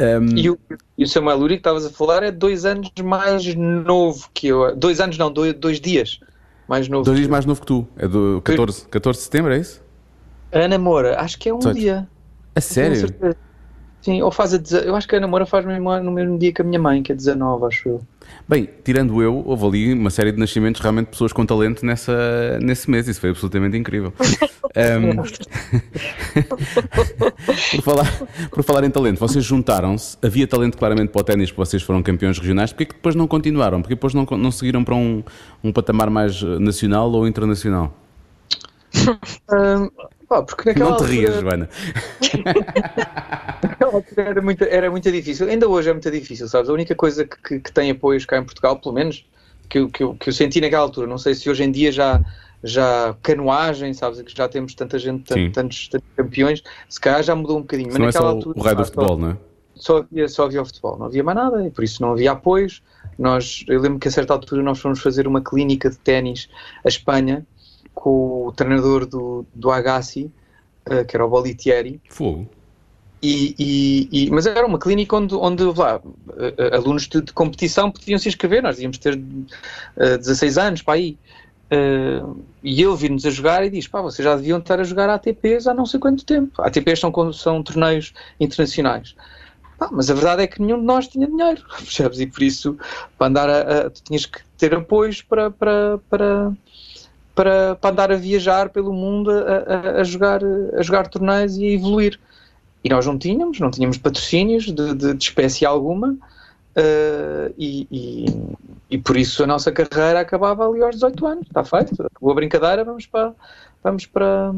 Um... 0.00 0.36
E, 0.36 0.48
o, 0.48 0.58
e 0.96 1.04
o 1.04 1.06
Samuel 1.06 1.38
Uri 1.38 1.54
que 1.54 1.60
estavas 1.60 1.84
a 1.84 1.90
falar 1.90 2.22
é 2.22 2.30
dois 2.30 2.64
anos 2.64 2.90
mais 3.04 3.54
novo 3.54 4.28
que 4.32 4.48
eu. 4.48 4.74
Dois 4.74 5.00
anos 5.00 5.18
não, 5.18 5.30
dois, 5.30 5.52
dois 5.54 5.80
dias 5.80 6.18
mais 6.66 6.88
novo. 6.88 7.04
Dois 7.04 7.18
dias 7.18 7.28
mais 7.28 7.44
novo 7.44 7.60
que 7.60 7.66
tu. 7.66 7.86
É 7.96 8.08
do 8.08 8.40
14, 8.44 8.86
14 8.86 9.18
de 9.18 9.24
setembro, 9.24 9.52
é 9.52 9.58
isso? 9.58 9.82
Ana 10.52 10.78
Moura, 10.78 11.20
acho 11.20 11.38
que 11.38 11.48
é 11.48 11.54
um 11.54 11.58
18. 11.58 11.78
dia. 11.78 12.08
A 12.54 12.60
sério? 12.60 13.14
Sim, 14.02 14.22
ou 14.22 14.30
faz 14.30 14.54
a. 14.54 14.58
Eu 14.78 14.96
acho 14.96 15.06
que 15.06 15.16
a 15.16 15.20
namora 15.20 15.44
faz 15.44 15.64
no 15.64 16.10
mesmo 16.10 16.38
dia 16.38 16.52
que 16.52 16.62
a 16.62 16.64
minha 16.64 16.80
mãe, 16.80 17.02
que 17.02 17.12
é 17.12 17.14
19, 17.14 17.66
acho 17.66 17.88
eu. 17.88 18.00
Bem, 18.48 18.68
tirando 18.84 19.22
eu, 19.22 19.42
houve 19.46 19.66
ali 19.66 19.92
uma 19.92 20.10
série 20.10 20.32
de 20.32 20.38
nascimentos 20.38 20.80
realmente 20.80 21.06
de 21.06 21.10
pessoas 21.12 21.32
com 21.32 21.44
talento 21.44 21.84
nessa, 21.84 22.58
nesse 22.60 22.90
mês, 22.90 23.06
isso 23.06 23.20
foi 23.20 23.30
absolutamente 23.30 23.76
incrível. 23.76 24.12
um, 24.74 25.16
por, 27.76 27.82
falar, 27.82 28.22
por 28.50 28.62
falar 28.62 28.84
em 28.84 28.90
talento, 28.90 29.18
vocês 29.18 29.44
juntaram-se, 29.44 30.16
havia 30.22 30.46
talento 30.46 30.78
claramente 30.78 31.10
para 31.10 31.20
o 31.20 31.24
ténis, 31.24 31.50
porque 31.50 31.70
vocês 31.70 31.82
foram 31.82 32.02
campeões 32.02 32.38
regionais, 32.38 32.72
porque 32.72 32.86
que 32.86 32.94
depois 32.94 33.14
não 33.14 33.26
continuaram? 33.26 33.82
Porque 33.82 33.94
depois 33.94 34.14
não, 34.14 34.24
não 34.24 34.50
seguiram 34.50 34.82
para 34.82 34.94
um, 34.94 35.22
um 35.62 35.72
patamar 35.72 36.08
mais 36.10 36.42
nacional 36.42 37.10
ou 37.12 37.28
internacional? 37.28 37.94
um, 39.52 39.88
Pá, 40.30 40.44
porque 40.44 40.68
naquela 40.68 40.90
não 40.90 40.96
te 40.96 41.00
altura... 41.00 41.20
rias, 41.20 41.40
Joana. 41.40 41.68
naquela 43.64 43.94
altura 43.94 44.22
era 44.22 44.40
muito, 44.40 44.62
era 44.62 44.88
muito 44.88 45.10
difícil. 45.10 45.48
Ainda 45.48 45.68
hoje 45.68 45.90
é 45.90 45.92
muito 45.92 46.08
difícil, 46.08 46.46
sabes? 46.48 46.70
A 46.70 46.72
única 46.72 46.94
coisa 46.94 47.24
que, 47.24 47.36
que, 47.42 47.58
que 47.58 47.72
tem 47.72 47.90
apoios 47.90 48.24
cá 48.24 48.38
em 48.38 48.44
Portugal, 48.44 48.78
pelo 48.78 48.94
menos, 48.94 49.26
que 49.68 49.80
eu, 49.80 49.88
que, 49.88 50.06
que 50.14 50.28
eu 50.28 50.32
senti 50.32 50.60
naquela 50.60 50.84
altura, 50.84 51.08
não 51.08 51.18
sei 51.18 51.34
se 51.34 51.50
hoje 51.50 51.64
em 51.64 51.72
dia 51.72 51.90
já, 51.90 52.24
já 52.62 53.16
canoagem, 53.20 53.92
sabes? 53.92 54.22
Que 54.22 54.32
já 54.36 54.48
temos 54.48 54.72
tanta 54.72 55.00
gente, 55.00 55.24
tantos, 55.52 55.88
tantos, 55.88 56.08
campeões, 56.16 56.62
se 56.88 57.00
calhar 57.00 57.24
já 57.24 57.34
mudou 57.34 57.58
um 57.58 57.62
bocadinho. 57.62 57.88
Mas 57.88 57.98
não 57.98 58.06
naquela 58.06 58.26
é 58.26 58.30
só 58.30 58.36
altura, 58.36 58.58
o 58.60 58.62
raio 58.62 58.76
do 58.76 58.84
futebol, 58.84 59.18
não 59.18 59.30
é? 59.30 59.36
Só 59.74 59.98
havia, 59.98 60.28
só 60.28 60.44
havia 60.44 60.62
o 60.62 60.64
futebol, 60.64 60.96
não 60.96 61.06
havia 61.06 61.24
mais 61.24 61.36
nada 61.36 61.66
e 61.66 61.70
por 61.70 61.82
isso 61.82 62.00
não 62.02 62.12
havia 62.12 62.30
apoios. 62.30 62.84
Nós, 63.18 63.64
eu 63.66 63.80
lembro 63.80 63.98
que 63.98 64.06
a 64.06 64.12
certa 64.12 64.32
altura 64.32 64.62
nós 64.62 64.78
fomos 64.78 65.00
fazer 65.00 65.26
uma 65.26 65.40
clínica 65.40 65.90
de 65.90 65.98
ténis 65.98 66.48
a 66.84 66.88
Espanha 66.88 67.44
com 68.00 68.46
o 68.46 68.52
treinador 68.52 69.04
do, 69.04 69.44
do 69.54 69.70
Agassi, 69.70 70.32
uh, 70.88 71.04
que 71.04 71.14
era 71.14 71.24
o 71.24 71.28
Bolitieri. 71.28 72.00
Fogo. 72.08 72.48
E, 73.22 73.54
e, 73.58 74.08
e, 74.10 74.30
mas 74.30 74.46
era 74.46 74.66
uma 74.66 74.78
clínica 74.78 75.14
onde, 75.14 75.34
onde 75.34 75.62
lá, 75.64 75.98
uh, 75.98 76.74
alunos 76.74 77.06
de, 77.06 77.20
de, 77.20 77.32
competição 77.34 77.90
podiam 77.90 78.18
se 78.18 78.30
inscrever, 78.30 78.62
nós 78.62 78.80
íamos 78.80 78.96
ter 78.96 79.14
uh, 79.14 80.18
16 80.18 80.56
anos 80.56 80.82
para 80.82 80.94
aí. 80.94 81.18
Uh, 81.70 82.42
e 82.62 82.82
ele 82.82 82.96
vir-nos 82.96 83.26
a 83.26 83.30
jogar 83.30 83.62
e 83.62 83.68
diz: 83.68 83.86
pá, 83.86 84.00
vocês 84.00 84.24
já 84.24 84.34
deviam 84.34 84.58
estar 84.58 84.80
a 84.80 84.84
jogar 84.84 85.10
ATPs 85.10 85.66
há 85.66 85.74
não 85.74 85.84
sei 85.84 86.00
quanto 86.00 86.24
tempo. 86.24 86.62
ATPs 86.62 86.98
são, 86.98 87.32
são 87.34 87.62
torneios 87.62 88.14
internacionais. 88.40 89.14
Pá, 89.78 89.90
mas 89.92 90.10
a 90.10 90.14
verdade 90.14 90.42
é 90.42 90.46
que 90.46 90.60
nenhum 90.62 90.80
de 90.80 90.86
nós 90.86 91.06
tinha 91.06 91.26
dinheiro, 91.26 91.62
percebes? 91.76 92.20
E 92.20 92.26
por 92.26 92.42
isso, 92.42 92.78
para 93.18 93.26
andar 93.26 93.50
a, 93.50 93.60
a, 93.60 93.90
tu 93.90 94.02
tinhas 94.02 94.24
que 94.24 94.40
ter 94.56 94.74
apoios 94.74 95.20
para, 95.20 95.50
para, 95.50 95.98
para, 96.08 96.52
para, 97.40 97.74
para 97.74 97.90
andar 97.90 98.12
a 98.12 98.16
viajar 98.16 98.68
pelo 98.68 98.92
mundo 98.92 99.30
a, 99.30 99.38
a, 99.38 100.00
a, 100.02 100.04
jogar, 100.04 100.42
a 100.76 100.82
jogar 100.82 101.08
torneios 101.08 101.56
e 101.56 101.64
a 101.64 101.72
evoluir. 101.72 102.20
E 102.84 102.90
nós 102.90 103.06
não 103.06 103.16
tínhamos, 103.16 103.58
não 103.58 103.70
tínhamos 103.70 103.96
patrocínios 103.96 104.66
de, 104.66 104.94
de, 104.94 105.14
de 105.14 105.24
espécie 105.24 105.64
alguma 105.64 106.10
uh, 106.10 107.54
e, 107.56 107.88
e, 107.90 108.26
e, 108.90 108.98
por 108.98 109.16
isso 109.16 109.42
a 109.42 109.46
nossa 109.46 109.72
carreira 109.72 110.20
acabava 110.20 110.68
ali 110.68 110.82
aos 110.82 110.96
18 110.96 111.26
anos. 111.26 111.46
Está 111.46 111.64
feito, 111.64 111.94
acabou 111.94 112.32
a 112.32 112.34
brincadeira, 112.34 112.84
vamos 112.84 113.06
para, 113.06 113.32
vamos 113.82 114.04
para, 114.04 114.52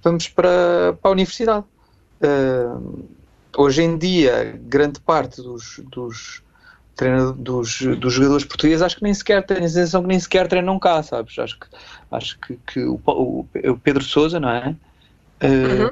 vamos 0.00 0.28
para, 0.28 0.96
para 1.02 1.10
a 1.10 1.12
universidade. 1.12 1.66
Uh, 2.22 3.04
hoje 3.56 3.82
em 3.82 3.98
dia, 3.98 4.60
grande 4.62 5.00
parte 5.00 5.42
dos, 5.42 5.80
dos 5.90 6.40
dos, 7.36 7.80
dos 7.98 8.12
jogadores 8.12 8.44
portugueses, 8.44 8.82
acho 8.82 8.96
que 8.96 9.02
nem 9.02 9.14
sequer 9.14 9.44
têm 9.44 9.58
a 9.58 9.68
sensação 9.68 10.02
que 10.02 10.08
nem 10.08 10.18
sequer 10.18 10.48
treinam 10.48 10.78
cá, 10.78 11.02
sabes? 11.02 11.38
Acho 11.38 11.58
que, 11.58 11.66
acho 12.10 12.38
que, 12.38 12.58
que 12.66 12.84
o, 12.84 13.00
o, 13.06 13.46
o, 13.64 13.78
Pedro 13.78 14.02
Souza, 14.02 14.38
não 14.38 14.50
é? 14.50 14.74
Uh, 15.42 15.84
uhum. 15.84 15.90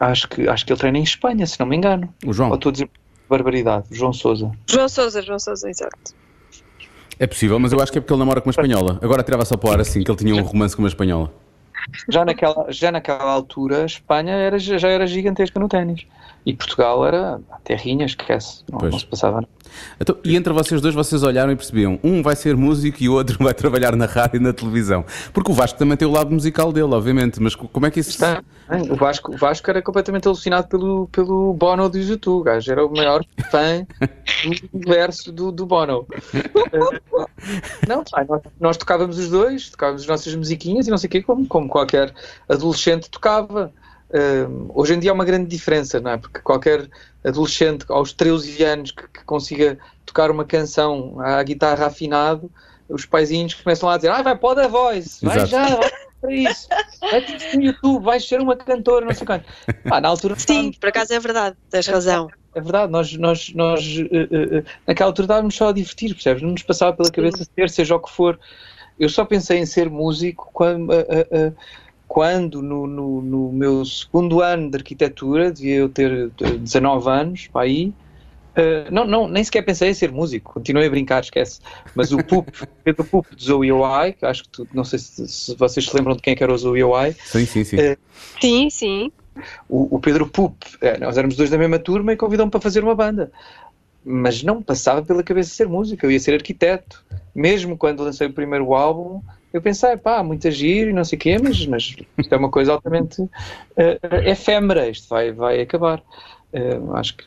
acho, 0.00 0.28
que, 0.28 0.48
acho 0.48 0.66
que 0.66 0.72
ele 0.72 0.80
treina 0.80 0.98
em 0.98 1.02
Espanha, 1.02 1.46
se 1.46 1.58
não 1.58 1.66
me 1.66 1.76
engano. 1.76 2.12
O 2.24 2.32
João. 2.32 2.50
Ou 2.50 2.56
estou 2.56 2.70
a 2.70 2.72
dizer 2.72 2.90
barbaridade, 3.28 3.86
João 3.90 4.12
Souza. 4.12 4.50
João 4.66 4.88
Souza, 4.88 5.22
João 5.22 5.38
Souza, 5.38 5.68
exato. 5.68 6.14
É 7.18 7.26
possível, 7.26 7.58
mas 7.58 7.72
eu 7.72 7.80
acho 7.80 7.92
que 7.92 7.98
é 7.98 8.00
porque 8.00 8.12
ele 8.12 8.18
namora 8.18 8.40
com 8.40 8.48
uma 8.48 8.52
espanhola. 8.52 8.98
Agora 9.00 9.22
tirava 9.22 9.44
só 9.44 9.56
para 9.56 9.70
o 9.70 9.72
ar 9.72 9.80
assim, 9.80 10.02
que 10.02 10.10
ele 10.10 10.18
tinha 10.18 10.34
um 10.34 10.42
romance 10.42 10.74
com 10.74 10.82
uma 10.82 10.88
espanhola. 10.88 11.32
Já 12.08 12.24
naquela, 12.24 12.66
já 12.70 12.90
naquela 12.90 13.30
altura, 13.30 13.82
a 13.82 13.86
Espanha 13.86 14.32
era, 14.32 14.58
já 14.58 14.88
era 14.88 15.06
gigantesca 15.06 15.60
no 15.60 15.68
ténis. 15.68 16.06
E 16.44 16.54
Portugal 16.54 17.06
era 17.06 17.40
terrinha, 17.62 18.04
esquece, 18.04 18.64
não, 18.70 18.78
não 18.78 18.98
se 18.98 19.06
passava 19.06 19.36
nada. 19.42 19.48
Então, 20.00 20.16
e 20.24 20.36
entre 20.36 20.52
vocês 20.52 20.80
dois, 20.80 20.94
vocês 20.94 21.22
olharam 21.22 21.52
e 21.52 21.56
percebiam: 21.56 21.98
um 22.02 22.22
vai 22.22 22.36
ser 22.36 22.56
músico 22.56 23.02
e 23.02 23.08
o 23.08 23.14
outro 23.14 23.38
vai 23.42 23.54
trabalhar 23.54 23.96
na 23.96 24.06
rádio 24.06 24.36
e 24.36 24.42
na 24.42 24.52
televisão. 24.52 25.04
Porque 25.32 25.50
o 25.50 25.54
Vasco 25.54 25.78
também 25.78 25.96
tem 25.96 26.06
o 26.06 26.10
lado 26.10 26.30
musical 26.30 26.72
dele, 26.72 26.92
obviamente, 26.94 27.40
mas 27.40 27.54
como 27.54 27.86
é 27.86 27.90
que 27.90 28.00
isso 28.00 28.10
está? 28.10 28.42
O 28.90 28.96
Vasco, 28.96 29.32
o 29.34 29.36
Vasco 29.36 29.70
era 29.70 29.82
completamente 29.82 30.26
alucinado 30.26 30.68
pelo, 30.68 31.06
pelo 31.08 31.52
Bono 31.54 31.88
do 31.88 31.98
YouTube, 31.98 32.40
o 32.40 32.42
gajo 32.42 32.72
era 32.72 32.84
o 32.84 32.90
maior 32.94 33.24
fã 33.50 33.86
do 34.44 34.78
universo 34.78 35.30
do, 35.32 35.52
do 35.52 35.66
Bono. 35.66 36.06
não, 37.86 38.02
nós, 38.28 38.42
nós, 38.58 38.76
tocávamos 38.76 39.18
os 39.18 39.28
dois, 39.28 39.70
tocávamos 39.70 40.02
as 40.02 40.08
nossas 40.08 40.34
musiquinhas 40.34 40.86
e 40.86 40.90
não 40.90 40.98
sei 40.98 41.08
o 41.08 41.10
quê, 41.10 41.22
como, 41.22 41.46
como 41.46 41.68
qualquer 41.68 42.12
adolescente 42.48 43.10
tocava. 43.10 43.72
Uh, 44.10 44.70
hoje 44.74 44.94
em 44.94 44.98
dia 44.98 45.10
há 45.10 45.14
uma 45.14 45.24
grande 45.24 45.48
diferença, 45.48 46.00
não 46.00 46.12
é? 46.12 46.16
Porque 46.16 46.38
qualquer 46.40 46.88
adolescente 47.24 47.86
aos 47.88 48.12
13 48.12 48.62
anos 48.64 48.90
que, 48.90 49.08
que 49.08 49.24
consiga 49.24 49.78
tocar 50.04 50.30
uma 50.30 50.44
canção 50.44 51.18
à 51.20 51.42
guitarra 51.42 51.86
afinado, 51.86 52.50
os 52.88 53.06
paizinhos 53.06 53.54
começam 53.54 53.88
lá 53.88 53.94
a 53.94 53.96
dizer: 53.96 54.10
ah, 54.10 54.22
vai 54.22 54.36
para 54.36 54.48
o 54.48 54.54
The 54.54 54.68
Voice, 54.68 55.24
vai 55.24 55.36
Exato. 55.36 55.50
já, 55.50 55.76
vai 55.76 55.90
para 56.20 56.32
isso, 56.32 56.68
vai 57.00 57.26
no 57.54 57.62
YouTube, 57.62 58.04
vais 58.04 58.26
ser 58.26 58.40
uma 58.40 58.56
cantora, 58.56 59.06
não 59.06 59.14
sei 59.14 59.26
quanto. 59.26 59.46
Ah, 59.90 60.00
na 60.00 60.08
altura. 60.08 60.36
Sim, 60.38 60.72
por 60.72 60.88
acaso 60.88 61.12
é 61.12 61.20
verdade, 61.20 61.56
tens 61.70 61.86
razão. 61.86 62.28
É 62.54 62.60
verdade, 62.60 62.92
nós, 62.92 63.12
nós, 63.16 63.52
nós 63.54 63.84
uh, 63.84 64.58
uh, 64.58 64.64
naquela 64.86 65.10
altura 65.10 65.26
estávamos 65.26 65.56
só 65.56 65.70
a 65.70 65.72
divertir, 65.72 66.14
percebes? 66.14 66.42
Não 66.42 66.50
nos 66.50 66.62
passava 66.62 66.96
pela 66.96 67.10
cabeça 67.10 67.44
ser, 67.44 67.68
seja 67.68 67.96
o 67.96 68.00
que 68.00 68.10
for. 68.10 68.38
Eu 68.98 69.08
só 69.08 69.24
pensei 69.24 69.58
em 69.58 69.66
ser 69.66 69.90
músico 69.90 70.50
quando. 70.52 70.90
Uh, 70.90 71.54
quando 72.06 72.62
no, 72.62 72.86
no, 72.86 73.22
no, 73.22 73.52
meu 73.52 73.84
segundo 73.84 74.40
ano 74.40 74.70
de 74.70 74.76
arquitetura, 74.76 75.50
devia 75.50 75.76
eu 75.76 75.88
ter 75.88 76.30
19 76.30 77.08
anos, 77.08 77.46
para 77.48 77.62
aí, 77.62 77.92
uh, 78.56 78.92
não, 78.92 79.06
não, 79.06 79.28
nem 79.28 79.42
sequer 79.42 79.62
pensei 79.62 79.90
em 79.90 79.94
ser 79.94 80.12
músico, 80.12 80.54
continuei 80.54 80.86
a 80.86 80.90
brincar, 80.90 81.22
esquece. 81.22 81.60
Mas 81.94 82.12
o 82.12 82.18
Pup, 82.22 82.48
Pedro 82.84 83.04
Pup 83.04 83.26
do 83.34 83.42
Zoe 83.42 83.72
UI, 83.72 84.12
que 84.12 84.26
acho 84.26 84.44
que 84.44 84.48
tu, 84.50 84.68
não 84.72 84.84
sei 84.84 84.98
se, 84.98 85.26
se, 85.26 85.56
vocês 85.56 85.86
se 85.86 85.96
lembram 85.96 86.14
de 86.14 86.22
quem 86.22 86.32
é 86.32 86.36
que 86.36 86.42
era 86.42 86.52
o 86.52 86.58
Zoe 86.58 86.84
UI. 86.84 87.16
Sim, 87.24 87.46
sim, 87.46 87.64
sim. 87.64 87.76
Uh, 87.76 87.96
sim, 88.40 88.70
sim. 88.70 89.12
O, 89.68 89.96
o 89.96 89.98
Pedro 89.98 90.26
Pup, 90.26 90.54
é, 90.80 90.98
nós 90.98 91.18
éramos 91.18 91.36
dois 91.36 91.50
da 91.50 91.58
mesma 91.58 91.78
turma 91.78 92.12
e 92.12 92.16
convidou-me 92.16 92.50
para 92.50 92.60
fazer 92.60 92.84
uma 92.84 92.94
banda. 92.94 93.32
Mas 94.04 94.42
não 94.42 94.62
passava 94.62 95.02
pela 95.02 95.22
cabeça 95.22 95.54
ser 95.54 95.66
músico, 95.66 96.04
eu 96.04 96.10
ia 96.10 96.20
ser 96.20 96.34
arquiteto. 96.34 97.02
Mesmo 97.34 97.76
quando 97.76 98.04
lancei 98.04 98.26
o 98.26 98.32
primeiro 98.32 98.74
álbum, 98.74 99.22
eu 99.54 99.62
pensei, 99.62 99.96
pá, 99.96 100.20
muita 100.22 100.50
giro 100.50 100.90
e 100.90 100.92
não 100.92 101.04
sei 101.04 101.16
o 101.16 101.20
quê, 101.20 101.38
mas, 101.40 101.64
mas 101.66 101.96
isto 102.18 102.34
é 102.34 102.36
uma 102.36 102.50
coisa 102.50 102.72
altamente 102.72 103.22
uh, 103.22 103.30
efêmera, 104.26 104.88
isto 104.88 105.08
vai, 105.08 105.30
vai 105.30 105.60
acabar. 105.60 106.02
Uh, 106.52 106.94
acho 106.96 107.16
que 107.16 107.24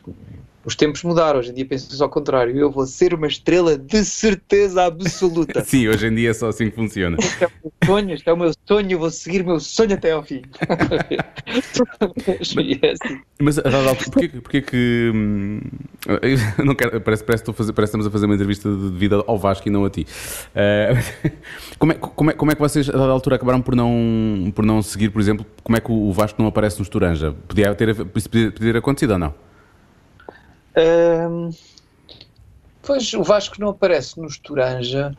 os 0.68 0.76
tempos 0.76 1.02
mudaram, 1.02 1.38
hoje 1.38 1.50
em 1.50 1.54
dia 1.54 1.64
pensa-se 1.64 2.02
ao 2.02 2.10
contrário. 2.10 2.54
Eu 2.54 2.70
vou 2.70 2.86
ser 2.86 3.14
uma 3.14 3.26
estrela 3.26 3.78
de 3.78 4.04
certeza 4.04 4.84
absoluta. 4.84 5.64
Sim, 5.64 5.88
hoje 5.88 6.06
em 6.06 6.14
dia 6.14 6.28
é 6.28 6.34
só 6.34 6.48
assim 6.48 6.68
que 6.68 6.76
funciona. 6.76 7.16
Este 7.18 7.44
é 7.44 7.46
o 7.46 7.50
meu 7.62 7.72
sonho, 7.86 8.14
este 8.14 8.28
é 8.28 8.32
o 8.34 8.36
meu 8.36 8.52
sonho, 8.68 8.92
eu 8.92 8.98
vou 8.98 9.10
seguir 9.10 9.40
o 9.40 9.46
meu 9.46 9.60
sonho 9.60 9.94
até 9.94 10.10
ao 10.12 10.22
fim. 10.22 10.42
É 12.82 12.90
assim. 12.90 13.20
Mas 13.40 13.58
a 13.58 13.62
dada 13.62 13.88
altura, 13.88 14.10
porquê, 14.10 14.28
porquê 14.28 14.62
que. 14.62 15.10
hum, 15.14 15.60
não 16.62 16.74
quero, 16.74 17.00
parece, 17.00 17.24
parece, 17.24 17.42
que 17.42 17.52
fazer- 17.52 17.72
parece 17.72 17.90
que 17.92 17.96
estamos 17.96 18.06
a 18.06 18.10
fazer 18.10 18.26
uma 18.26 18.34
entrevista 18.34 18.68
de 18.68 18.90
vida 18.90 19.24
ao 19.26 19.38
Vasco 19.38 19.66
e 19.66 19.70
não 19.70 19.84
a 19.84 19.90
ti. 19.90 20.06
Eh, 20.54 20.92
como, 21.78 21.92
é, 21.92 21.94
como, 21.94 22.30
é, 22.30 22.34
como 22.34 22.52
é 22.52 22.54
que 22.54 22.60
vocês, 22.60 22.88
a 22.88 22.92
dada 22.92 23.10
altura, 23.10 23.36
acabaram 23.36 23.62
por 23.62 23.74
não, 23.74 24.52
por 24.54 24.66
não 24.66 24.82
seguir, 24.82 25.08
por 25.08 25.20
exemplo, 25.20 25.46
como 25.62 25.78
é 25.78 25.80
que 25.80 25.90
o 25.90 26.12
Vasco 26.12 26.40
não 26.42 26.48
aparece 26.48 26.78
no 26.78 26.82
Estoranja? 26.82 27.34
Podia 27.46 27.74
ter, 27.74 27.94
podia 27.94 28.50
ter 28.50 28.76
acontecido 28.76 29.12
ou 29.12 29.18
não? 29.18 29.34
Pois 32.82 33.12
o 33.12 33.22
Vasco 33.22 33.60
não 33.60 33.68
aparece 33.68 34.18
no 34.18 34.26
Estoranja. 34.26 35.14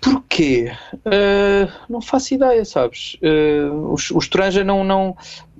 Porquê? 0.00 0.70
Ah, 1.04 1.72
não 1.88 2.00
faço 2.00 2.34
ideia, 2.34 2.64
sabes? 2.64 3.16
Ah, 3.22 3.72
os, 3.92 4.10
os 4.10 4.24
Estoranja 4.24 4.62
não, 4.62 4.84
não, 4.84 5.16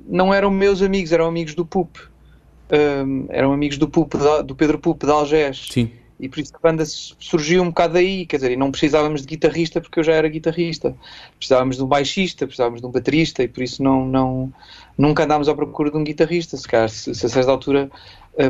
não 0.07 0.33
eram 0.33 0.51
meus 0.51 0.83
amigos, 0.83 1.13
eram 1.13 1.27
amigos 1.27 1.55
do 1.55 1.65
Pup. 1.65 1.97
Eram 3.29 3.53
amigos 3.53 3.79
do 3.79 3.89
Pup, 3.89 4.13
do 4.45 4.55
Pedro 4.55 4.79
Pup, 4.79 5.03
de 5.05 5.11
Algés. 5.11 5.69
Sim. 5.71 5.91
E 6.19 6.29
por 6.29 6.41
isso 6.41 6.53
a 6.55 6.59
banda 6.59 6.83
surgiu 6.87 7.63
um 7.63 7.69
bocado 7.69 7.95
daí, 7.95 8.25
quer 8.25 8.37
dizer, 8.37 8.53
e 8.53 8.57
não 8.57 8.71
precisávamos 8.71 9.21
de 9.21 9.27
guitarrista 9.27 9.83
porque 9.83 10.01
eu 10.01 10.05
já 10.05 10.15
era 10.15 10.29
guitarrista. 10.29 10.97
Precisávamos 11.39 11.77
de 11.77 11.83
um 11.83 11.87
baixista, 11.87 12.47
precisávamos 12.47 12.81
de 12.81 12.87
um 12.87 12.91
baterista 12.91 13.43
e 13.43 13.49
por 13.49 13.63
isso 13.63 13.83
não, 13.83 14.07
não, 14.07 14.53
nunca 14.97 15.25
andámos 15.25 15.49
à 15.49 15.55
procura 15.55 15.91
de 15.91 15.97
um 15.97 16.05
guitarrista. 16.05 16.57
Se 16.57 16.67
calhar, 16.67 16.89
se, 16.89 17.15
se 17.15 17.27
a 17.27 17.29
certa 17.29 17.51
altura 17.51 17.91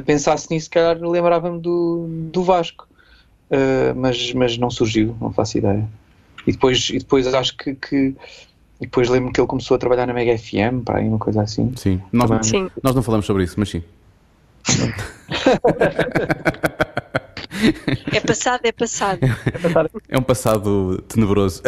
pensasse 0.05 0.51
nisso, 0.51 0.65
se 0.65 0.71
calhar 0.71 0.99
lembrava-me 1.01 1.61
do, 1.61 2.07
do 2.33 2.43
Vasco. 2.43 2.87
Eh, 3.51 3.93
mas, 3.95 4.33
mas 4.33 4.59
não 4.59 4.69
surgiu, 4.71 5.17
não 5.21 5.33
faço 5.33 5.57
ideia. 5.59 5.87
E 6.47 6.53
depois, 6.53 6.89
e 6.91 6.99
depois 6.99 7.27
acho 7.33 7.57
que, 7.57 7.75
que- 7.75 8.15
e 8.81 8.85
depois 8.85 9.09
lembro-me 9.09 9.33
que 9.33 9.41
ele 9.41 9.47
começou 9.49 9.75
a 9.77 9.79
trabalhar 9.79 10.07
na 10.07 10.13
Mega 10.13 10.37
FM, 10.37 10.83
para 10.85 10.99
aí 10.99 11.09
uma 11.09 11.19
coisa 11.19 11.43
assim. 11.43 11.73
Sim. 11.77 12.01
Nós, 12.13 12.29
Também. 12.29 12.43
Sim. 12.45 12.71
nós 12.83 12.95
não 12.95 13.03
falamos 13.03 13.25
sobre 13.25 13.45
isso, 13.45 13.55
mas 13.59 13.69
sim. 13.71 13.83
É 18.13 18.21
passado, 18.21 18.61
é 18.65 18.73
passado. 18.73 19.21
É 20.09 20.19
um 20.19 20.23
passado 20.23 21.03
tenebroso. 21.09 21.63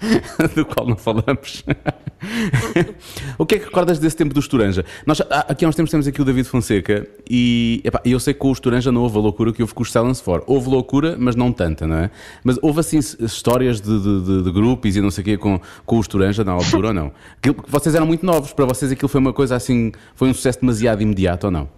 do 0.54 0.64
qual 0.64 0.86
não 0.86 0.96
falamos. 0.96 1.64
o 3.38 3.46
que 3.46 3.56
é 3.56 3.58
que 3.58 3.64
recordas 3.64 3.98
desse 3.98 4.16
tempo 4.16 4.34
do 4.34 4.40
Estoranja? 4.40 4.84
Nós, 5.06 5.20
aqui 5.20 5.64
há 5.64 5.68
uns 5.68 5.74
tempos 5.74 5.90
temos 5.90 6.06
aqui 6.06 6.20
o 6.20 6.24
David 6.24 6.48
Fonseca 6.48 7.06
e 7.28 7.80
epá, 7.84 8.00
eu 8.04 8.18
sei 8.20 8.34
que 8.34 8.40
com 8.40 8.48
o 8.48 8.52
Estoranja 8.52 8.92
não 8.92 9.02
houve 9.02 9.16
a 9.16 9.20
loucura 9.20 9.52
que 9.52 9.62
houve 9.62 9.74
com 9.74 9.82
os 9.82 9.90
Silence 9.90 10.22
For. 10.22 10.42
Houve 10.46 10.68
loucura, 10.68 11.16
mas 11.18 11.34
não 11.36 11.52
tanta, 11.52 11.86
não 11.86 11.96
é? 11.96 12.10
Mas 12.44 12.58
houve 12.62 12.80
assim 12.80 12.98
histórias 12.98 13.80
de, 13.80 14.00
de, 14.00 14.20
de, 14.22 14.42
de 14.42 14.52
grupos 14.52 14.96
e 14.96 15.00
não 15.00 15.10
sei 15.10 15.22
o 15.22 15.24
quê 15.24 15.36
com, 15.36 15.60
com 15.84 15.96
o 15.96 16.00
Estoranja 16.00 16.44
na 16.44 16.52
altura 16.52 16.88
ou 16.88 16.94
não? 16.94 17.12
Aquilo- 17.38 17.64
vocês 17.66 17.94
eram 17.94 18.06
muito 18.06 18.24
novos, 18.24 18.52
para 18.52 18.64
vocês 18.66 18.90
aquilo 18.92 19.08
foi 19.08 19.20
uma 19.20 19.32
coisa 19.32 19.56
assim, 19.56 19.92
foi 20.14 20.28
um 20.28 20.34
sucesso 20.34 20.60
demasiado 20.60 21.02
imediato 21.02 21.46
ou 21.46 21.50
não? 21.50 21.68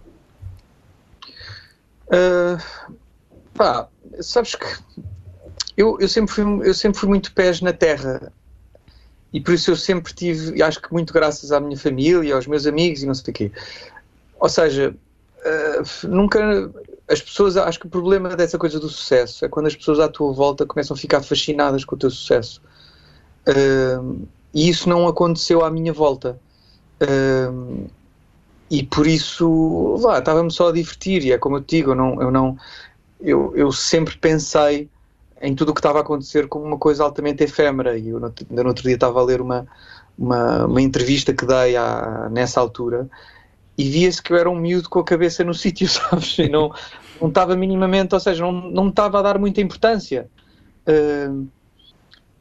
Uh, 2.08 2.58
pá, 3.54 3.86
sabes 4.20 4.54
que 4.54 4.66
eu, 5.78 5.96
eu, 6.00 6.08
sempre 6.08 6.34
fui, 6.34 6.44
eu 6.68 6.74
sempre 6.74 6.98
fui 6.98 7.08
muito 7.08 7.32
pés 7.32 7.60
na 7.60 7.72
terra 7.72 8.32
e 9.32 9.40
por 9.40 9.54
isso 9.54 9.70
eu 9.70 9.76
sempre 9.76 10.12
tive, 10.12 10.56
e 10.56 10.62
acho 10.62 10.82
que 10.82 10.92
muito 10.92 11.12
graças 11.12 11.52
à 11.52 11.60
minha 11.60 11.78
família, 11.78 12.34
aos 12.34 12.48
meus 12.48 12.66
amigos 12.66 13.00
e 13.04 13.06
não 13.06 13.14
sei 13.14 13.30
o 13.30 13.34
quê. 13.34 13.52
Ou 14.40 14.48
seja, 14.48 14.92
uh, 15.38 16.08
nunca. 16.08 16.68
As 17.08 17.22
pessoas, 17.22 17.56
acho 17.56 17.78
que 17.78 17.86
o 17.86 17.90
problema 17.90 18.36
dessa 18.36 18.58
coisa 18.58 18.80
do 18.80 18.88
sucesso 18.88 19.44
é 19.44 19.48
quando 19.48 19.66
as 19.66 19.76
pessoas 19.76 20.00
à 20.00 20.08
tua 20.08 20.32
volta 20.32 20.66
começam 20.66 20.94
a 20.94 20.98
ficar 20.98 21.22
fascinadas 21.22 21.84
com 21.84 21.94
o 21.94 21.98
teu 21.98 22.10
sucesso. 22.10 22.60
Uh, 23.46 24.26
e 24.52 24.68
isso 24.68 24.88
não 24.88 25.06
aconteceu 25.06 25.64
à 25.64 25.70
minha 25.70 25.92
volta. 25.92 26.40
Uh, 27.00 27.88
e 28.68 28.82
por 28.82 29.06
isso, 29.06 29.96
lá, 30.00 30.18
estava-me 30.18 30.50
só 30.50 30.70
a 30.70 30.72
divertir, 30.72 31.24
e 31.24 31.32
é 31.32 31.38
como 31.38 31.56
eu 31.56 31.62
te 31.62 31.76
digo, 31.76 31.92
eu 31.92 31.94
não, 31.94 32.20
eu, 32.20 32.30
não 32.30 32.58
eu, 33.20 33.52
eu 33.56 33.72
sempre 33.72 34.18
pensei 34.18 34.90
em 35.40 35.54
tudo 35.54 35.70
o 35.70 35.74
que 35.74 35.80
estava 35.80 35.98
a 35.98 36.02
acontecer 36.02 36.48
como 36.48 36.64
uma 36.64 36.78
coisa 36.78 37.04
altamente 37.04 37.44
efêmera, 37.44 37.96
e 37.96 38.08
eu 38.08 38.20
no, 38.20 38.32
no 38.50 38.68
outro 38.68 38.84
dia 38.84 38.94
estava 38.94 39.20
a 39.20 39.24
ler 39.24 39.40
uma, 39.40 39.66
uma, 40.18 40.66
uma 40.66 40.82
entrevista 40.82 41.32
que 41.32 41.46
dei 41.46 41.76
à, 41.76 42.28
nessa 42.30 42.60
altura, 42.60 43.08
e 43.76 43.88
via-se 43.88 44.22
que 44.22 44.32
eu 44.32 44.36
era 44.36 44.50
um 44.50 44.58
miúdo 44.58 44.88
com 44.88 44.98
a 44.98 45.04
cabeça 45.04 45.44
no 45.44 45.54
sítio, 45.54 45.88
sabes, 45.88 46.38
e 46.38 46.48
não, 46.48 46.72
não 47.20 47.28
estava 47.28 47.56
minimamente, 47.56 48.14
ou 48.14 48.20
seja, 48.20 48.42
não, 48.42 48.52
não 48.52 48.88
estava 48.88 49.18
a 49.18 49.22
dar 49.22 49.38
muita 49.38 49.60
importância, 49.60 50.28
uh, 50.88 51.46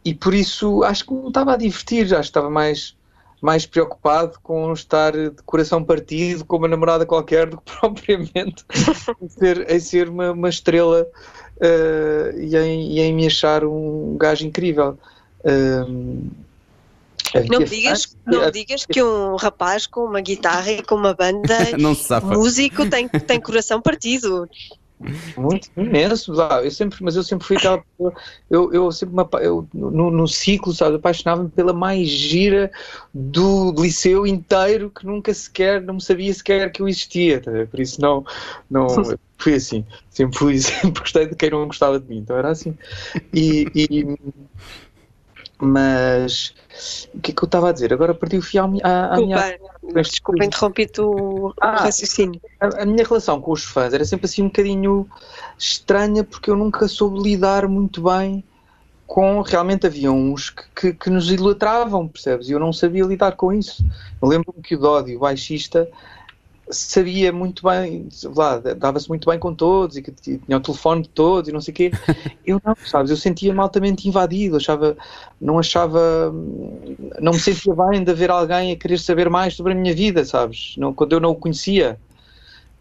e 0.03 0.13
por 0.13 0.33
isso 0.33 0.83
acho 0.83 1.05
que 1.05 1.13
me 1.13 1.27
estava 1.27 1.53
a 1.53 1.57
divertir, 1.57 2.05
acho 2.05 2.13
que 2.13 2.19
estava 2.19 2.49
mais 2.49 2.97
mais 3.41 3.65
preocupado 3.65 4.39
com 4.41 4.73
estar 4.73 5.11
de 5.11 5.43
coração 5.45 5.83
partido 5.83 6.43
com 6.43 6.57
uma 6.57 6.67
namorada 6.67 7.05
qualquer 7.05 7.47
do 7.47 7.57
que 7.57 7.71
propriamente 7.79 8.65
em 9.21 9.29
ser, 9.29 9.71
em 9.71 9.79
ser 9.79 10.09
uma, 10.09 10.31
uma 10.31 10.49
estrela 10.49 11.07
uh, 11.57 12.39
e, 12.39 12.55
em, 12.55 12.91
e, 12.91 12.99
em, 13.01 13.13
me 13.13 13.27
achar 13.27 13.63
um 13.63 14.17
gajo 14.17 14.45
incrível. 14.45 14.97
Uh, 15.39 16.25
não 17.49 17.63
digas, 17.63 18.15
não 18.25 18.49
digas 18.49 18.85
que 18.85 19.03
um 19.03 19.35
rapaz 19.35 19.85
com 19.85 20.05
uma 20.05 20.21
guitarra 20.21 20.71
e 20.71 20.83
com 20.83 20.95
uma 20.95 21.13
banda 21.13 21.57
músico 22.23 22.89
tem, 22.89 23.07
tem 23.07 23.39
coração 23.39 23.81
partido. 23.81 24.47
Muito 25.37 25.69
imenso, 25.77 26.33
eu 26.63 26.71
sempre, 26.71 27.03
mas 27.03 27.15
eu 27.15 27.21
sempre 27.21 27.45
fui 27.45 27.55
aquela 27.55 27.77
pessoa, 27.77 28.13
eu, 28.49 28.73
eu 28.73 28.91
sempre 28.91 29.15
eu, 29.41 29.67
no, 29.71 30.09
no 30.09 30.27
ciclo, 30.27 30.73
sabe, 30.73 30.95
apaixonava-me 30.95 31.49
pela 31.49 31.71
mais 31.71 32.07
gira 32.09 32.71
do 33.13 33.71
liceu 33.77 34.25
inteiro 34.25 34.89
que 34.89 35.05
nunca 35.05 35.31
sequer, 35.33 35.81
não 35.81 35.99
sabia 35.99 36.33
sequer 36.33 36.71
que 36.71 36.81
eu 36.81 36.87
existia, 36.87 37.39
tá? 37.39 37.51
por 37.69 37.79
isso 37.79 38.01
não, 38.01 38.25
não 38.69 38.87
fui 39.37 39.53
assim, 39.53 39.85
sempre 40.09 40.37
fui, 40.37 40.57
sempre 40.59 41.01
gostei 41.01 41.27
de 41.27 41.35
quem 41.35 41.51
não 41.51 41.67
gostava 41.67 41.99
de 41.99 42.07
mim, 42.09 42.17
então 42.17 42.35
era 42.35 42.49
assim. 42.49 42.75
E, 43.31 43.67
e 43.75 44.17
mas 45.59 46.53
o 47.13 47.19
que 47.19 47.31
é 47.31 47.33
que 47.33 47.43
eu 47.43 47.47
estava 47.47 47.69
a 47.69 47.71
dizer? 47.71 47.91
Agora 47.91 48.13
perdi 48.13 48.37
o 48.37 48.41
fio 48.41 48.61
à, 48.61 48.65
à, 48.87 49.15
à 49.15 49.17
minha. 49.17 49.59
Desculpa, 49.95 50.45
interrompi-te 50.45 51.01
o 51.01 51.53
ah, 51.59 51.83
raciocínio. 51.83 52.39
A, 52.59 52.83
a, 52.83 52.85
minha 52.85 53.03
relação 53.03 53.41
com 53.41 53.51
os 53.51 53.63
fãs 53.63 53.93
era 53.93 54.05
sempre 54.05 54.25
assim 54.25 54.43
um 54.43 54.47
bocadinho 54.47 55.07
estranha 55.57 56.23
porque 56.23 56.51
eu 56.51 56.55
nunca 56.55 56.87
soube 56.87 57.19
lidar 57.21 57.67
muito 57.67 58.03
bem 58.03 58.43
com. 59.07 59.41
Realmente 59.41 59.87
havia 59.87 60.11
uns 60.11 60.51
que, 60.51 60.63
que, 60.75 60.93
que 60.93 61.09
nos 61.09 61.31
idolatravam, 61.31 62.07
percebes? 62.07 62.49
E 62.49 62.51
eu 62.51 62.59
não 62.59 62.71
sabia 62.71 63.05
lidar 63.05 63.35
com 63.35 63.51
isso. 63.51 63.83
Eu 64.21 64.27
lembro-me 64.27 64.61
que 64.61 64.75
o 64.75 64.79
Dodi, 64.79 65.15
o 65.15 65.19
baixista, 65.19 65.89
sabia 66.69 67.31
muito 67.31 67.63
bem, 67.63 68.07
lá, 68.35 68.57
dava-se 68.59 69.07
muito 69.07 69.29
bem 69.29 69.39
com 69.39 69.53
todos 69.53 69.97
e 69.97 70.01
que 70.01 70.11
tinha 70.11 70.57
o 70.57 70.59
telefone 70.59 71.03
de 71.03 71.09
todos 71.09 71.49
e 71.49 71.53
não 71.53 71.61
sei 71.61 71.71
o 71.71 71.75
quê. 71.75 71.91
Eu 72.45 72.61
não, 72.63 72.75
sabes, 72.85 73.11
eu 73.11 73.17
sentia-me 73.17 73.59
altamente 73.59 74.07
invadido, 74.07 74.55
achava, 74.55 74.95
não 75.39 75.59
achava, 75.59 76.33
não 77.19 77.33
me 77.33 77.39
sentia 77.39 77.75
bem 77.75 78.03
de 78.03 78.11
haver 78.11 78.31
alguém 78.31 78.71
a 78.71 78.75
querer 78.75 78.97
saber 78.99 79.29
mais 79.29 79.53
sobre 79.53 79.73
a 79.73 79.75
minha 79.75 79.93
vida, 79.93 80.23
sabes, 80.23 80.75
não, 80.77 80.93
quando 80.93 81.13
eu 81.13 81.19
não 81.19 81.31
o 81.31 81.35
conhecia. 81.35 81.99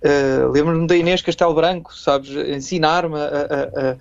Uh, 0.03 0.51
Lembro-me 0.53 0.87
da 0.87 0.97
Inês 0.97 1.21
Castelo 1.21 1.55
Branco, 1.55 1.93
sabes, 1.93 2.31
ensinar-me 2.31 3.17
a, 3.17 3.25
a, 3.25 3.91
a 3.91 3.97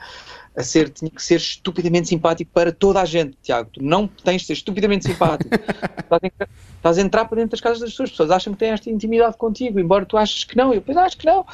a 0.55 0.63
ser, 0.63 0.89
tinha 0.89 1.11
que 1.11 1.21
ser 1.21 1.35
estupidamente 1.35 2.07
simpático 2.07 2.49
para 2.53 2.71
toda 2.71 3.01
a 3.01 3.05
gente, 3.05 3.37
Tiago. 3.41 3.69
Tu 3.73 3.83
não 3.83 4.07
tens 4.07 4.41
de 4.41 4.47
ser 4.47 4.53
estupidamente 4.53 5.05
simpático. 5.05 5.49
estás, 5.53 6.21
a, 6.23 6.47
estás, 6.77 6.97
a, 6.97 7.01
entrar 7.01 7.25
para 7.25 7.35
dentro 7.35 7.51
das 7.51 7.61
casas 7.61 7.79
das 7.79 7.89
pessoas, 7.91 8.09
as 8.09 8.11
pessoas 8.11 8.31
acham 8.31 8.53
que 8.53 8.59
têm 8.59 8.69
esta 8.69 8.89
intimidade 8.89 9.37
contigo, 9.37 9.79
embora 9.79 10.05
tu 10.05 10.17
aches 10.17 10.45
que 10.45 10.55
não, 10.55 10.73
eu 10.73 10.79
depois 10.79 10.97
acho 10.97 11.17
que 11.17 11.25
não. 11.25 11.45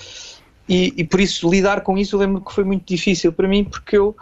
E, 0.69 0.93
e, 0.95 1.03
por 1.03 1.19
isso 1.19 1.49
lidar 1.49 1.81
com 1.81 1.97
isso 1.97 2.15
eu 2.15 2.19
lembro 2.19 2.41
que 2.41 2.53
foi 2.53 2.63
muito 2.63 2.85
difícil 2.85 3.33
para 3.33 3.47
mim, 3.47 3.63
porque 3.63 3.97
eu 3.97 4.15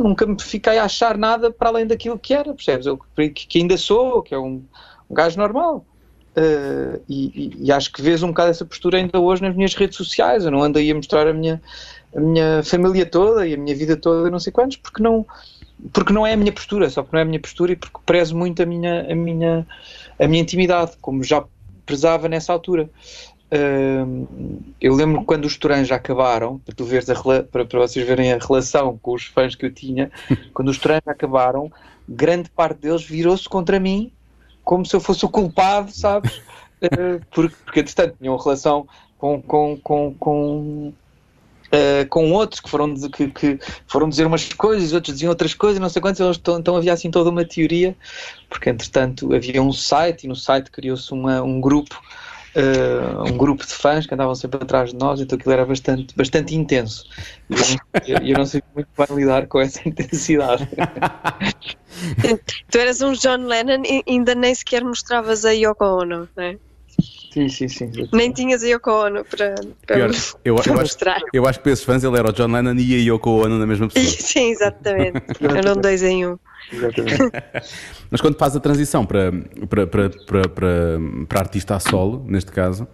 nunca 0.00 0.26
me 0.26 0.36
fiquei 0.42 0.76
a 0.78 0.84
achar 0.84 1.16
nada 1.16 1.50
para 1.50 1.68
além 1.68 1.86
daquilo 1.86 2.18
que 2.18 2.34
era, 2.34 2.52
percebes? 2.52 2.86
Eu, 2.86 2.98
que, 2.98 3.30
que 3.30 3.58
ainda 3.58 3.76
sou, 3.76 4.20
que 4.22 4.34
é 4.34 4.38
um, 4.38 4.62
um 5.08 5.14
gajo 5.14 5.38
normal. 5.38 5.86
Uh, 6.36 7.02
e, 7.08 7.50
e, 7.58 7.66
e 7.66 7.72
acho 7.72 7.90
que 7.92 8.02
vês 8.02 8.22
um 8.22 8.28
bocado 8.28 8.50
essa 8.50 8.64
postura 8.64 8.98
ainda 8.98 9.18
hoje 9.18 9.42
nas 9.42 9.56
minhas 9.56 9.74
redes 9.74 9.96
sociais. 9.96 10.44
Eu 10.44 10.50
não 10.50 10.62
ando 10.62 10.78
aí 10.78 10.90
a 10.90 10.94
mostrar 10.94 11.26
a 11.26 11.32
minha, 11.32 11.60
a 12.14 12.20
minha 12.20 12.62
família 12.62 13.06
toda 13.06 13.46
e 13.46 13.54
a 13.54 13.56
minha 13.56 13.74
vida 13.74 13.96
toda, 13.96 14.30
não 14.30 14.40
sei 14.40 14.52
quantos, 14.52 14.76
porque 14.76 15.02
não, 15.02 15.26
porque 15.92 16.12
não 16.12 16.26
é 16.26 16.32
a 16.32 16.36
minha 16.36 16.52
postura, 16.52 16.88
só 16.90 17.02
porque 17.02 17.16
não 17.16 17.20
é 17.20 17.22
a 17.22 17.26
minha 17.26 17.40
postura 17.40 17.72
e 17.72 17.76
porque 17.76 17.98
prezo 18.04 18.36
muito 18.36 18.62
a 18.62 18.66
minha, 18.66 19.10
a 19.10 19.14
minha, 19.14 19.66
a 20.18 20.26
minha 20.26 20.42
intimidade, 20.42 20.92
como 21.00 21.22
já 21.22 21.44
prezava 21.84 22.28
nessa 22.28 22.52
altura. 22.52 22.88
Eu 24.80 24.94
lembro 24.94 25.24
quando 25.24 25.46
os 25.46 25.56
Torãs 25.56 25.90
acabaram, 25.90 26.58
para, 26.58 26.74
tu 26.74 26.84
veres 26.84 27.08
a, 27.08 27.14
para, 27.14 27.64
para 27.64 27.78
vocês 27.78 28.06
verem 28.06 28.32
a 28.32 28.38
relação 28.38 28.98
com 29.00 29.14
os 29.14 29.24
fãs 29.24 29.54
que 29.54 29.64
eu 29.64 29.72
tinha, 29.72 30.10
quando 30.52 30.68
os 30.68 30.78
Torãs 30.78 31.02
acabaram, 31.06 31.72
grande 32.08 32.50
parte 32.50 32.80
deles 32.80 33.02
virou-se 33.02 33.48
contra 33.48 33.80
mim 33.80 34.12
como 34.68 34.84
se 34.84 34.94
eu 34.94 35.00
fosse 35.00 35.24
o 35.24 35.30
culpado, 35.30 35.90
sabes? 35.90 36.42
Uh, 36.82 37.24
porque, 37.32 37.56
porque, 37.64 37.80
entretanto, 37.80 38.16
tinham 38.20 38.34
uma 38.34 38.42
relação 38.42 38.86
com, 39.16 39.40
com, 39.40 39.78
com, 39.82 40.14
com, 40.14 40.92
uh, 41.72 42.08
com 42.08 42.32
outros 42.32 42.60
que 42.60 42.68
foram, 42.68 42.94
que, 42.94 43.28
que, 43.28 43.58
foram 43.86 44.08
dizer 44.08 44.26
umas 44.26 44.52
coisas, 44.52 44.92
outros 44.92 45.14
diziam 45.14 45.30
outras 45.30 45.54
coisas, 45.54 45.80
não 45.80 45.88
sei 45.88 46.02
quantas, 46.02 46.36
então, 46.36 46.58
então 46.58 46.76
havia 46.76 46.92
assim 46.92 47.10
toda 47.10 47.30
uma 47.30 47.44
teoria, 47.44 47.96
porque 48.48 48.70
entretanto 48.70 49.34
havia 49.34 49.62
um 49.62 49.72
site 49.72 50.24
e 50.24 50.28
no 50.28 50.36
site 50.36 50.70
criou-se 50.70 51.12
um 51.12 51.60
grupo 51.60 52.00
uh, 52.58 53.22
um 53.22 53.36
grupo 53.36 53.66
de 53.66 53.72
fãs 53.72 54.06
que 54.06 54.14
andavam 54.14 54.34
sempre 54.34 54.62
atrás 54.62 54.90
de 54.90 54.96
nós, 54.96 55.20
então 55.20 55.38
aquilo 55.38 55.52
era 55.52 55.64
bastante, 55.64 56.14
bastante 56.16 56.54
intenso. 56.54 57.04
E 57.50 58.12
eu, 58.12 58.18
eu, 58.18 58.38
não 58.38 58.46
sei 58.46 58.62
muito 58.74 58.88
bem 58.96 59.16
lidar 59.16 59.46
com 59.46 59.60
essa 59.60 59.80
intensidade. 59.86 60.68
tu 62.70 62.78
eras 62.78 63.00
um 63.00 63.12
John 63.12 63.46
Lennon 63.46 63.82
e 63.84 64.02
ainda 64.06 64.34
nem 64.34 64.54
sequer 64.54 64.84
mostravas 64.84 65.44
a 65.44 65.50
Yoko 65.50 65.84
Ono, 65.84 66.28
não 66.36 66.44
é? 66.44 66.58
Sim, 67.30 67.48
sim, 67.48 67.68
sim. 67.68 67.90
Nem 68.12 68.32
tinhas 68.32 68.62
a 68.62 68.66
Yoko 68.66 68.90
Ono 68.90 69.24
para, 69.24 69.54
para, 69.86 69.96
Pior, 69.96 70.10
eu, 70.44 70.54
para 70.56 70.72
eu 70.72 70.76
mostrar. 70.76 71.16
Acho, 71.16 71.24
eu 71.32 71.46
acho 71.46 71.58
que 71.58 71.62
para 71.62 71.72
esses 71.72 71.84
fãs 71.84 72.02
ele 72.02 72.18
era 72.18 72.30
o 72.30 72.32
John 72.32 72.50
Lennon 72.50 72.74
e 72.74 72.94
a 72.94 73.12
Yoko 73.12 73.30
Ono 73.44 73.58
na 73.58 73.66
mesma 73.66 73.88
pessoa. 73.92 74.16
Sim, 74.18 74.50
exatamente. 74.50 75.22
Eram 75.40 75.76
dois 75.76 76.02
em 76.02 76.26
um. 76.26 76.38
Exatamente. 76.72 77.20
Mas 78.10 78.20
quando 78.20 78.36
faz 78.36 78.56
a 78.56 78.60
transição 78.60 79.04
para, 79.04 79.32
para, 79.68 79.86
para, 79.86 80.10
para, 80.10 80.48
para, 80.48 81.00
para 81.28 81.40
artista 81.40 81.76
a 81.76 81.80
solo, 81.80 82.24
neste 82.26 82.50
caso, 82.50 82.88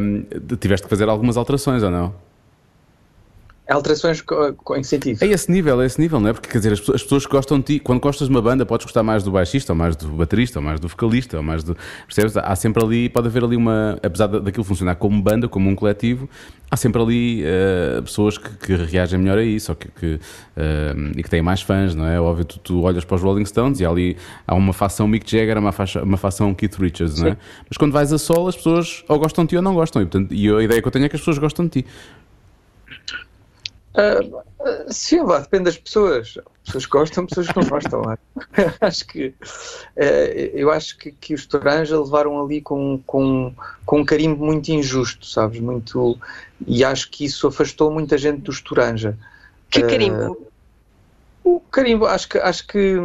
um, 0.00 0.24
tiveste 0.56 0.84
que 0.86 0.90
fazer 0.90 1.08
algumas 1.08 1.36
alterações 1.36 1.82
ou 1.82 1.90
não? 1.90 2.14
Alterações 3.70 4.20
em 4.20 4.80
que 4.80 4.84
sentido? 4.84 5.22
É 5.22 5.26
esse 5.28 5.50
nível, 5.50 5.80
é 5.80 5.86
esse 5.86 6.00
nível, 6.00 6.18
não 6.18 6.30
é? 6.30 6.32
Porque 6.32 6.48
quer 6.48 6.58
dizer, 6.58 6.72
as 6.72 6.80
pessoas, 6.80 6.96
as 6.96 7.02
pessoas 7.04 7.24
que 7.24 7.30
gostam 7.30 7.58
de 7.58 7.64
ti, 7.64 7.78
quando 7.78 8.00
gostas 8.00 8.26
de 8.26 8.34
uma 8.34 8.42
banda, 8.42 8.66
podes 8.66 8.84
gostar 8.84 9.04
mais 9.04 9.22
do 9.22 9.30
baixista, 9.30 9.72
ou 9.72 9.76
mais 9.76 9.94
do 9.94 10.08
baterista, 10.08 10.58
ou 10.58 10.64
mais 10.64 10.80
do 10.80 10.88
vocalista, 10.88 11.36
ou 11.36 11.42
mais 11.42 11.62
do. 11.62 11.76
Percebes? 12.06 12.36
Há 12.36 12.56
sempre 12.56 12.82
ali, 12.82 13.08
pode 13.08 13.28
haver 13.28 13.44
ali 13.44 13.56
uma. 13.56 13.96
Apesar 14.02 14.26
daquilo 14.26 14.64
funcionar 14.64 14.96
como 14.96 15.22
banda, 15.22 15.48
como 15.48 15.70
um 15.70 15.76
coletivo, 15.76 16.28
há 16.70 16.76
sempre 16.76 17.02
ali 17.02 17.44
uh, 17.44 18.02
pessoas 18.02 18.38
que, 18.38 18.50
que, 18.56 18.74
reagem 18.74 19.18
melhor 19.18 19.38
a 19.38 19.42
isso, 19.42 19.72
ou 19.72 19.76
que, 19.76 19.88
que 19.88 20.14
uh, 20.14 21.12
e 21.16 21.22
que 21.22 21.28
têm 21.28 21.42
mais 21.42 21.62
fãs, 21.62 21.94
não 21.94 22.06
é? 22.06 22.20
Óbvio, 22.20 22.44
tu, 22.44 22.58
tu, 22.58 22.82
olhas 22.82 23.04
para 23.04 23.16
os 23.16 23.22
Rolling 23.22 23.44
Stones 23.44 23.80
e 23.80 23.84
ali 23.84 24.16
há 24.46 24.54
uma 24.54 24.72
facção 24.72 25.08
Mick 25.08 25.28
Jagger, 25.28 25.58
uma, 25.58 25.72
faixa, 25.72 26.02
uma 26.02 26.16
facção 26.16 26.54
Keith 26.54 26.76
Richards, 26.76 27.20
não 27.20 27.28
é? 27.28 27.36
Mas 27.68 27.76
quando 27.76 27.92
vais 27.92 28.12
a 28.12 28.18
solo, 28.18 28.48
as 28.48 28.56
pessoas 28.56 29.04
ou 29.08 29.18
gostam 29.18 29.44
de 29.44 29.50
ti 29.50 29.56
ou 29.56 29.62
não 29.62 29.74
gostam, 29.74 30.02
e, 30.02 30.06
portanto, 30.06 30.32
e 30.32 30.48
a 30.48 30.62
ideia 30.62 30.80
que 30.80 30.86
eu 30.86 30.92
tenho 30.92 31.04
é 31.04 31.08
que 31.08 31.16
as 31.16 31.20
pessoas 31.20 31.38
gostam 31.38 31.66
de 31.66 31.82
ti. 31.82 31.86
Uh, 33.92 34.92
sim, 34.92 35.20
lá, 35.20 35.40
depende 35.40 35.64
das 35.64 35.76
pessoas. 35.76 36.38
Pessoas 36.64 36.86
que 36.86 36.92
gostam, 36.92 37.26
pessoas 37.26 37.48
que 37.48 37.60
não 37.60 37.68
gostam. 37.68 38.02
acho 38.80 39.06
que 39.06 39.28
uh, 39.28 40.50
eu 40.54 40.70
acho 40.70 40.96
que, 40.96 41.10
que 41.10 41.34
os 41.34 41.44
Toranja 41.46 41.98
levaram 41.98 42.42
ali 42.42 42.60
com, 42.60 43.00
com, 43.06 43.52
com 43.84 44.00
um 44.00 44.04
carimbo 44.04 44.44
muito 44.44 44.68
injusto, 44.68 45.26
sabes? 45.26 45.60
Muito, 45.60 46.16
e 46.66 46.84
acho 46.84 47.10
que 47.10 47.24
isso 47.24 47.48
afastou 47.48 47.90
muita 47.90 48.16
gente 48.16 48.42
dos 48.42 48.60
Toranja. 48.60 49.18
Que 49.68 49.82
carimbo? 49.82 50.32
Uh, 50.32 50.50
o 51.42 51.60
carimbo, 51.60 52.06
acho 52.06 52.28
que, 52.28 52.38
acho 52.38 52.66
que 52.66 52.96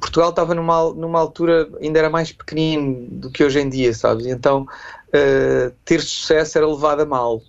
Portugal 0.00 0.30
estava 0.30 0.52
numa, 0.54 0.92
numa 0.92 1.20
altura, 1.20 1.70
ainda 1.80 2.00
era 2.00 2.10
mais 2.10 2.32
pequenino 2.32 3.06
do 3.08 3.30
que 3.30 3.44
hoje 3.44 3.60
em 3.60 3.68
dia, 3.68 3.94
sabes? 3.94 4.26
E 4.26 4.30
então 4.30 4.66
ter 5.84 6.00
sucesso 6.00 6.58
era 6.58 6.66
levado 6.66 7.00
a 7.02 7.06
mal 7.06 7.40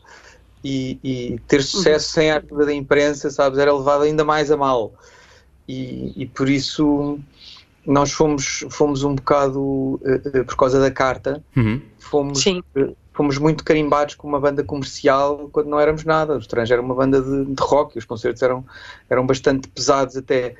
e, 0.63 0.99
e 1.03 1.39
ter 1.47 1.63
sucesso 1.63 2.07
uhum. 2.07 2.13
sem 2.13 2.31
a 2.31 2.37
ajuda 2.37 2.65
da 2.65 2.73
imprensa, 2.73 3.29
sabes, 3.29 3.57
era 3.57 3.73
levado 3.73 4.03
ainda 4.03 4.23
mais 4.23 4.51
a 4.51 4.57
mal. 4.57 4.93
E, 5.67 6.13
e 6.15 6.25
por 6.25 6.49
isso 6.49 7.19
nós 7.85 8.11
fomos, 8.11 8.65
fomos 8.69 9.03
um 9.03 9.15
bocado, 9.15 9.59
uh, 9.61 9.99
uh, 10.39 10.45
por 10.45 10.55
causa 10.55 10.79
da 10.79 10.91
carta, 10.91 11.43
uhum. 11.55 11.81
fomos, 11.97 12.45
uh, 12.45 12.95
fomos 13.13 13.37
muito 13.37 13.63
carimbados 13.63 14.15
com 14.15 14.27
uma 14.27 14.39
banda 14.39 14.63
comercial 14.63 15.49
quando 15.51 15.67
não 15.67 15.79
éramos 15.79 16.03
nada. 16.03 16.35
O 16.35 16.39
Estrangeiro 16.39 16.81
era 16.81 16.85
uma 16.85 16.95
banda 16.95 17.21
de, 17.21 17.45
de 17.45 17.61
rock, 17.61 17.97
os 17.97 18.05
concertos 18.05 18.41
eram, 18.43 18.63
eram 19.09 19.25
bastante 19.25 19.67
pesados 19.67 20.15
até. 20.15 20.55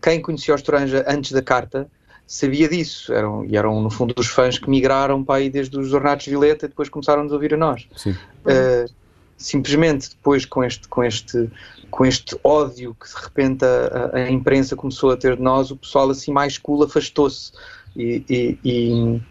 quem 0.00 0.22
conhecia 0.22 0.54
o 0.54 0.56
Estrangeiro 0.56 1.04
antes 1.06 1.32
da 1.32 1.42
carta 1.42 1.86
sabia 2.26 2.68
disso, 2.68 3.10
eram, 3.10 3.42
e 3.46 3.56
eram 3.56 3.80
no 3.80 3.88
fundo 3.88 4.12
os 4.18 4.26
fãs 4.26 4.58
que 4.58 4.68
migraram 4.68 5.24
para 5.24 5.36
aí 5.36 5.48
desde 5.48 5.78
os 5.78 5.94
Ornatos 5.94 6.26
Violeta 6.26 6.66
e 6.66 6.68
depois 6.68 6.90
começaram 6.90 7.22
-nos 7.24 7.32
a 7.32 7.34
ouvir 7.34 7.54
a 7.54 7.56
nós. 7.56 7.88
Sim 7.96 8.14
simplesmente 9.38 10.10
depois 10.10 10.44
com 10.44 10.62
este, 10.64 10.88
com 10.88 11.02
este, 11.04 11.50
com 11.90 12.04
este 12.04 12.38
ódio 12.42 12.94
que 12.94 13.08
de 13.08 13.22
repente 13.22 13.64
a, 13.64 14.16
a 14.16 14.30
imprensa 14.30 14.76
começou 14.76 15.12
a 15.12 15.16
ter 15.16 15.36
de 15.36 15.42
nós, 15.42 15.70
o 15.70 15.76
pessoal 15.76 16.10
assim 16.10 16.32
mais 16.32 16.58
cool 16.58 16.82
afastou-se. 16.82 17.52
E, 17.96 18.24
e, 18.28 18.58
e, 18.64 19.22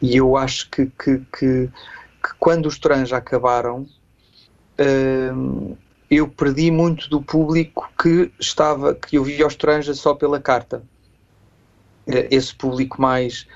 e, 0.00 0.16
eu 0.16 0.36
acho 0.36 0.70
que, 0.70 0.86
que, 0.86 1.18
que, 1.18 1.68
que 1.68 2.34
quando 2.38 2.66
os 2.66 2.78
trans 2.78 3.12
acabaram 3.12 3.86
hum, 5.34 5.76
eu 6.10 6.28
perdi 6.28 6.70
muito 6.70 7.08
do 7.10 7.20
público 7.20 7.90
que 8.00 8.32
estava, 8.38 8.94
que 8.94 9.16
eu 9.16 9.24
via 9.24 9.46
os 9.46 9.56
trans 9.56 9.86
só 9.98 10.14
pela 10.14 10.40
carta. 10.40 10.82
Esse 12.06 12.54
público 12.54 13.00
mais 13.00 13.46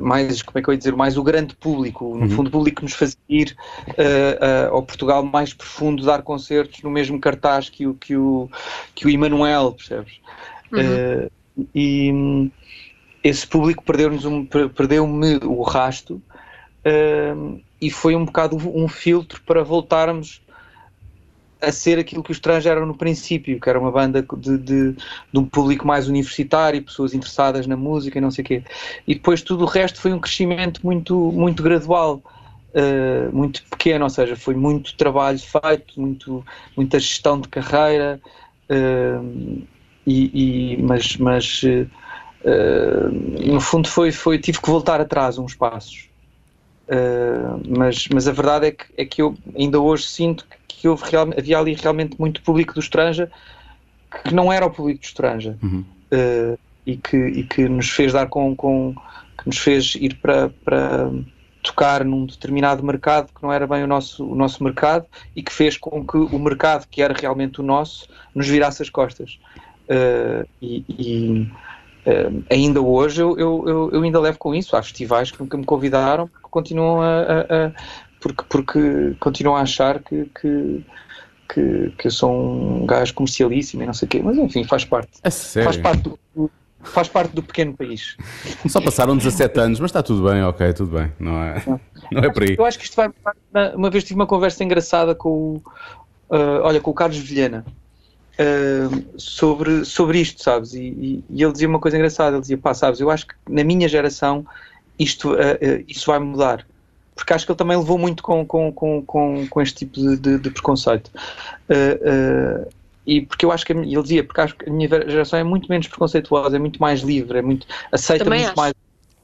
mais, 0.00 0.42
como 0.42 0.58
é 0.58 0.62
que 0.62 0.68
eu 0.68 0.74
ia 0.74 0.78
dizer, 0.78 0.96
mais 0.96 1.16
o 1.16 1.22
grande 1.22 1.54
público, 1.54 2.16
no 2.16 2.22
uhum. 2.22 2.30
fundo 2.30 2.48
o 2.48 2.50
público 2.50 2.78
que 2.78 2.82
nos 2.82 2.94
fazia 2.94 3.16
ir 3.28 3.56
uh, 3.88 3.92
uh, 3.92 4.74
ao 4.74 4.82
Portugal 4.82 5.22
mais 5.24 5.54
profundo 5.54 6.04
dar 6.04 6.22
concertos 6.22 6.82
no 6.82 6.90
mesmo 6.90 7.20
cartaz 7.20 7.68
que 7.68 7.86
o, 7.86 7.94
que 7.94 8.16
o, 8.16 8.48
que 8.94 9.06
o 9.06 9.10
Emanuel, 9.10 9.72
percebes? 9.72 10.14
Uhum. 10.72 10.80
Uh, 10.80 11.66
e 11.74 12.12
um, 12.12 12.50
esse 13.22 13.46
público 13.46 13.84
perdeu-nos 13.84 14.24
um, 14.24 14.44
perdeu-me 14.44 15.36
o 15.44 15.62
rasto 15.62 16.22
e 17.78 17.90
foi 17.90 18.16
um 18.16 18.24
bocado 18.24 18.56
um 18.56 18.88
filtro 18.88 19.42
para 19.42 19.62
voltarmos 19.62 20.40
a 21.60 21.72
ser 21.72 21.98
aquilo 21.98 22.22
que 22.22 22.32
os 22.32 22.40
trans 22.40 22.64
eram 22.64 22.86
no 22.86 22.94
princípio, 22.94 23.60
que 23.60 23.68
era 23.68 23.78
uma 23.78 23.90
banda 23.90 24.22
de, 24.22 24.58
de, 24.58 24.92
de, 24.92 25.38
um 25.38 25.44
público 25.44 25.86
mais 25.86 26.08
universitário, 26.08 26.82
pessoas 26.82 27.14
interessadas 27.14 27.66
na 27.66 27.76
música 27.76 28.18
e 28.18 28.20
não 28.20 28.30
sei 28.30 28.42
o 28.42 28.46
quê. 28.46 28.62
E 29.06 29.14
depois 29.14 29.42
tudo 29.42 29.64
o 29.64 29.66
resto 29.66 30.00
foi 30.00 30.12
um 30.12 30.18
crescimento 30.18 30.80
muito, 30.84 31.14
muito 31.32 31.62
gradual, 31.62 32.22
uh, 32.74 33.36
muito 33.36 33.62
pequeno, 33.70 34.04
ou 34.04 34.10
seja, 34.10 34.36
foi 34.36 34.54
muito 34.54 34.96
trabalho 34.96 35.38
feito, 35.38 36.00
muito, 36.00 36.44
muita 36.76 36.98
gestão 36.98 37.40
de 37.40 37.48
carreira, 37.48 38.20
uh, 38.70 39.62
e, 40.06 40.74
e, 40.74 40.82
mas, 40.82 41.16
mas 41.16 41.62
uh, 41.62 43.10
no 43.46 43.60
fundo 43.60 43.88
foi, 43.88 44.10
foi, 44.10 44.38
tive 44.38 44.60
que 44.60 44.68
voltar 44.68 45.00
atrás 45.00 45.38
uns 45.38 45.54
passos. 45.54 46.09
Mas, 47.68 48.08
mas 48.12 48.26
a 48.26 48.32
verdade 48.32 48.66
é 48.66 48.70
que, 48.72 48.84
é 48.96 49.04
que 49.04 49.22
eu 49.22 49.34
ainda 49.56 49.78
hoje 49.78 50.06
sinto 50.08 50.44
que 50.46 50.60
que 50.80 50.88
houve 50.88 51.04
real, 51.10 51.28
havia 51.36 51.58
ali 51.58 51.74
realmente 51.74 52.16
muito 52.18 52.40
público 52.40 52.72
do 52.72 52.80
Estranja 52.80 53.30
que 54.24 54.34
não 54.34 54.50
era 54.50 54.64
o 54.64 54.70
público 54.70 55.00
do 55.00 55.04
Estranja 55.04 55.58
uhum. 55.62 55.84
uh, 56.10 56.58
e, 56.86 56.96
que, 56.96 57.16
e 57.16 57.44
que 57.44 57.68
nos 57.68 57.90
fez 57.90 58.14
dar 58.14 58.26
com, 58.28 58.56
com 58.56 58.94
que 59.38 59.46
nos 59.46 59.58
fez 59.58 59.94
ir 59.96 60.14
para, 60.16 60.48
para 60.64 61.10
tocar 61.62 62.02
num 62.02 62.24
determinado 62.24 62.82
mercado 62.82 63.30
que 63.34 63.42
não 63.42 63.52
era 63.52 63.66
bem 63.66 63.84
o 63.84 63.86
nosso, 63.86 64.26
o 64.26 64.34
nosso 64.34 64.64
mercado 64.64 65.04
e 65.36 65.42
que 65.42 65.52
fez 65.52 65.76
com 65.76 66.04
que 66.04 66.16
o 66.16 66.38
mercado 66.38 66.86
que 66.90 67.02
era 67.02 67.12
realmente 67.12 67.60
o 67.60 67.62
nosso 67.62 68.08
nos 68.34 68.48
virasse 68.48 68.82
as 68.82 68.88
costas 68.88 69.38
uh, 69.84 70.48
e, 70.62 70.82
e 70.88 71.52
uh, 72.06 72.44
ainda 72.50 72.80
hoje 72.80 73.22
eu, 73.22 73.38
eu, 73.38 73.90
eu, 73.92 74.02
ainda 74.02 74.20
levo 74.20 74.38
com 74.38 74.54
isso 74.54 74.76
há 74.76 74.82
festivais 74.82 75.30
que, 75.30 75.42
me 75.42 75.64
convidaram 75.64 76.26
que 76.28 76.50
continuam 76.50 77.02
a, 77.02 77.40
a, 77.40 77.72
porque, 78.20 78.44
porque 78.48 79.16
continuam 79.18 79.56
a 79.56 79.62
achar 79.62 80.00
que, 80.00 80.30
que, 80.40 80.84
que, 81.52 81.94
que 81.98 82.06
eu 82.06 82.10
sou 82.10 82.30
um 82.30 82.86
gajo 82.86 83.14
comercialíssimo 83.14 83.82
e 83.82 83.86
não 83.86 83.94
sei 83.94 84.06
o 84.06 84.08
quê, 84.08 84.20
mas 84.22 84.36
enfim, 84.36 84.64
faz 84.64 84.84
parte. 84.84 85.10
Faz 85.64 85.76
parte 85.76 86.02
do, 86.02 86.50
faz 86.82 87.08
parte 87.08 87.34
do 87.34 87.42
pequeno 87.42 87.76
país. 87.76 88.16
Só 88.68 88.80
passaram 88.80 89.16
17 89.16 89.58
anos, 89.60 89.80
mas 89.80 89.90
está 89.90 90.02
tudo 90.02 90.28
bem, 90.28 90.42
ok, 90.42 90.72
tudo 90.72 90.96
bem, 90.96 91.12
não 91.18 91.42
é, 91.42 91.62
não 92.10 92.22
é 92.22 92.30
por 92.30 92.42
aí. 92.42 92.54
Eu 92.58 92.64
acho 92.64 92.78
que 92.78 92.84
isto 92.84 92.96
vai. 92.96 93.10
Uma 93.74 93.90
vez 93.90 94.04
tive 94.04 94.14
uma 94.14 94.26
conversa 94.26 94.62
engraçada 94.62 95.14
com 95.14 95.28
o, 95.28 95.62
uh, 96.30 96.62
olha, 96.62 96.80
com 96.80 96.90
o 96.90 96.94
Carlos 96.94 97.18
Vilhena. 97.18 97.64
Uh, 98.40 99.04
sobre, 99.18 99.84
sobre 99.84 100.18
isto, 100.18 100.42
sabes? 100.42 100.72
E, 100.72 100.80
e, 100.80 101.24
e, 101.28 101.42
ele 101.42 101.52
dizia 101.52 101.68
uma 101.68 101.78
coisa 101.78 101.96
engraçada: 101.96 102.36
ele 102.36 102.40
dizia, 102.40 102.56
pá, 102.56 102.72
sabes, 102.72 102.98
eu 102.98 103.10
acho 103.10 103.26
que 103.26 103.34
na 103.48 103.62
minha 103.62 103.86
geração 103.86 104.46
isto, 104.98 105.32
uh, 105.32 105.34
uh, 105.34 105.84
isso 105.86 106.06
vai 106.06 106.18
mudar 106.18 106.64
porque 107.20 107.34
acho 107.34 107.44
que 107.44 107.52
ele 107.52 107.58
também 107.58 107.76
levou 107.76 107.98
muito 107.98 108.22
com, 108.22 108.46
com, 108.46 108.72
com, 108.72 109.02
com, 109.02 109.46
com 109.46 109.60
este 109.60 109.80
tipo 109.80 110.00
de, 110.00 110.16
de, 110.16 110.38
de 110.38 110.50
preconceito. 110.50 111.10
Uh, 111.68 112.64
uh, 112.64 112.72
e 113.06 113.20
porque 113.20 113.44
eu 113.44 113.52
acho 113.52 113.64
que 113.64 113.72
ele 113.72 114.02
dizia, 114.02 114.24
porque 114.24 114.40
acho 114.40 114.56
que 114.56 114.68
a 114.68 114.72
minha 114.72 114.88
geração 114.88 115.38
é 115.38 115.44
muito 115.44 115.68
menos 115.68 115.86
preconceituosa, 115.86 116.56
é 116.56 116.58
muito 116.58 116.80
mais 116.80 117.00
livre, 117.00 117.38
é 117.38 117.42
muito 117.42 117.66
aceita 117.92 118.24
também 118.24 118.40
muito 118.40 118.52
acho. 118.52 118.58
mais 118.58 118.74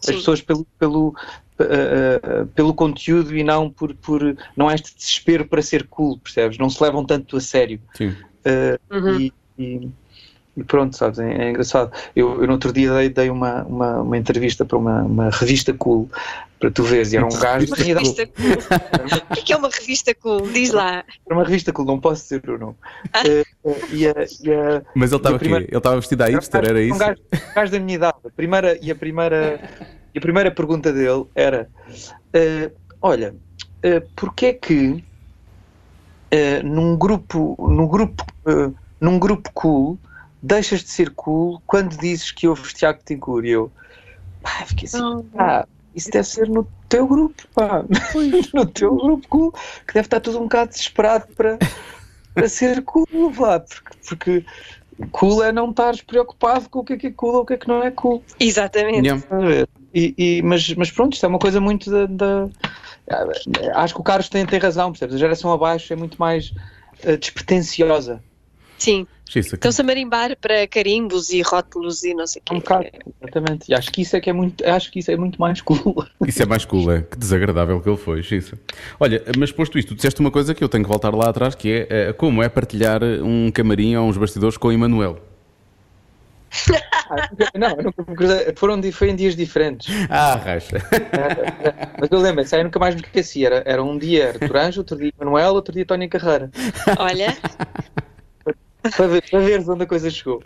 Sim. 0.01 0.11
as 0.11 0.17
pessoas 0.17 0.43
pelo 0.43 0.67
pelo 0.79 1.09
uh, 1.61 2.47
pelo 2.55 2.75
conteúdo 2.75 3.37
e 3.37 3.43
não 3.43 3.71
por 3.71 3.95
por 3.95 4.37
não 4.57 4.71
é 4.71 4.75
este 4.75 4.95
desespero 4.95 5.47
para 5.47 5.63
ser 5.63 5.87
cool, 5.89 6.19
percebes? 6.19 6.59
Não 6.59 6.69
se 6.69 6.83
levam 6.83 7.05
tanto 7.05 7.37
a 7.37 7.41
sério. 7.41 7.81
Sim. 7.95 8.15
Uhum. 8.91 9.19
E, 9.21 9.33
e, 9.59 9.89
e 10.57 10.65
pronto, 10.65 10.97
sabes, 10.97 11.19
é, 11.19 11.31
é 11.47 11.51
engraçado. 11.51 11.93
Eu, 12.15 12.41
eu 12.41 12.47
no 12.47 12.55
outro 12.55 12.73
dia 12.73 12.93
dei, 12.95 13.09
dei 13.09 13.31
uma, 13.31 13.63
uma, 13.65 14.01
uma 14.01 14.17
entrevista 14.17 14.65
para 14.65 14.79
uma, 14.79 15.03
uma 15.03 15.31
revista 15.31 15.73
cool, 15.75 16.09
para 16.59 16.71
tu 16.71 16.83
veres, 16.83 17.13
e 17.13 17.17
era 17.19 17.27
um 17.27 17.29
gajo 17.29 17.67
Uma 17.67 17.77
de 17.77 17.83
minha 17.83 17.93
idade. 17.93 18.07
revista 18.09 18.27
cool. 18.27 19.17
O 19.31 19.35
que 19.35 19.41
é 19.41 19.43
que 19.43 19.53
é 19.53 19.57
uma 19.57 19.69
revista 19.69 20.15
cool? 20.15 20.41
Diz 20.51 20.71
lá. 20.73 21.05
Era 21.27 21.35
uma 21.37 21.45
revista 21.45 21.73
cool, 21.73 21.85
não 21.85 22.01
posso 22.01 22.23
dizer 22.23 22.49
o 22.49 22.59
nome. 22.59 22.75
Eh, 23.25 23.43
eh, 23.65 23.81
e 23.93 24.07
a, 24.09 24.13
e 24.43 24.53
a, 24.53 24.83
Mas 24.95 25.11
ele 25.13 25.17
estava 25.19 25.37
aqui, 25.37 25.45
primeira- 25.45 25.67
ele 25.69 25.77
estava 25.77 25.97
vestido 25.97 26.23
a 26.23 26.27
hipster, 26.29 26.65
era 26.65 26.79
um 26.79 26.83
isso? 26.83 26.99
gajo, 26.99 27.21
um 27.35 27.55
gajo 27.55 27.73
da 27.73 27.79
minha 27.81 27.95
idade. 27.97 28.17
A 28.25 28.31
primeira, 28.31 28.79
e, 28.81 28.91
a 28.91 28.95
primeira, 28.95 29.61
e 30.15 30.19
a 30.19 30.21
primeira 30.23 30.51
pergunta 30.51 30.93
dele 30.93 31.25
era: 31.35 31.69
eh, 32.33 32.71
Olha, 33.03 33.35
uh, 33.85 34.09
porquê 34.17 34.47
é 34.47 34.53
que 34.55 35.05
eh, 36.37 36.63
num 36.63 36.97
grupo, 36.97 37.57
num 37.59 37.89
grupo, 37.89 38.23
eh, 38.47 38.71
num 39.01 39.19
grupo 39.19 39.51
cool 39.55 39.99
deixas 40.43 40.83
de 40.83 40.91
ser 40.91 41.11
cool 41.11 41.63
quando 41.67 41.97
dizes 41.97 42.31
que 42.31 42.47
ouves 42.47 42.75
Tiago 42.75 43.01
Tincur? 43.03 43.45
E 43.47 43.51
eu, 43.53 43.73
pá, 44.43 44.65
fiquei 44.67 44.87
assim, 44.87 45.23
pá, 45.35 45.67
isso 45.95 46.11
deve 46.11 46.29
ser 46.29 46.47
no 46.49 46.69
teu 46.91 47.07
grupo, 47.07 47.43
pá, 47.55 47.85
no 48.53 48.67
teu 48.67 48.95
grupo 48.95 49.27
cool, 49.29 49.53
que 49.87 49.95
deve 49.95 50.07
estar 50.07 50.21
tudo 50.21 50.39
um 50.39 50.43
bocado 50.43 50.73
desesperado 50.73 51.27
para, 51.35 51.59
para 52.35 52.49
ser 52.51 52.83
cool, 52.83 53.33
pá, 53.35 53.61
porque, 53.61 53.97
porque 54.07 54.45
cool 55.11 55.43
é 55.43 55.51
não 55.51 55.71
estares 55.71 56.03
preocupado 56.03 56.69
com 56.69 56.81
o 56.81 56.85
que 56.85 56.93
é 56.93 56.97
que 56.99 57.07
é 57.07 57.13
cool 57.13 57.35
ou 57.37 57.43
o 57.43 57.47
que 57.47 57.55
é 57.55 57.57
que 57.57 57.69
não 57.69 57.83
é 57.83 57.91
cool. 57.91 58.23
Exatamente. 58.39 59.09
Yeah. 59.09 59.67
E, 59.99 60.15
e- 60.19 60.43
mas, 60.43 60.75
mas 60.75 60.91
pronto, 60.91 61.15
isto 61.15 61.25
é 61.25 61.29
uma 61.29 61.39
coisa 61.39 61.59
muito 61.61 61.91
da. 61.91 62.05
da- 62.07 62.49
acho 63.77 63.95
que 63.95 64.01
o 64.01 64.05
Carlos 64.05 64.29
tem, 64.29 64.45
tem 64.45 64.59
razão, 64.59 64.91
percebes? 64.93 65.15
A 65.15 65.19
geração 65.19 65.51
abaixo 65.53 65.91
é 65.93 65.97
muito 65.97 66.17
mais 66.19 66.53
eh, 67.03 67.17
despretensiosa. 67.17 68.23
Sim. 68.79 69.07
Que- 69.29 69.39
Estão-se 69.41 69.81
a 69.81 69.85
marimbar 69.85 70.37
para 70.41 70.69
carimbos 70.69 71.31
e 71.31 71.41
rótulos 71.43 72.05
e 72.05 72.15
não 72.15 72.27
sei 72.27 72.41
o 72.49 72.55
Um 72.55 72.61
quê. 72.61 72.63
bocado, 72.63 72.87
exatamente. 73.23 73.71
E 73.71 73.75
acho 73.75 73.91
que 73.91 74.03
isso 74.03 74.17
é 74.17 74.21
que 74.21 74.29
é 74.31 74.33
muito, 74.33 74.65
acho 74.69 74.91
que 74.93 74.99
isso 75.01 75.11
é 75.11 75.17
muito 75.17 75.41
mais 75.41 75.61
cool. 75.63 76.05
Isso 76.29 76.43
é 76.43 76.47
mais 76.47 76.65
cool, 76.65 76.93
é? 76.93 77.03
Que 77.03 77.17
desagradável 77.19 77.81
que 77.81 77.89
ele 77.89 77.97
foi, 77.97 78.23
Xissa. 78.23 78.57
Olha, 79.01 79.23
mas 79.39 79.51
posto 79.51 79.79
isto, 79.79 79.89
tu 79.89 79.95
disseste 79.97 80.21
uma 80.21 80.31
coisa 80.31 80.55
que 80.55 80.63
eu 80.63 80.69
tenho 80.69 80.85
que 80.85 80.91
voltar 80.91 81.13
lá 81.15 81.29
atrás, 81.31 81.55
que 81.57 81.71
é 81.71 81.87
eh, 81.91 82.13
como 82.13 82.43
é 82.43 82.49
partilhar 82.49 83.03
um 83.03 83.51
camarim 83.51 83.97
ou 83.97 84.07
uns 84.09 84.17
bastidores 84.17 84.57
com 84.59 84.69
o 84.69 84.73
Emanuel. 84.73 85.19
Não, 87.55 87.71
eu 87.77 87.83
nunca 87.85 88.05
me 88.09 88.17
cruzei. 88.17 88.53
foram 88.57 88.81
foi 88.93 89.11
em 89.11 89.17
dias 89.17 89.35
diferentes. 89.37 89.89
Ah, 90.11 90.37
racha. 90.37 90.77
Mas 92.01 92.11
eu 92.11 92.19
lembro, 92.19 92.43
aí 92.43 92.61
eu 92.61 92.65
nunca 92.65 92.79
mais 92.79 92.95
me 92.95 93.01
esqueci. 93.03 93.45
Era, 93.45 93.63
era 93.67 93.83
um 93.83 93.99
dia 93.99 94.25
era 94.25 94.39
Turanjo, 94.39 94.81
outro 94.81 94.97
dia 94.97 95.13
Manuel, 95.19 95.55
outro 95.55 95.73
dia 95.75 95.85
Tony 95.87 96.09
Carreira. 96.09 96.51
Olha, 96.99 97.37
Para, 98.97 99.07
ver, 99.09 99.23
para 99.31 99.41
veres 99.41 99.69
onde 99.69 99.83
a 99.85 99.87
coisa 99.87 100.11
chegou. 100.11 100.43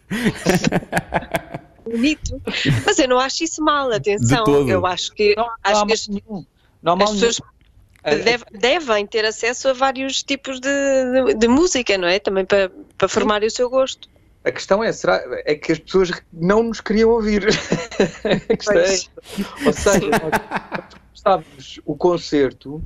bonito. 1.84 2.40
Mas 2.86 2.98
eu 2.98 3.08
não 3.08 3.18
acho 3.18 3.44
isso 3.44 3.62
mal, 3.62 3.90
atenção. 3.92 4.44
De 4.44 4.50
todo. 4.50 4.70
Eu 4.70 4.86
acho 4.86 5.12
que, 5.12 5.34
Não, 5.36 5.44
não 5.44 5.52
acho 5.64 5.82
há 5.82 5.86
que 5.86 5.92
as. 5.92 6.08
Não 6.08 6.92
há 6.92 6.96
mal 6.96 7.04
as 7.08 7.10
pessoas 7.14 7.40
nenhum. 8.04 8.24
deve- 8.24 8.44
devem 8.52 9.06
ter 9.06 9.24
acesso 9.24 9.68
a 9.68 9.72
vários 9.72 10.22
tipos 10.22 10.60
de, 10.60 10.68
de, 10.68 11.34
de 11.34 11.48
música, 11.48 11.96
não 11.98 12.08
é? 12.08 12.18
Também 12.18 12.44
para, 12.44 12.70
para 12.96 13.08
formarem 13.08 13.46
o 13.48 13.50
seu 13.50 13.68
gosto. 13.68 14.08
A 14.44 14.50
questão 14.50 14.82
é, 14.82 14.90
será, 14.92 15.22
é 15.44 15.54
que 15.54 15.72
as 15.72 15.78
pessoas 15.78 16.10
não 16.32 16.62
nos 16.62 16.80
queriam 16.80 17.10
ouvir. 17.10 17.46
é, 18.24 19.66
ou 19.66 19.72
seja, 19.72 20.08
nós 20.10 20.94
começávamos 21.12 21.80
o 21.84 21.94
concerto 21.94 22.82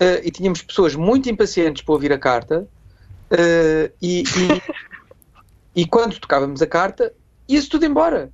eh, 0.00 0.22
e 0.24 0.30
tínhamos 0.30 0.62
pessoas 0.62 0.94
muito 0.94 1.28
impacientes 1.28 1.82
para 1.82 1.92
ouvir 1.92 2.12
a 2.12 2.18
carta 2.18 2.66
eh, 3.30 3.92
e, 4.00 4.22
e, 4.22 5.82
e 5.82 5.86
quando 5.86 6.18
tocávamos 6.18 6.62
a 6.62 6.66
carta 6.66 7.12
ia-se 7.48 7.68
tudo 7.68 7.84
embora. 7.84 8.30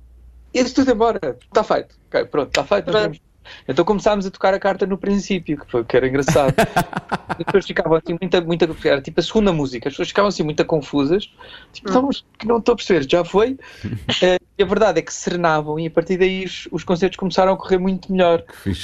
Ia-se 0.53 0.73
tudo 0.73 0.91
embora. 0.91 1.37
Está 1.41 1.63
feito. 1.63 1.97
Ok, 2.07 2.25
pronto, 2.25 2.47
está 2.47 2.63
feito. 2.63 2.91
nós 2.91 3.01
vamos. 3.01 3.24
Então 3.67 3.83
começámos 3.85 4.25
a 4.25 4.31
tocar 4.31 4.53
a 4.53 4.59
carta 4.59 4.85
no 4.85 4.97
princípio, 4.97 5.57
que, 5.57 5.71
foi, 5.71 5.83
que 5.83 5.95
era 5.95 6.07
engraçado. 6.07 6.53
As 7.27 7.37
pessoas 7.37 7.65
ficavam 7.65 7.97
assim, 7.97 8.17
muita, 8.19 8.41
muita, 8.41 8.87
era 8.87 9.01
tipo 9.01 9.19
a 9.19 9.23
segunda 9.23 9.51
música, 9.51 9.89
as 9.89 9.93
pessoas 9.93 10.09
ficavam 10.09 10.29
assim 10.29 10.43
muito 10.43 10.63
confusas, 10.65 11.29
tipo, 11.73 11.91
não, 11.91 12.09
não 12.45 12.57
estou 12.57 12.73
a 12.73 12.75
perceber, 12.75 13.09
já 13.09 13.23
foi. 13.23 13.57
Eh, 14.21 14.37
e 14.57 14.63
a 14.63 14.65
verdade 14.65 14.99
é 14.99 15.01
que 15.01 15.13
serenavam 15.13 15.77
e 15.77 15.87
a 15.87 15.91
partir 15.91 16.17
daí 16.17 16.45
os, 16.45 16.69
os 16.71 16.83
concertos 16.83 17.17
começaram 17.17 17.53
a 17.53 17.57
correr 17.57 17.77
muito 17.77 18.11
melhor, 18.11 18.43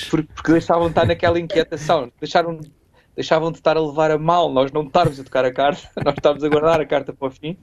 porque, 0.10 0.28
porque 0.36 0.52
deixavam 0.52 0.86
de 0.86 0.92
estar 0.92 1.06
naquela 1.06 1.40
inquietação, 1.40 2.12
deixaram, 2.20 2.60
deixavam 3.16 3.52
de 3.52 3.60
estar 3.60 3.78
a 3.78 3.82
levar 3.82 4.12
a 4.12 4.18
mal, 4.18 4.52
nós 4.52 4.72
não 4.72 4.84
estarmos 4.84 5.20
a 5.20 5.24
tocar 5.24 5.46
a 5.46 5.54
carta, 5.54 5.88
nós 6.04 6.16
estávamos 6.16 6.44
a 6.44 6.50
guardar 6.50 6.82
a 6.82 6.86
carta 6.86 7.14
para 7.14 7.28
o 7.28 7.32
fim. 7.32 7.58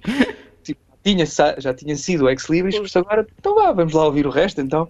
Tinha, 1.04 1.24
já 1.58 1.72
tinha 1.72 1.96
sido 1.96 2.24
o 2.24 2.28
Ex 2.28 2.48
Libris, 2.50 2.76
por 2.76 2.84
isso 2.84 2.98
agora, 2.98 3.26
então 3.38 3.54
vá, 3.54 3.72
vamos 3.72 3.92
lá 3.94 4.04
ouvir 4.04 4.26
o 4.26 4.30
resto 4.30 4.60
então. 4.60 4.88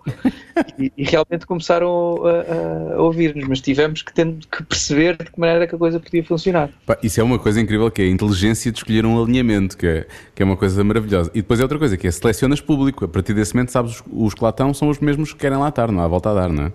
E, 0.79 0.91
e 0.97 1.05
realmente 1.05 1.47
começaram 1.47 2.17
a, 2.27 2.31
a- 2.31 2.97
a 2.97 3.03
ouvir-nos, 3.03 3.47
mas 3.47 3.61
tivemos 3.61 4.03
que, 4.03 4.13
ter, 4.13 4.27
que 4.51 4.63
perceber 4.65 5.17
de 5.17 5.31
que 5.31 5.39
maneira 5.39 5.67
que 5.67 5.75
a 5.75 5.79
coisa 5.79 6.01
podia 6.01 6.25
funcionar. 6.25 6.71
Pá, 6.87 6.99
isso 7.03 7.21
é 7.21 7.23
uma 7.23 7.39
coisa 7.39 7.61
incrível 7.61 7.91
que 7.91 8.03
é 8.03 8.07
a 8.07 8.09
inteligência 8.09 8.73
de 8.73 8.79
escolher 8.79 9.07
um 9.07 9.23
alinhamento, 9.23 9.77
que 9.77 9.87
é, 9.87 10.07
que 10.35 10.43
é 10.43 10.47
uma 10.47 10.57
coisa 10.57 10.83
maravilhosa. 10.83 11.31
E 11.35 11.43
depois 11.43 11.61
é 11.61 11.63
outra 11.63 11.79
coisa, 11.79 11.97
que 11.97 12.07
é 12.09 12.11
selecionas 12.11 12.61
público. 12.61 13.05
A 13.05 13.09
partir 13.09 13.35
desse 13.35 13.55
momento, 13.55 13.71
sabes, 13.71 14.01
os, 14.01 14.03
os 14.11 14.35
que 14.35 14.43
lá 14.43 14.51
estão 14.51 14.75
são 14.75 14.89
os 14.89 14.99
mesmos 14.99 15.33
que 15.33 15.39
querem 15.39 15.59
lá 15.59 15.69
estar, 15.69 15.93
não 15.93 16.03
há 16.03 16.09
volta 16.09 16.31
a 16.31 16.35
dar, 16.35 16.49
não 16.49 16.65
é? 16.65 16.73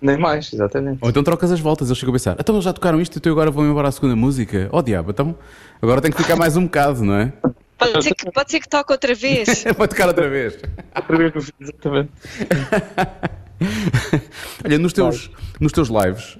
Nem 0.00 0.16
mais, 0.18 0.52
exatamente. 0.52 0.98
Ou 1.00 1.10
então 1.10 1.22
trocas 1.22 1.52
as 1.52 1.60
voltas, 1.60 1.88
eles 1.88 1.98
chegam 1.98 2.12
a 2.12 2.14
pensar, 2.14 2.36
então 2.40 2.54
eles 2.54 2.64
já 2.64 2.72
tocaram 2.72 3.00
isto 3.00 3.20
e 3.24 3.28
eu 3.28 3.32
agora 3.32 3.52
vou 3.52 3.64
embora 3.64 3.86
à 3.86 3.92
segunda 3.92 4.16
música. 4.16 4.68
Oh 4.72 4.82
diabo, 4.82 5.10
então 5.12 5.32
agora 5.80 6.00
tenho 6.00 6.12
que 6.12 6.20
ficar 6.22 6.34
mais 6.34 6.56
um 6.56 6.64
bocado, 6.64 7.04
não 7.04 7.14
é? 7.14 7.32
Pode 7.90 8.04
ser 8.04 8.14
que, 8.14 8.30
pode 8.30 8.50
ser 8.50 8.60
que 8.60 8.68
toque 8.68 8.92
outra 8.92 9.14
vez. 9.14 9.64
Vou 9.76 9.88
tocar 9.88 10.08
outra 10.08 10.28
vez. 10.28 10.58
Outra 10.94 11.16
vez 11.16 11.52
exatamente. 11.60 12.10
Olha, 14.64 14.78
nos 14.78 14.92
teus, 14.92 15.30
nos 15.60 15.72
teus 15.72 15.88
lives, 15.88 16.38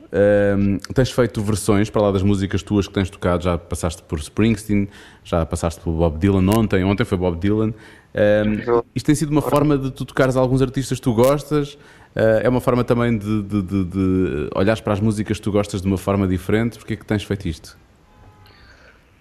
hum, 0.59 0.79
tens 0.95 1.11
feito 1.11 1.41
versões 1.43 1.89
para 1.91 2.03
lá 2.03 2.13
das 2.13 2.23
músicas 2.23 2.63
tuas 2.63 2.87
que 2.87 2.95
tens 2.95 3.11
tocado. 3.11 3.45
Já 3.45 3.59
passaste 3.59 4.03
por 4.03 4.19
Springsteen, 4.19 4.89
já 5.25 5.45
passaste 5.47 5.81
por 5.81 5.93
Bob 5.93 6.19
Dylan 6.19 6.49
ontem. 6.57 6.85
Ontem 6.85 7.05
foi 7.05 7.19
Bob 7.19 7.39
Dylan. 7.39 7.73
Hum, 8.15 8.83
isto 8.95 9.07
tem 9.07 9.15
sido 9.15 9.31
uma 9.31 9.43
forma 9.43 9.79
de 9.79 9.91
tu 9.91 10.05
tocares 10.05 10.37
alguns 10.37 10.63
artistas 10.63 10.99
que 10.99 11.05
tu 11.05 11.15
gostas. 11.15 11.75
Uh, 12.15 12.43
é 12.43 12.49
uma 12.49 12.61
forma 12.61 12.85
também 12.85 13.17
de, 13.17 13.43
de, 13.43 13.63
de, 13.63 13.85
de 13.85 14.51
olhares 14.55 14.83
para 14.83 14.93
as 14.93 15.01
músicas 15.01 15.39
que 15.39 15.43
tu 15.43 15.51
gostas 15.51 15.81
de 15.81 15.87
uma 15.87 15.97
forma 15.97 16.29
diferente. 16.29 16.77
Porquê 16.79 16.95
é 16.95 16.97
que 16.97 17.07
tens 17.07 17.25
feito 17.25 17.49
isto? 17.49 17.79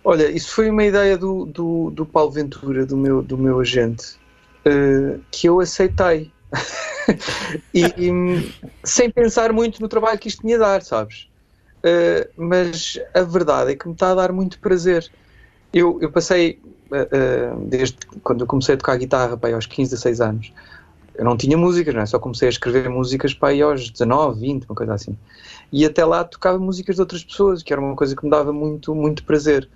Olha, 0.03 0.29
isso 0.31 0.53
foi 0.53 0.69
uma 0.69 0.83
ideia 0.83 1.17
do, 1.17 1.45
do, 1.45 1.91
do 1.91 2.05
Paulo 2.05 2.31
Ventura, 2.31 2.85
do 2.85 2.97
meu, 2.97 3.21
do 3.21 3.37
meu 3.37 3.59
agente, 3.59 4.17
eh, 4.65 5.19
que 5.31 5.47
eu 5.47 5.59
aceitei. 5.59 6.31
e, 7.73 7.85
e, 7.85 8.53
sem 8.83 9.09
pensar 9.09 9.53
muito 9.53 9.79
no 9.79 9.87
trabalho 9.87 10.19
que 10.19 10.27
isto 10.27 10.45
me 10.45 10.53
ia 10.53 10.59
dar, 10.59 10.81
sabes? 10.81 11.27
Eh, 11.83 12.29
mas 12.35 12.99
a 13.13 13.21
verdade 13.21 13.71
é 13.71 13.75
que 13.75 13.87
me 13.87 13.93
está 13.93 14.11
a 14.11 14.15
dar 14.15 14.31
muito 14.31 14.59
prazer. 14.59 15.09
Eu, 15.71 15.99
eu 16.01 16.11
passei, 16.11 16.59
eh, 16.91 17.53
desde 17.67 17.97
quando 18.23 18.41
eu 18.41 18.47
comecei 18.47 18.75
a 18.75 18.77
tocar 18.77 18.97
guitarra, 18.97 19.37
pá, 19.37 19.49
aí 19.49 19.53
aos 19.53 19.67
15, 19.67 19.91
16 19.91 20.19
anos, 20.19 20.53
eu 21.21 21.25
não 21.25 21.37
tinha 21.37 21.55
músicas, 21.55 21.93
não 21.93 22.01
é? 22.01 22.05
Só 22.07 22.17
comecei 22.17 22.47
a 22.47 22.49
escrever 22.49 22.89
músicas 22.89 23.31
para 23.31 23.49
aí 23.49 23.61
aos 23.61 23.91
19, 23.91 24.39
20, 24.39 24.65
uma 24.65 24.75
coisa 24.75 24.95
assim. 24.95 25.15
E 25.71 25.85
até 25.85 26.03
lá 26.03 26.23
tocava 26.23 26.57
músicas 26.57 26.95
de 26.95 27.01
outras 27.01 27.23
pessoas, 27.23 27.61
que 27.61 27.71
era 27.71 27.79
uma 27.79 27.95
coisa 27.95 28.15
que 28.15 28.23
me 28.23 28.31
dava 28.31 28.51
muito, 28.51 28.95
muito 28.95 29.23
prazer. 29.23 29.69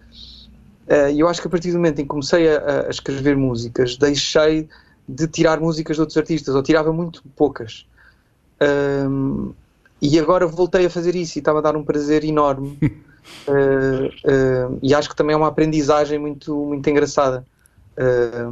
Eh, 0.87 1.13
E 1.13 1.19
eu 1.19 1.27
acho 1.27 1.39
que 1.41 1.47
a 1.47 1.51
partir 1.51 1.69
do 1.71 1.77
momento 1.77 1.99
em 1.99 2.03
que 2.03 2.09
comecei 2.09 2.49
a, 2.49 2.87
a 2.87 2.89
escrever 2.89 3.37
músicas, 3.37 3.95
deixei 3.95 4.67
de 5.07 5.27
tirar 5.27 5.59
músicas 5.59 5.97
de 5.97 6.01
outros 6.01 6.17
artistas, 6.17 6.55
ou 6.55 6.63
tirava 6.63 6.91
muito 6.91 7.21
poucas. 7.35 7.85
Ahm, 8.59 9.51
e 10.01 10.19
agora 10.19 10.47
voltei 10.47 10.85
a 10.87 10.89
fazer 10.89 11.15
isso 11.15 11.37
e 11.37 11.41
está-me 11.41 11.59
a 11.59 11.61
dar 11.61 11.75
um 11.77 11.83
prazer 11.83 12.23
enorme. 12.23 12.77
Eh, 13.47 14.11
eh, 14.23 14.67
e 14.83 14.93
acho 14.93 15.09
que 15.09 15.15
também 15.15 15.33
é 15.33 15.37
uma 15.37 15.47
aprendizagem 15.47 16.19
muito, 16.19 16.55
muito 16.65 16.87
engraçada. 16.87 17.43
Eh, 17.97 18.45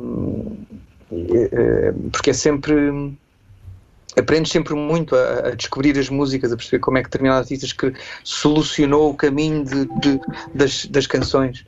porque 2.11 2.29
é 2.31 2.33
sempre. 2.33 3.15
Aprendes 4.15 4.51
sempre 4.51 4.75
muito 4.75 5.15
a, 5.15 5.47
a 5.47 5.55
descobrir 5.55 5.97
as 5.97 6.07
músicas, 6.07 6.51
a 6.51 6.55
perceber 6.55 6.79
como 6.79 6.99
é 6.99 7.01
que 7.01 7.07
determinado 7.09 7.39
artista 7.39 7.65
que 7.75 7.97
solucionou 8.23 9.09
o 9.09 9.15
caminho 9.15 9.63
de, 9.65 9.85
de- 10.01 10.19
das, 10.53 10.85
das 10.85 11.07
canções 11.07 11.65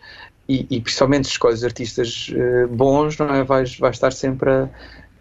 e, 0.47 0.67
e 0.69 0.79
principalmente 0.79 1.25
se 1.25 1.31
escolhes 1.31 1.63
artistas 1.63 2.31
eh, 2.35 2.67
bons, 2.67 3.17
não 3.17 3.33
é? 3.33 3.43
Vais, 3.43 3.75
vais 3.79 3.95
estar 3.95 4.13
sempre 4.13 4.51
a, 4.51 4.69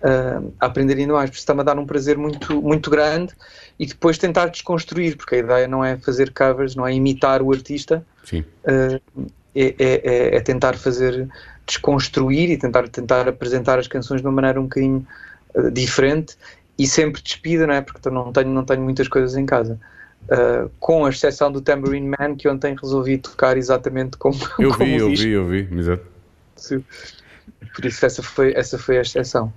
a- 0.03 0.43
a 0.61 0.67
aprender 0.67 0.99
ainda 0.99 1.15
mais. 1.15 1.31
Por 1.31 1.37
isso 1.37 1.45
está-me 1.45 1.63
a 1.63 1.65
dar 1.65 1.79
um 1.79 1.87
prazer 1.87 2.19
muito, 2.19 2.61
muito 2.61 2.91
grande 2.91 3.33
e 3.79 3.87
depois 3.87 4.19
tentar 4.19 4.49
desconstruir, 4.49 5.17
porque 5.17 5.37
a 5.37 5.39
ideia 5.39 5.67
não 5.67 5.83
é 5.83 5.97
fazer 5.97 6.31
covers, 6.31 6.77
não 6.77 6.87
é 6.87 6.93
imitar 6.93 7.41
o 7.41 7.51
artista, 7.55 8.05
Sim. 8.23 8.45
eh, 8.67 9.01
é, 9.55 9.75
é- 9.79 10.01
é- 10.05 10.37
é 10.37 10.41
tentar 10.41 10.77
fazer 10.77 11.27
desconstruir 11.67 12.51
e 12.51 12.57
tentar, 12.57 12.89
tentar 12.89 13.29
apresentar 13.29 13.79
as 13.79 13.89
canções 13.89 14.21
de 14.21 14.27
uma 14.27 14.33
maneira 14.33 14.61
um 14.61 14.65
bocadinho 14.65 15.07
eh, 15.55 15.71
diferente 15.71 16.37
e 16.79 16.87
sempre 16.87 17.23
despida, 17.23 17.67
não 17.67 17.75
é? 17.75 17.81
Porque 17.81 18.11
não 18.11 18.33
tenho, 18.33 18.49
não 18.51 18.65
tenho 18.65 18.83
muitas 18.83 19.09
coisas 19.09 19.37
em 19.37 19.47
casa. 19.47 19.79
Uh, 20.25 20.71
com 20.81 21.05
a 21.05 21.11
exceção 21.11 21.53
do 21.53 21.61
Tambourine 21.61 22.09
Man, 22.19 22.35
que 22.35 22.49
ontem 22.49 22.75
resolvi 22.81 23.19
tocar 23.19 23.59
exatamente 23.59 24.17
como, 24.17 24.39
Eu 24.59 24.71
como 24.77 24.87
vi, 24.87 24.97
eu 24.97 25.11
vi, 25.11 25.31
eu 25.31 25.47
vi. 25.47 25.69
Exato. 25.71 26.03
Por 27.75 27.85
isso 27.85 28.07
essa 28.07 28.23
foi, 28.23 28.55
essa 28.55 28.79
foi 28.79 28.99
a 28.99 29.03
exceção. 29.03 29.53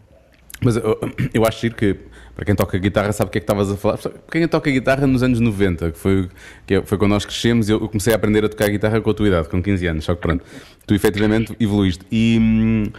Mas 0.61 0.75
eu, 0.75 0.99
eu 1.33 1.45
acho 1.45 1.61
giro 1.61 1.75
que, 1.75 1.95
para 2.35 2.45
quem 2.45 2.55
toca 2.55 2.77
guitarra, 2.77 3.11
sabe 3.11 3.29
o 3.29 3.31
que 3.31 3.37
é 3.37 3.41
que 3.41 3.43
estavas 3.43 3.71
a 3.71 3.77
falar. 3.77 3.99
Quem 4.31 4.47
toca 4.47 4.69
guitarra 4.71 5.05
nos 5.05 5.21
anos 5.23 5.39
90, 5.39 5.91
que 5.91 5.97
foi, 5.97 6.29
que 6.65 6.75
é, 6.75 6.81
foi 6.83 6.97
quando 6.97 7.11
nós 7.11 7.25
crescemos, 7.25 7.69
eu 7.69 7.79
comecei 7.87 8.13
a 8.13 8.15
aprender 8.15 8.43
a 8.45 8.49
tocar 8.49 8.69
guitarra 8.69 8.99
com 9.01 9.09
a 9.09 9.13
tua 9.13 9.27
idade, 9.27 9.49
com 9.49 9.61
15 9.61 9.87
anos, 9.87 10.05
só 10.05 10.15
que 10.15 10.21
pronto, 10.21 10.43
tu 10.85 10.95
efetivamente 10.95 11.55
evoluíste. 11.59 12.05
E, 12.11 12.91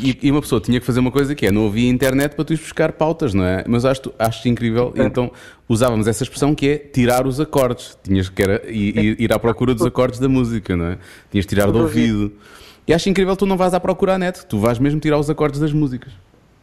e, 0.00 0.18
e, 0.22 0.30
uma 0.30 0.40
pessoa 0.40 0.60
tinha 0.60 0.80
que 0.80 0.86
fazer 0.86 0.98
uma 0.98 1.10
coisa 1.10 1.34
que 1.34 1.46
é, 1.46 1.52
não 1.52 1.66
havia 1.66 1.88
internet 1.88 2.34
para 2.34 2.44
tu 2.44 2.52
ir 2.52 2.56
buscar 2.56 2.92
pautas, 2.92 3.32
não 3.34 3.44
é? 3.44 3.64
Mas 3.68 3.84
acho, 3.84 4.12
acho 4.18 4.48
incrível, 4.48 4.92
então 4.96 5.30
usávamos 5.68 6.08
essa 6.08 6.24
expressão 6.24 6.54
que 6.54 6.68
é 6.68 6.78
tirar 6.78 7.26
os 7.26 7.38
acordes. 7.38 7.96
Tinhas 8.02 8.28
que 8.28 8.42
era, 8.42 8.62
ir, 8.68 9.20
ir 9.20 9.32
à 9.32 9.38
procura 9.38 9.74
dos 9.74 9.84
acordes 9.84 10.18
da 10.18 10.28
música, 10.28 10.74
não 10.74 10.86
é? 10.86 10.98
Tinhas 11.30 11.44
de 11.44 11.48
tirar 11.48 11.70
do 11.70 11.78
ouvido. 11.80 12.32
E 12.88 12.94
acho 12.94 13.08
incrível 13.08 13.36
tu 13.36 13.46
não 13.46 13.56
vais 13.56 13.74
à 13.74 13.80
procura 13.80 14.14
à 14.14 14.18
net, 14.18 14.46
tu 14.46 14.58
vais 14.58 14.78
mesmo 14.78 15.00
tirar 15.00 15.18
os 15.18 15.28
acordes 15.28 15.60
das 15.60 15.72
músicas. 15.72 16.12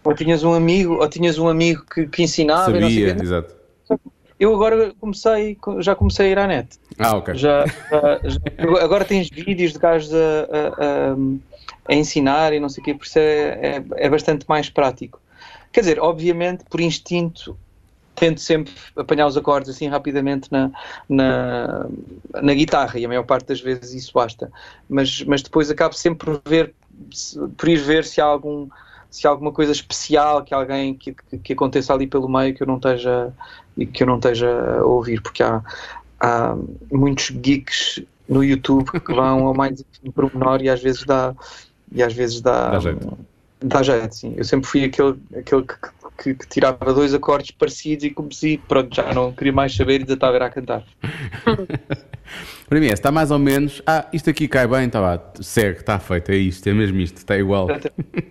Ou 0.04 0.14
tinhas 0.14 0.44
um 0.44 0.54
amigo, 0.54 0.96
ou 0.96 1.08
tinhas 1.10 1.38
um 1.38 1.48
amigo 1.48 1.86
que, 1.86 2.08
que 2.08 2.24
ensinava. 2.24 2.72
Sabia, 2.72 2.80
e 2.80 2.84
não 2.84 2.90
sei 2.90 3.24
exato. 3.24 3.56
Eu 4.40 4.54
agora 4.54 4.94
comecei, 5.00 5.58
já 5.80 5.96
comecei 5.96 6.28
a 6.28 6.30
ir 6.30 6.40
à 6.40 6.48
net. 6.48 6.78
Ah, 7.00 7.16
ok. 7.16 7.34
Já, 7.36 7.66
já- 7.66 8.22
já- 8.26 8.84
agora 8.84 9.06
tens 9.06 9.30
vídeos 9.30 9.74
de 9.74 9.80
gajos 9.80 10.14
a, 10.14 10.18
a- 10.18 11.16
a- 11.90 11.94
ensinar 11.94 12.52
e 12.54 12.60
não 12.60 12.68
sei 12.68 12.82
o 12.82 12.86
quê, 12.86 12.94
por 12.94 13.06
isso 13.06 13.20
é, 13.20 13.78
é, 13.78 13.84
é 13.98 14.10
bastante 14.10 14.46
mais 14.50 14.70
prático. 14.70 15.22
Quer 15.72 15.82
dizer, 15.82 16.00
obviamente, 16.00 16.66
por 16.70 16.82
instinto, 16.82 17.58
tento 18.16 18.42
sempre 18.42 18.74
apanhar 18.96 19.28
os 19.28 19.38
acordes 19.38 19.70
assim 19.70 19.88
rapidamente 19.88 20.52
na, 20.52 20.72
na, 21.10 21.88
na 22.42 22.54
guitarra 22.54 23.00
e 23.00 23.06
a 23.06 23.08
maior 23.08 23.24
parte 23.24 23.48
das 23.48 23.62
vezes 23.62 23.94
isso 23.94 24.12
basta. 24.14 24.52
Mas, 24.90 25.24
mas 25.24 25.42
depois 25.42 25.70
acabo 25.72 25.94
sempre 25.94 26.26
por 26.26 26.42
ver, 26.48 26.76
por 27.58 27.70
ir 27.70 27.78
ver 27.78 28.04
se 28.06 28.22
há 28.22 28.26
algum 28.26 28.68
se 29.14 29.28
há 29.28 29.30
alguma 29.30 29.52
coisa 29.52 29.72
especial 29.72 30.44
que 30.44 30.56
alguém 30.56 30.96
que, 30.96 31.14
que, 31.30 31.38
que 31.38 31.54
aconteça 31.54 31.94
ali 31.94 32.08
pelo 32.08 32.28
meio 32.28 32.56
que 32.56 32.64
eu 32.64 32.68
não 32.68 32.78
esteja 32.78 33.32
e 33.78 33.86
que 33.86 34.02
eu 34.02 34.08
não 34.08 34.16
esteja 34.16 34.50
a 34.80 34.84
ouvir, 34.86 35.22
porque 35.22 35.44
há, 35.44 35.62
há 36.20 36.56
muitos 36.92 37.30
geeks 37.30 38.02
no 38.28 38.44
YouTube 38.44 38.90
que 39.00 39.14
vão 39.14 39.46
ao 39.48 39.54
mais 39.54 39.84
pormenor 40.16 40.64
e 40.64 40.70
às 40.70 40.82
vezes 40.82 41.04
dá 41.06 41.36
e 41.92 42.02
às 42.02 42.12
vezes 42.14 42.42
dá, 42.42 42.72
Dá 42.72 42.80
jeito. 42.80 43.18
dá 43.60 43.84
jeito, 43.84 44.16
sim. 44.16 44.34
Eu 44.36 44.44
sempre 44.44 44.68
fui 44.68 44.84
aquele, 44.84 45.16
aquele 45.38 45.62
que, 45.64 45.76
que- 46.24 46.34
que 46.34 46.48
tirava 46.48 46.92
dois 46.92 47.14
acordes 47.14 47.52
parecidos 47.52 48.06
e 48.06 48.10
comecei, 48.10 48.58
pronto, 48.58 48.96
já 48.96 49.14
não 49.14 49.32
queria 49.32 49.54
mais 49.54 49.76
saber 49.76 50.02
e 50.02 50.08
já 50.08 50.28
era 50.28 50.48
a 50.48 50.50
cantar. 50.50 50.84
Para 52.74 52.80
mim 52.80 52.88
está 52.88 53.12
mais 53.12 53.30
ou 53.30 53.38
menos, 53.38 53.84
ah, 53.86 54.08
isto 54.12 54.32
aqui 54.32 54.48
cai 54.48 54.66
bem, 54.66 54.88
está 54.88 55.00
lá, 55.00 55.24
segue, 55.40 55.82
está 55.82 56.00
feito, 56.00 56.32
é 56.32 56.38
isto, 56.38 56.68
é 56.68 56.74
mesmo 56.74 57.00
isto, 57.02 57.18
está 57.18 57.38
igual. 57.38 57.68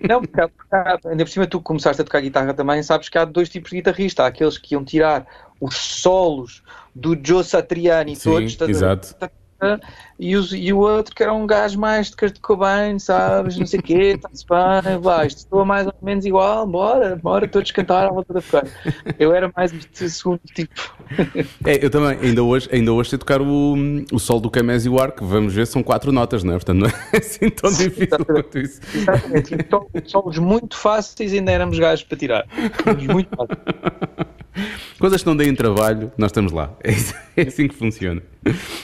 Não, 0.08 0.20
porque, 0.20 0.40
há- 0.40 0.98
ainda 1.04 1.24
por 1.24 1.30
cima 1.30 1.46
tu 1.46 1.60
começaste 1.60 2.02
a 2.02 2.04
tocar 2.04 2.20
guitarra 2.20 2.52
também, 2.52 2.82
sabes 2.82 3.08
que 3.08 3.16
há 3.16 3.24
dois 3.24 3.48
tipos 3.48 3.70
de 3.70 3.76
guitarrista. 3.76 4.24
Há 4.24 4.26
aqueles 4.26 4.58
que 4.58 4.74
iam 4.74 4.84
tirar 4.84 5.24
os 5.60 5.76
solos 5.76 6.64
do 6.92 7.16
Joe 7.24 7.44
Satriani 7.44 8.16
Sim, 8.16 8.30
todos, 8.30 8.60
exato. 8.68 9.14
E, 10.18 10.36
os- 10.36 10.52
e 10.52 10.72
o 10.72 10.78
outro 10.78 11.14
que 11.14 11.22
era 11.22 11.32
um 11.32 11.46
gajo 11.46 11.78
mais 11.80 12.10
de 12.10 12.16
Kurt 12.16 12.38
Cobain, 12.40 12.98
sabes, 12.98 13.56
não 13.56 13.66
sei 13.66 13.80
o 13.80 13.82
quê, 13.82 14.14
está-se 14.16 14.44
bem, 14.48 14.98
vai, 15.00 15.26
isto 15.26 15.38
estou 15.38 15.64
mais 15.64 15.86
ou 15.86 15.94
menos 16.02 16.24
igual, 16.24 16.66
bora, 16.66 17.16
bora 17.16 17.48
todos 17.48 17.70
cantar 17.72 18.06
à 18.06 18.10
volta 18.10 18.32
da 18.34 18.40
fogueira. 18.40 18.70
Eu 19.18 19.34
era 19.34 19.50
mais 19.56 19.72
este 19.72 20.08
segundo 20.10 20.40
tipo. 20.54 20.94
É, 21.64 21.84
eu 21.84 21.90
também, 21.90 22.18
ainda 22.20 22.42
hoje, 22.42 22.68
ainda 22.72 22.92
hoje 22.92 23.10
sei 23.10 23.18
tocar 23.18 23.40
o, 23.40 23.74
o 24.12 24.18
sol 24.18 24.40
do 24.40 24.50
Camés 24.50 24.84
e 24.86 24.88
o 24.88 24.98
ar, 25.00 25.12
que 25.12 25.22
vamos 25.22 25.52
ver, 25.54 25.66
são 25.66 25.82
quatro 25.82 26.10
notas, 26.10 26.42
não 26.42 26.52
é? 26.54 26.56
Portanto, 26.56 26.78
não 26.78 26.86
é 26.88 26.92
assim 27.18 27.50
tão 27.50 27.70
difícil 27.70 28.24
quanto 28.24 28.58
isso. 28.58 28.80
Exatamente, 28.94 29.54
e 29.54 29.70
sol- 29.70 29.90
solos 30.04 30.38
muito 30.38 30.76
fáceis 30.76 31.32
ainda 31.32 31.50
éramos 31.52 31.78
gajos 31.78 32.04
para 32.04 32.16
tirar. 32.18 32.46
Muito 33.12 33.28
fáceis. 33.36 33.58
Coisas 34.98 35.22
que 35.22 35.26
não 35.28 35.36
deem 35.36 35.54
trabalho, 35.54 36.12
nós 36.18 36.28
estamos 36.30 36.52
lá. 36.52 36.72
É, 36.84 36.92
é 37.42 37.48
assim 37.48 37.66
que 37.68 37.74
funciona. 37.74 38.22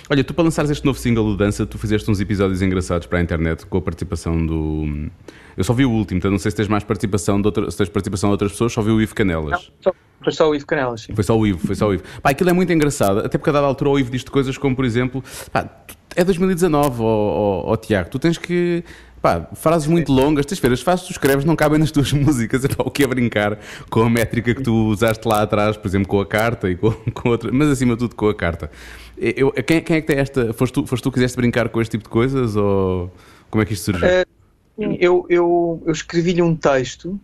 Olha, 0.08 0.24
tu 0.24 0.32
para 0.32 0.44
lançares 0.44 0.70
este 0.70 0.84
novo 0.84 0.98
single 0.98 1.24
do 1.24 1.36
Dança, 1.36 1.66
tu 1.66 1.78
fizeste 1.78 2.10
uns 2.10 2.20
episódios 2.20 2.62
engraçados 2.62 3.06
para 3.06 3.18
a 3.18 3.22
internet 3.22 3.66
com 3.66 3.78
a 3.78 3.82
participação 3.82 4.44
do. 4.46 5.08
Eu 5.56 5.64
só 5.64 5.72
vi 5.72 5.84
o 5.84 5.90
último, 5.90 6.18
então 6.18 6.30
não 6.30 6.38
sei 6.38 6.50
se 6.52 6.56
tens 6.56 6.68
mais 6.68 6.84
participação 6.84 7.40
de 7.40 7.48
outra, 7.48 7.70
se 7.70 7.76
tens 7.76 7.88
participação 7.88 8.28
de 8.30 8.32
outras 8.32 8.52
pessoas, 8.52 8.72
só 8.72 8.80
vi 8.80 8.90
o 8.92 9.00
Ivo 9.00 9.14
Canelas. 9.14 9.70
Só- 9.80 9.92
Foi 10.22 10.32
só 10.32 10.48
o 10.50 10.54
Ivo 10.54 10.64
Canelas, 10.66 11.02
sim. 11.02 11.14
Foi 11.14 11.24
só 11.24 11.36
o 11.36 11.46
Ivo, 11.46 11.58
foi 11.66 11.74
só 11.74 11.88
o 11.88 11.94
Ivo. 11.94 12.04
Pá, 12.22 12.30
aquilo 12.30 12.50
é 12.50 12.52
muito 12.52 12.72
engraçado, 12.72 13.18
até 13.20 13.36
porque 13.36 13.50
a 13.50 13.52
dada 13.52 13.66
altura 13.66 13.90
o 13.90 13.98
Ivo 13.98 14.10
diz 14.10 14.22
coisas 14.24 14.56
como, 14.56 14.74
por 14.76 14.84
exemplo, 14.84 15.22
pá, 15.52 15.68
é 16.16 16.24
2019, 16.24 17.02
ó, 17.02 17.62
ó, 17.72 17.76
Tiago, 17.76 18.08
tu 18.10 18.18
tens 18.18 18.38
que. 18.38 18.82
Pá, 19.20 19.48
frases 19.54 19.88
muito 19.88 20.12
longas, 20.12 20.46
tens 20.46 20.60
ver, 20.60 20.72
as 20.72 20.80
frases 20.80 21.02
que 21.02 21.08
tu 21.08 21.12
escreves 21.12 21.44
não 21.44 21.56
cabem 21.56 21.78
nas 21.78 21.90
tuas 21.90 22.12
músicas, 22.14 22.64
é 22.64 22.68
pá, 22.68 22.84
o 22.86 22.90
que 22.90 23.02
é 23.02 23.06
brincar 23.06 23.58
com 23.90 24.02
a 24.02 24.10
métrica 24.10 24.54
que 24.54 24.62
tu 24.62 24.88
usaste 24.88 25.26
lá 25.26 25.42
atrás, 25.42 25.76
por 25.76 25.88
exemplo, 25.88 26.08
com 26.08 26.20
a 26.20 26.26
carta 26.26 26.70
e 26.70 26.76
com, 26.76 26.92
com 27.12 27.28
outra, 27.30 27.50
mas 27.52 27.68
acima 27.68 27.94
de 27.94 28.00
tudo 28.00 28.14
com 28.14 28.28
a 28.28 28.34
carta. 28.34 28.70
Eu, 29.16 29.50
quem, 29.52 29.82
quem 29.82 29.96
é 29.96 30.00
que 30.00 30.06
tem 30.06 30.18
esta. 30.18 30.52
Foste 30.52 30.74
tu, 30.74 30.86
foste 30.86 31.02
tu 31.02 31.10
que 31.10 31.14
quiseste 31.14 31.36
brincar 31.36 31.68
com 31.68 31.80
este 31.82 31.92
tipo 31.92 32.04
de 32.04 32.10
coisas 32.10 32.54
ou 32.54 33.10
como 33.50 33.62
é 33.62 33.66
que 33.66 33.72
isto 33.72 33.86
surgiu? 33.86 34.08
Sim, 34.78 34.96
Eu, 35.00 35.26
eu, 35.28 35.82
eu 35.84 35.92
escrevi-lhe 35.92 36.40
um 36.40 36.54
texto 36.54 37.18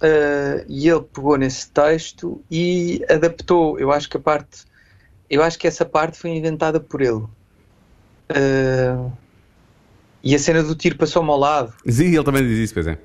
eh, 0.00 0.64
e 0.68 0.88
ele 0.88 1.02
pegou 1.02 1.36
nesse 1.36 1.70
texto 1.70 2.42
e 2.50 3.04
adaptou. 3.08 3.78
Eu 3.78 3.92
acho 3.92 4.08
que 4.08 4.16
a 4.16 4.20
parte, 4.20 4.64
eu 5.28 5.42
acho 5.42 5.58
que 5.58 5.66
essa 5.66 5.84
parte 5.84 6.18
foi 6.18 6.30
inventada 6.30 6.80
por 6.80 7.02
ele. 7.02 7.24
Eh, 8.28 8.96
e 10.30 10.34
a 10.34 10.38
cena 10.38 10.62
do 10.62 10.74
tiro 10.74 10.96
passou-me 10.96 11.30
ao 11.30 11.38
lado. 11.38 11.72
Sim, 11.88 12.06
ele 12.14 12.24
também 12.24 12.42
diz 12.46 12.58
isso, 12.58 12.74
pois 12.74 12.86
é. 12.86 12.98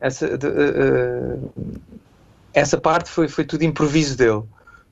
Essa, 0.00 0.36
de- 0.38 0.46
eh, 0.46 1.36
essa 2.54 2.78
parte 2.78 3.10
foi, 3.10 3.28
foi 3.28 3.44
tudo 3.44 3.62
improviso 3.64 4.16
dele. 4.16 4.42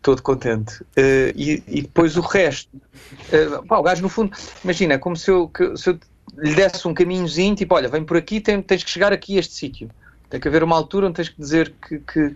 Todo 0.03 0.23
contente. 0.23 0.83
Eh, 0.97 1.33
e, 1.37 1.63
e 1.69 1.83
depois 1.83 2.17
o 2.17 2.21
resto. 2.23 2.71
eh, 3.33 3.49
pá, 3.69 3.79
o 3.79 3.83
gajo, 3.83 4.01
no 4.03 4.09
fundo, 4.09 4.35
imagina, 4.65 4.95
é 4.95 4.99
como 4.99 5.15
se 5.17 5.31
eu, 5.31 5.47
que- 5.49 5.77
se 5.77 5.91
eu 5.91 5.99
lhe 6.39 6.55
desse 6.55 6.87
um 6.89 6.95
caminhozinho, 6.95 7.55
tipo, 7.55 7.75
olha, 7.75 7.89
vem 7.89 8.03
por 8.05 8.17
aqui, 8.17 8.41
tem- 8.41 8.63
tens 8.63 8.83
que 8.83 8.91
chegar 8.91 9.13
aqui 9.13 9.37
a 9.37 9.41
este 9.41 9.53
sítio. 9.55 9.91
Tem 10.31 10.39
que 10.41 10.49
haver 10.49 10.63
uma 10.63 10.77
altura 10.77 11.07
onde 11.07 11.17
tens 11.17 11.29
que 11.29 11.39
dizer 11.41 11.75
que, 11.87 11.99
que, 11.99 12.35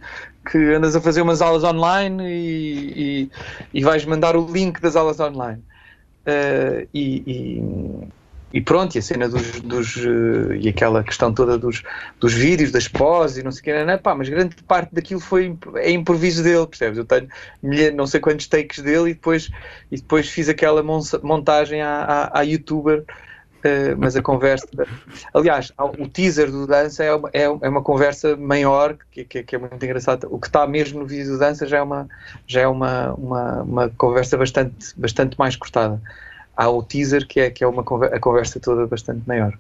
que 0.51 0.59
andas 0.75 0.95
a 0.97 1.01
fazer 1.01 1.23
umas 1.23 1.41
aulas 1.41 1.65
online 1.65 2.23
e, 2.25 3.03
e, 3.23 3.31
e 3.73 3.83
vais 3.85 4.05
mandar 4.05 4.37
o 4.37 4.51
link 4.51 4.81
das 4.81 4.95
aulas 4.97 5.19
online. 5.21 5.63
Eh, 6.27 6.87
e, 6.93 7.23
e- 7.27 8.09
e 8.55 8.61
pronto, 8.61 8.95
e 8.95 9.01
a 9.01 9.03
cena 9.03 9.29
dos, 9.29 9.61
dos, 9.63 9.97
eh, 9.97 10.59
e 10.61 10.69
aquela 10.69 11.03
questão 11.03 11.35
toda 11.35 11.59
dos, 11.59 11.83
dos 12.21 12.33
vídeos, 12.33 12.71
das 12.71 12.87
poses 12.87 13.39
e 13.39 13.43
não 13.43 13.51
sei 13.51 13.61
o 13.61 13.65
que, 13.65 13.85
não, 13.85 13.99
pá, 13.99 14.15
mas 14.15 14.29
grande 14.29 14.55
parte 14.63 14.95
daquilo 14.95 15.19
foi 15.19 15.59
é 15.75 15.91
improviso 15.91 16.41
dele, 16.41 16.65
percebes? 16.65 16.97
Eu 16.97 17.05
tenho 17.05 17.29
não 17.97 18.07
sei 18.07 18.21
quantos 18.21 18.47
takes 18.47 18.79
dele 18.79 19.11
e 19.11 19.15
depois, 19.15 19.51
e 19.91 19.97
depois 19.97 20.29
fiz 20.29 20.49
aquela 20.49 20.85
montagem 20.85 21.83
à, 21.83 22.05
à, 22.05 22.39
à 22.39 22.43
youtuber, 22.43 23.05
eh, 23.65 23.97
mas 23.97 24.15
a 24.15 24.23
conversa. 24.23 24.69
Aliás, 25.35 25.73
o 25.99 26.07
teaser 26.07 26.49
do 26.49 26.65
dança 26.65 27.03
é 27.03 27.13
uma, 27.13 27.31
é, 27.33 27.43
é 27.43 27.69
uma 27.69 27.83
conversa 27.83 28.37
maior 28.37 28.97
que, 29.11 29.25
que, 29.25 29.43
que 29.43 29.57
é 29.57 29.59
muito 29.59 29.85
engraçado. 29.85 30.29
O 30.31 30.39
que 30.39 30.47
está 30.47 30.65
mesmo 30.65 31.01
no 31.01 31.07
vídeo 31.07 31.33
do 31.33 31.39
dança 31.41 31.67
já 31.67 31.79
é 31.79 31.83
uma, 31.83 32.09
já 32.47 32.61
é 32.61 32.69
uma, 32.69 33.15
uma, 33.15 33.63
uma 33.63 33.89
conversa 33.89 34.37
bastante, 34.37 34.95
bastante 34.97 35.37
mais 35.37 35.57
cortada. 35.57 36.01
Há 36.57 36.69
o 36.71 36.83
teaser 36.83 37.27
que 37.27 37.41
é, 37.41 37.51
que 37.51 37.65
é 37.65 37.67
uma 37.67 37.83
a 37.83 38.21
conversa 38.21 38.61
toda 38.61 38.87
bastante 38.87 39.23
maior. 39.27 39.53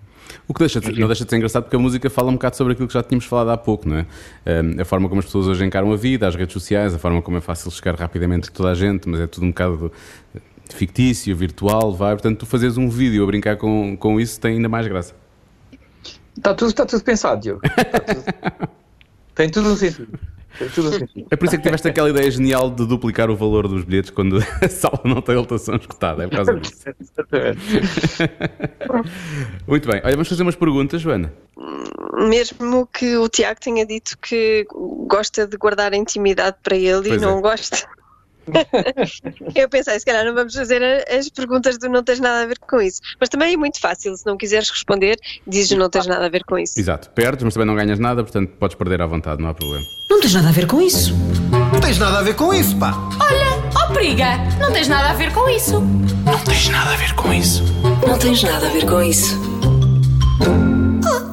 O 0.49 0.55
que 0.55 0.61
deixa 0.61 0.81
de, 0.81 0.99
não 0.99 1.07
deixa 1.07 1.25
de 1.25 1.31
ser 1.31 1.37
engraçado 1.37 1.65
porque 1.65 1.77
a 1.77 1.79
música 1.79 2.09
fala 2.09 2.29
um 2.31 2.35
bocado 2.35 2.57
sobre 2.57 2.73
aquilo 2.73 2.89
que 2.89 2.95
já 2.95 3.03
tínhamos 3.03 3.25
falado 3.27 3.51
há 3.51 3.57
pouco, 3.57 3.89
não 3.89 3.99
é? 3.99 4.07
Um, 4.47 4.81
a 4.81 4.85
forma 4.85 5.09
como 5.09 5.19
as 5.19 5.25
pessoas 5.27 5.47
hoje 5.49 5.65
encaram 5.65 5.93
a 5.93 5.97
vida, 5.97 6.27
as 6.27 6.35
redes 6.35 6.53
sociais, 6.53 6.95
a 6.95 6.99
forma 6.99 7.21
como 7.21 7.37
é 7.37 7.41
fácil 7.41 7.71
chegar 7.71 7.95
rapidamente 7.95 8.49
a 8.49 8.53
toda 8.53 8.71
a 8.71 8.75
gente, 8.75 9.09
mas 9.09 9.21
é 9.21 9.27
tudo 9.27 9.45
um 9.45 9.51
bocado 9.51 9.93
fictício, 10.71 11.37
virtual, 11.37 11.93
vai. 11.93 12.15
Portanto, 12.15 12.39
tu 12.39 12.47
fazes 12.47 12.77
um 12.77 12.89
vídeo 12.89 13.23
a 13.23 13.27
brincar 13.27 13.57
com, 13.57 13.97
com 13.97 14.19
isso 14.21 14.41
tem 14.41 14.57
ainda 14.57 14.69
mais 14.69 14.87
graça. 14.87 15.15
Está 16.37 16.55
tudo, 16.55 16.69
está 16.71 16.87
tudo 16.87 17.05
pensado, 17.05 17.41
Diogo. 17.41 17.61
Está 17.65 18.01
tudo- 18.01 18.25
Tem 19.35 19.51
tudo 19.51 19.71
um 19.71 19.77
sentido. 19.77 20.17
Um 20.61 20.69
sentido. 20.93 21.27
É 21.31 21.37
por 21.37 21.47
isso 21.47 21.55
é 21.55 21.59
que 21.59 21.65
tiveste 21.65 21.89
aquela 21.89 22.11
ideia 22.11 22.31
genial 22.31 22.71
de 22.71 22.87
duplicar 22.87 23.31
o 23.31 23.37
valor 23.37 23.67
dos 23.67 23.85
bilhetes 23.85 24.11
quando 24.11 24.39
a 24.63 24.69
sala 24.69 25.01
não 25.05 25.21
tem 25.21 25.35
lotação 25.35 25.77
escutada. 25.77 26.25
É 26.25 26.29
por 26.29 26.37
causa 26.37 26.55
disso. 26.55 26.85
Exatamente. 27.01 27.61
Muito 29.67 29.89
bem. 29.89 30.01
Olha, 30.05 30.13
vamos 30.13 30.29
fazer 30.29 30.43
umas 30.43 30.57
perguntas, 30.57 31.01
Joana. 31.01 31.33
Mesmo 32.29 32.87
que 32.87 33.17
o 33.17 33.29
Tiago 33.29 33.61
tenha 33.61 33.85
dito 33.85 34.17
que 34.19 34.67
gosta 35.07 35.47
de 35.47 35.57
guardar 35.57 35.93
a 35.93 35.97
intimidade 35.97 36.57
para 36.63 36.77
ele 36.77 37.09
Pois 37.09 37.23
e 37.23 37.25
não 37.25 37.39
é. 37.39 37.43
gosta. 37.43 37.89
Eu 39.55 39.69
pensei, 39.69 39.99
se 39.99 40.05
calhar 40.05 40.25
não 40.25 40.35
vamos 40.35 40.55
fazer 40.55 40.83
as 41.11 41.29
perguntas 41.29 41.79
do 41.79 41.89
não 41.89 42.03
tens 42.03 42.21
nada 42.21 42.43
a 42.43 42.47
ver 42.47 42.59
com 42.59 42.81
isso. 42.81 43.01
Mas 43.21 43.29
também 43.29 43.55
é 43.55 43.57
muito 43.57 43.81
fácil, 43.81 44.17
se 44.17 44.27
não 44.27 44.37
quiseres 44.37 44.69
responder, 44.71 45.19
dizes 45.47 45.77
não 45.77 45.89
tens 45.89 46.07
nada 46.07 46.27
a 46.27 46.29
ver 46.29 46.45
com 46.45 46.59
isso. 46.59 46.79
Exato. 46.79 47.11
Perdes, 47.11 47.45
mas 47.45 47.55
também 47.55 47.67
não 47.67 47.75
ganhas 47.75 47.99
nada, 47.99 48.23
portanto 48.23 48.51
podes 48.59 48.77
perder 48.77 49.01
à 49.03 49.07
vontade, 49.07 49.43
não 49.43 49.51
há 49.51 49.55
problema. 49.55 49.85
Não 50.11 50.21
tens 50.21 50.35
nada 50.35 50.49
a 50.49 50.53
ver 50.53 50.67
com 50.67 50.81
isso. 50.81 51.15
Não 51.73 51.81
tens 51.81 51.99
nada 51.99 52.19
a 52.19 52.23
ver 52.23 52.35
com 52.35 52.53
isso, 52.53 52.77
pá. 52.79 52.93
Olha, 53.21 53.63
ó 53.77 53.93
periga, 53.93 54.37
não 54.59 54.73
tens 54.73 54.89
nada 54.89 55.11
a 55.11 55.15
ver 55.15 55.33
com 55.33 55.49
isso. 55.49 55.81
Não 55.81 56.39
tens 56.45 56.69
nada 56.69 56.93
a 56.93 56.97
ver 56.97 57.15
com 57.15 57.33
isso. 57.33 57.63
Não 58.07 58.19
tens 58.19 58.43
nada 58.43 58.67
a 58.67 58.71
ver 58.71 58.87
com 58.87 59.03
isso. 59.03 59.37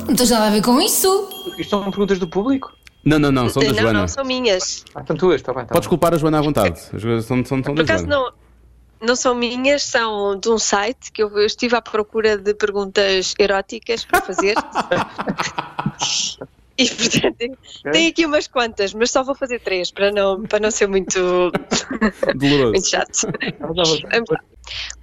Não 0.07 0.16
tens 0.16 0.30
nada 0.30 0.47
a 0.47 0.49
ver 0.49 0.62
com 0.62 0.82
isso. 0.82 1.30
Isto 1.57 1.70
são 1.70 1.84
perguntas 1.89 2.20
do 2.20 2.28
público? 2.28 2.74
Não, 3.03 3.17
não, 3.17 3.31
não, 3.31 3.49
são 3.49 3.63
da 3.63 3.69
não, 3.69 3.75
Joana. 3.75 3.99
não, 4.01 4.07
são 4.07 4.23
minhas. 4.23 4.85
Ah, 4.93 5.03
são 5.05 5.15
tuas, 5.15 5.41
está 5.41 5.53
bem. 5.53 5.65
Tá 5.65 5.73
Podes 5.73 5.87
culpar 5.87 6.13
a 6.13 6.17
Joana 6.17 6.37
à 6.37 6.41
vontade. 6.41 6.79
As 6.93 7.01
coisas 7.01 7.25
são, 7.25 7.37
são, 7.43 7.63
são 7.63 7.73
Por 7.73 7.81
acaso 7.81 8.05
Joana. 8.05 8.15
não, 8.15 8.31
não 9.07 9.15
são 9.15 9.33
minhas, 9.33 9.81
são 9.83 10.37
de 10.39 10.49
um 10.49 10.59
site 10.59 11.11
que 11.11 11.23
eu, 11.23 11.29
eu 11.29 11.45
estive 11.45 11.75
à 11.75 11.81
procura 11.81 12.37
de 12.37 12.53
perguntas 12.53 13.33
eróticas 13.39 14.05
para 14.05 14.21
fazer. 14.21 14.55
e 16.77 16.89
portanto, 16.89 17.57
tenho 17.91 18.09
aqui 18.09 18.25
umas 18.25 18.47
quantas, 18.47 18.93
mas 18.93 19.09
só 19.09 19.23
vou 19.23 19.33
fazer 19.33 19.59
três 19.59 19.89
para 19.89 20.11
não, 20.11 20.43
para 20.43 20.59
não 20.59 20.69
ser 20.69 20.87
muito, 20.87 21.19
Doloroso. 22.35 22.71
muito 22.71 22.87
chato. 22.87 23.27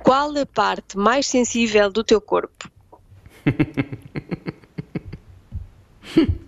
Qual 0.05 0.31
a 0.39 0.47
parte 0.47 0.97
mais 0.97 1.27
sensível 1.27 1.91
do 1.91 2.05
teu 2.05 2.21
corpo? 2.21 2.71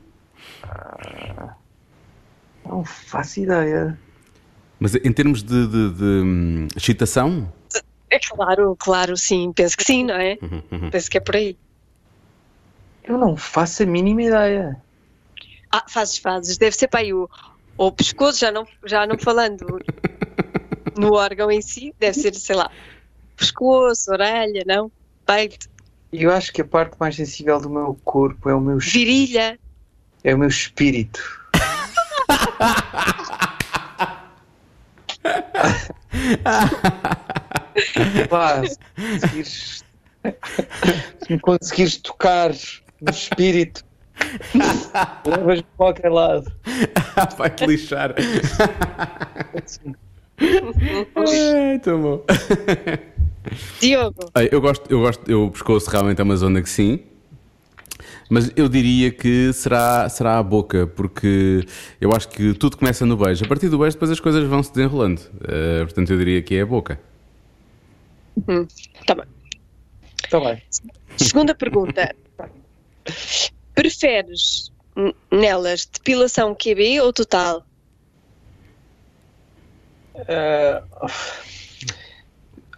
Não 2.64 2.84
faço 2.84 3.40
ideia. 3.40 3.98
Mas 4.78 4.94
em 4.94 5.12
termos 5.12 5.42
de, 5.42 5.66
de- 5.66 5.90
de, 5.94 6.04
hum, 6.04 6.68
excitação, 6.76 7.52
É 8.10 8.18
claro, 8.18 8.76
claro, 8.78 9.16
sim, 9.16 9.52
penso 9.52 9.76
que 9.76 9.84
sim, 9.84 10.04
não 10.04 10.14
é? 10.16 10.36
Penso 10.90 11.10
que 11.10 11.18
é 11.18 11.20
por 11.20 11.36
aí. 11.36 11.56
Eu 13.04 13.16
não 13.18 13.36
faço 13.36 13.82
a 13.82 13.86
mínima 13.86 14.22
ideia. 14.22 14.82
Ah, 15.72 15.84
fazes, 15.88 16.18
fazes, 16.18 16.58
deve 16.58 16.74
ser 16.76 16.88
para 16.88 17.00
aí 17.00 17.12
o, 17.14 17.28
o 17.76 17.92
pescoço, 17.92 18.38
já 18.40 18.50
não, 18.50 18.64
já 18.84 19.06
não 19.06 19.18
falando 19.18 19.78
no 20.98 21.14
órgão 21.14 21.50
em 21.50 21.62
si, 21.62 21.94
deve 21.98 22.18
ser, 22.18 22.34
sei 22.34 22.56
lá, 22.56 22.70
pescoço, 23.36 24.10
orelha, 24.10 24.64
não? 24.66 24.90
Peito, 25.24 25.66
Eu 26.12 26.32
acho 26.32 26.52
que 26.52 26.60
a 26.60 26.64
parte 26.64 26.96
mais 26.98 27.14
sensível 27.14 27.60
do 27.60 27.70
meu 27.70 27.96
corpo 28.04 28.48
é 28.48 28.54
o 28.54 28.60
meu, 28.60 28.78
virilha. 28.78 29.58
É 30.24 30.34
o 30.34 30.38
meu 30.38 30.48
espírito. 30.48 31.20
Pá, 38.28 38.62
se 38.66 38.78
conseguires, 38.96 39.84
se 41.22 41.32
me 41.32 41.40
conseguires 41.40 41.96
tocar 41.98 42.50
no 43.00 43.10
espírito, 43.10 43.84
levas-me 45.26 45.62
para 45.62 45.76
qualquer 45.76 46.10
lado. 46.10 46.52
vai-te 47.36 47.66
lixar. 47.66 48.14
Ai, 51.16 51.78
tão 51.80 52.02
bom. 52.02 52.24
Diogo, 53.80 54.30
Ai, 54.34 54.48
Eu 54.52 54.60
gosto, 54.60 54.90
eu 54.90 55.00
gosto, 55.00 55.30
eu 55.30 55.50
pescoço 55.50 55.90
realmente 55.90 56.20
é 56.20 56.24
uma 56.24 56.36
zona 56.36 56.60
que 56.62 56.68
sim. 56.68 57.00
Mas 58.30 58.52
eu 58.54 58.68
diria 58.68 59.10
que 59.10 59.52
será, 59.52 60.08
será 60.08 60.38
a 60.38 60.42
boca, 60.42 60.86
porque 60.86 61.66
eu 62.00 62.12
acho 62.12 62.28
que 62.28 62.54
tudo 62.54 62.76
começa 62.76 63.04
no 63.04 63.16
beijo. 63.16 63.44
A 63.44 63.48
partir 63.48 63.68
do 63.68 63.76
beijo, 63.76 63.96
depois 63.96 64.12
as 64.12 64.20
coisas 64.20 64.48
vão 64.48 64.62
se 64.62 64.72
desenrolando. 64.72 65.20
Eh, 65.48 65.82
portanto, 65.82 66.12
eu 66.12 66.18
diria 66.18 66.40
que 66.40 66.54
é 66.54 66.60
a 66.60 66.66
boca. 66.66 67.00
tá 69.04 69.14
bem. 69.16 69.24
Está 70.24 70.38
bem. 70.38 70.62
Segunda 71.16 71.56
pergunta. 71.56 72.14
Preferes 73.74 74.70
nelas 75.32 75.86
depilação 75.86 76.54
QB 76.54 77.00
ou 77.00 77.12
total? 77.12 77.66
Ah, 80.28 80.84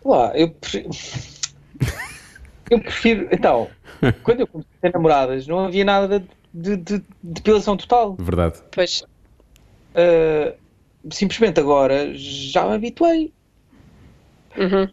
lá, 0.02 0.32
eu 0.34 0.50
prefiro. 0.50 0.88
Eu 2.70 2.80
prefiro. 2.80 3.28
Então, 3.30 3.68
quando 4.22 4.40
eu 4.40 4.46
comecei 4.46 4.70
a 4.78 4.86
ter 4.88 4.92
namoradas, 4.94 5.46
não 5.46 5.66
havia 5.66 5.84
nada 5.84 6.20
de, 6.52 6.76
de, 6.76 6.98
de 6.98 7.04
depilação 7.22 7.76
total. 7.76 8.16
Verdade. 8.18 8.62
Pois, 8.72 9.02
Ah, 9.94 10.54
simplesmente 11.12 11.60
agora 11.60 12.14
já 12.14 12.66
me 12.68 12.74
habituei. 12.76 13.34
uhum. 14.56 14.92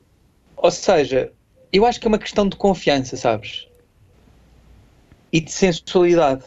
Ou 0.57 0.71
seja, 0.71 1.33
eu 1.71 1.85
acho 1.85 1.99
que 1.99 2.07
é 2.07 2.09
uma 2.09 2.19
questão 2.19 2.47
de 2.47 2.55
confiança, 2.55 3.17
sabes? 3.17 3.67
E 5.31 5.39
de 5.41 5.51
sensualidade. 5.51 6.45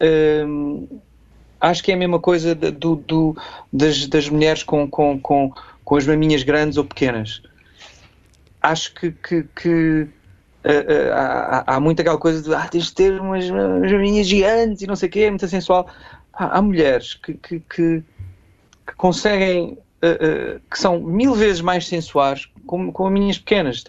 Hum, 0.00 1.00
acho 1.60 1.82
que 1.82 1.92
é 1.92 1.94
a 1.94 1.98
mesma 1.98 2.20
coisa 2.20 2.54
do, 2.54 2.96
do- 2.96 3.36
das, 3.72 4.06
das 4.06 4.28
mulheres 4.28 4.62
com, 4.62 4.88
com, 4.88 5.20
com, 5.20 5.52
com 5.84 5.96
as 5.96 6.06
maminhas 6.06 6.42
grandes 6.42 6.76
ou 6.78 6.84
pequenas. 6.84 7.42
Acho 8.62 8.94
que, 8.94 9.12
que, 9.12 9.44
que, 9.44 10.08
ah, 10.64 11.12
ah, 11.12 11.64
há, 11.66 11.76
há 11.76 11.80
muito 11.80 12.00
aquela 12.00 12.16
coisa 12.16 12.42
de 12.42 12.54
ah, 12.54 12.66
tens 12.66 12.86
de 12.86 12.94
ter 12.94 13.20
umas, 13.20 13.48
umas 13.50 14.26
gigantes 14.26 14.80
e 14.80 14.86
não 14.86 14.96
sei 14.96 15.08
o 15.08 15.12
quê, 15.12 15.20
é 15.20 15.30
muito 15.30 15.46
sensual. 15.46 15.86
Há, 16.32 16.58
há 16.58 16.62
mulheres 16.62 17.14
que, 17.14 17.34
que, 17.34 17.60
que, 17.60 18.02
que 18.86 18.94
conseguem, 18.96 19.76
ah, 20.02 20.58
que 20.70 20.78
são 20.78 20.98
mil 21.00 21.34
vezes 21.34 21.60
mais 21.60 21.86
sensuais 21.86 22.48
com, 22.66 22.90
com 22.90 23.04
maminhas 23.04 23.38
pequenas. 23.38 23.84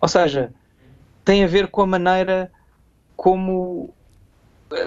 ou 0.00 0.08
seja, 0.08 0.52
tem 1.24 1.44
a 1.44 1.46
ver 1.46 1.68
com 1.68 1.82
a 1.82 1.86
maneira 1.86 2.50
como. 3.14 3.92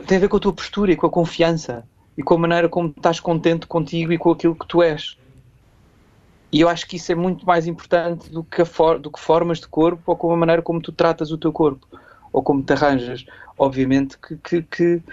tem 0.08 0.18
a 0.18 0.22
ver 0.22 0.28
com 0.28 0.38
a 0.38 0.40
tua 0.40 0.54
postura 0.54 0.92
e 0.92 0.96
com 0.96 1.06
a 1.06 1.12
confiança 1.12 1.86
e 2.18 2.24
com 2.24 2.34
a 2.34 2.40
maneira 2.40 2.68
como 2.68 2.90
estás 2.90 3.20
contente 3.20 3.68
contigo 3.68 4.12
e 4.12 4.18
com 4.18 4.32
aquilo 4.32 4.56
que 4.56 4.68
tu 4.68 4.82
és. 4.82 5.18
E 6.56 6.62
eu 6.62 6.70
acho 6.70 6.88
que 6.88 6.96
isso 6.96 7.12
é 7.12 7.16
muito 7.16 7.46
mais 7.46 7.68
importante 7.68 8.32
do 8.32 8.42
que, 8.42 8.62
a 8.62 8.66
for- 8.66 8.98
do 8.98 9.12
que 9.12 9.20
formas 9.20 9.60
de 9.60 9.68
corpo 9.68 10.02
ou 10.08 10.16
com 10.18 10.32
a 10.32 10.38
maneira 10.38 10.62
como 10.62 10.82
tu 10.82 10.94
tratas 10.94 11.30
o 11.30 11.38
teu 11.38 11.52
corpo 11.52 11.86
ou 12.32 12.42
como 12.42 12.64
te 12.64 12.72
arranjas. 12.72 13.26
Obviamente 13.58 14.18
que, 14.18 14.38
que, 14.38 14.62
que, 14.64 15.04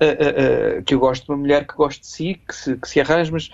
ah, 0.00 0.78
ah, 0.78 0.82
que 0.82 0.94
eu 0.94 1.00
gosto 1.00 1.24
de 1.26 1.32
uma 1.32 1.38
mulher 1.38 1.66
que 1.66 1.74
goste 1.74 2.02
de 2.02 2.06
si, 2.06 2.34
que 2.48 2.54
se, 2.54 2.76
que 2.76 2.88
se 2.88 3.00
arranje, 3.00 3.32
mas 3.32 3.50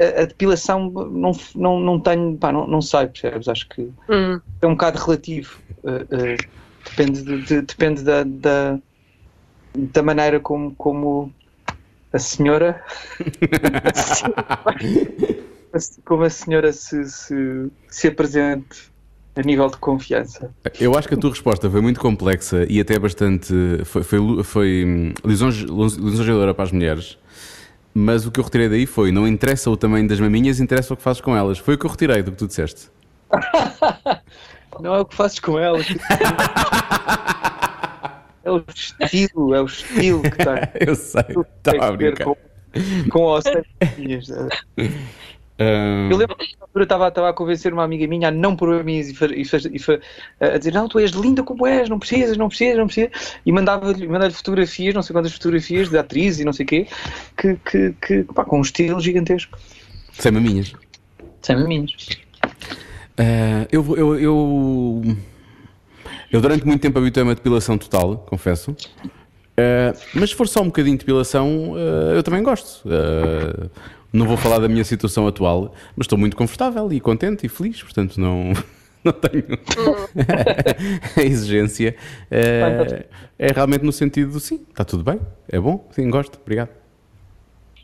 a, 0.00 0.22
a 0.22 0.24
depilação 0.26 0.88
não, 0.90 1.32
não, 1.56 1.80
não 1.80 1.98
tenho, 2.00 2.38
pá, 2.38 2.52
não, 2.52 2.68
não 2.68 2.80
sei, 2.80 3.08
percebes? 3.08 3.48
Acho 3.48 3.68
que 3.68 3.82
Hum, 4.08 4.40
é 4.62 4.66
um 4.68 4.72
bocado 4.74 4.98
relativo. 5.00 5.60
Uh, 5.82 6.06
uh, 6.14 6.36
depende 6.84 7.22
de- 7.24 7.38
de- 7.38 7.62
depende 7.62 8.02
da, 8.04 8.22
da, 8.24 8.78
da 9.76 10.02
maneira 10.02 10.38
como, 10.40 10.74
como 10.76 11.34
a 12.12 12.18
senhora 12.20 12.84
como 16.04 16.24
a 16.24 16.30
senhora 16.30 16.72
se, 16.72 17.04
se, 17.08 17.70
se 17.88 18.08
apresente 18.08 18.90
a 19.36 19.42
nível 19.42 19.68
de 19.70 19.76
confiança. 19.76 20.50
Eu 20.80 20.96
acho 20.96 21.06
que 21.08 21.14
a 21.14 21.16
tua 21.16 21.30
resposta 21.30 21.70
foi 21.70 21.80
muito 21.80 22.00
complexa 22.00 22.66
e 22.68 22.80
até 22.80 22.98
bastante. 22.98 23.52
foi, 23.84 24.02
foi, 24.02 24.42
foi 24.44 24.84
hum, 24.86 25.14
lisonje- 25.24 25.66
lisonjeadora 25.66 26.52
para 26.52 26.64
as 26.64 26.72
mulheres. 26.72 27.16
Mas 27.94 28.26
o 28.26 28.30
que 28.30 28.38
eu 28.40 28.44
retirei 28.44 28.68
daí 28.68 28.86
foi: 28.86 29.10
não 29.10 29.26
interessa 29.26 29.70
o 29.70 29.76
tamanho 29.76 30.06
das 30.08 30.20
maminhas, 30.20 30.60
interessa 30.60 30.94
o 30.94 30.96
que 30.96 31.02
fazes 31.02 31.20
com 31.20 31.36
elas. 31.36 31.58
Foi 31.58 31.74
o 31.74 31.78
que 31.78 31.86
eu 31.86 31.90
retirei 31.90 32.22
do 32.22 32.30
que 32.32 32.38
tu 32.38 32.46
disseste. 32.46 32.88
Não 34.80 34.94
é 34.94 35.00
o 35.00 35.04
que 35.04 35.14
fazes 35.14 35.38
com 35.40 35.58
ela. 35.58 35.78
É 38.42 38.50
o 38.50 38.64
estilo, 38.74 39.54
é 39.54 39.60
o 39.60 39.66
estilo 39.66 40.22
que 40.22 40.30
tem. 40.30 40.46
Eu 40.88 40.94
sei, 40.94 41.22
estava 41.58 41.88
a 41.88 41.92
brincar. 41.92 42.24
com, 42.24 42.36
com. 43.10 43.38
Hum, 45.60 46.08
Eu 46.10 46.16
lembro 46.16 46.36
que 46.36 46.56
na 46.58 46.64
altura 46.64 46.84
estava, 46.84 47.08
estava 47.08 47.28
a 47.28 47.32
convencer 47.34 47.70
uma 47.70 47.84
amiga 47.84 48.06
minha 48.06 48.28
a 48.28 48.30
não 48.30 48.56
pôr 48.56 48.82
mim 48.82 48.98
e, 49.00 49.14
a 50.40 50.58
dizer 50.58 50.72
não, 50.72 50.88
tu 50.88 50.98
és 50.98 51.10
linda 51.10 51.42
como 51.42 51.66
és, 51.66 51.86
não 51.86 51.98
precisas, 51.98 52.38
não 52.38 52.48
precisas, 52.48 52.78
não 52.78 52.86
precisas. 52.86 53.36
E 53.44 53.52
mandava-lhe 53.52 54.08
mandava 54.08 54.32
fotografias, 54.32 54.94
não 54.94 55.02
sei 55.02 55.12
quantas 55.12 55.32
fotografias 55.32 55.90
de 55.90 55.98
atrizes 55.98 56.40
e 56.40 56.44
não 56.46 56.52
sei 56.54 56.64
o 56.64 56.68
quê, 56.68 56.86
que, 57.36 57.56
que, 57.56 57.94
que, 58.00 58.24
pá, 58.32 58.42
com 58.44 58.58
um 58.58 58.62
estilo 58.62 58.98
gigantesco. 59.00 59.58
sem 60.12 60.32
maminhas. 60.32 60.72
Sem 61.42 61.56
maminhos. 61.56 62.08
Ah, 63.18 63.66
eu, 63.70 63.84
eu, 63.98 64.18
eu, 64.18 65.02
eu 66.32 66.40
durante 66.40 66.66
muito 66.66 66.80
tempo 66.80 66.98
habituei-me 66.98 67.32
a 67.32 67.34
depilação 67.34 67.76
total, 67.76 68.16
confesso. 68.16 68.74
Ah, 69.58 69.92
mas 70.14 70.30
se 70.30 70.36
for 70.36 70.48
só 70.48 70.62
um 70.62 70.66
bocadinho 70.66 70.96
de 70.96 71.00
depilação, 71.00 71.74
ah, 71.76 72.14
eu 72.14 72.22
também 72.22 72.42
gosto. 72.42 72.88
Não 74.12 74.26
vou 74.26 74.36
falar 74.36 74.58
da 74.58 74.68
minha 74.68 74.84
situação 74.84 75.26
atual, 75.26 75.74
mas 75.96 76.04
estou 76.04 76.18
muito 76.18 76.36
confortável 76.36 76.92
e 76.92 77.00
contente 77.00 77.46
e 77.46 77.48
feliz, 77.48 77.82
portanto 77.82 78.20
não, 78.20 78.52
não 79.04 79.12
tenho 79.12 79.44
a 81.16 81.22
exigência. 81.22 81.94
Ah, 82.30 83.04
é 83.38 83.52
realmente 83.52 83.84
no 83.84 83.92
sentido 83.92 84.32
de 84.32 84.40
sim, 84.40 84.66
está 84.68 84.84
tudo 84.84 85.04
bem, 85.04 85.20
é 85.48 85.60
bom, 85.60 85.88
sim, 85.92 86.10
gosto, 86.10 86.38
obrigado. 86.42 86.70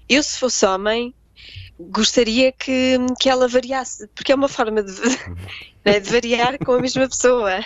Eu, 0.09 0.23
se 0.23 0.39
fosse 0.39 0.65
homem, 0.67 1.15
gostaria 1.79 2.53
que, 2.53 2.97
que 3.21 3.29
ela 3.29 3.47
variasse, 3.47 4.09
porque 4.15 4.33
é 4.33 4.35
uma 4.35 4.49
forma 4.49 4.83
de, 4.83 4.93
né, 5.85 6.01
de 6.01 6.11
variar 6.11 6.59
com 6.59 6.73
a 6.73 6.81
mesma 6.81 7.09
pessoa. 7.09 7.65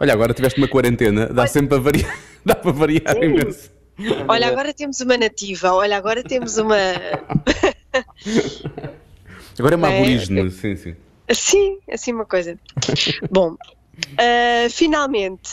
Olha, 0.00 0.12
agora 0.12 0.32
tiveste 0.32 0.58
uma 0.58 0.68
quarentena, 0.68 1.26
dá 1.26 1.46
sempre 1.46 1.68
para 1.70 1.80
variar, 1.80 2.18
dá 2.44 2.54
para 2.54 2.72
variar 2.72 3.16
imenso. 3.22 3.77
Olha, 4.28 4.48
agora 4.48 4.72
temos 4.72 5.00
uma 5.00 5.16
nativa, 5.16 5.72
olha, 5.72 5.96
agora 5.96 6.22
temos 6.22 6.56
uma. 6.58 6.76
Agora 9.58 9.74
é 9.74 9.76
uma 9.76 9.90
É, 9.90 9.98
aborígene, 9.98 10.50
sim, 10.50 10.76
sim. 10.76 10.94
Assim, 11.28 11.78
assim 11.90 12.12
uma 12.12 12.24
coisa. 12.24 12.56
Bom, 13.30 13.56
ah, 14.18 14.68
finalmente, 14.70 15.50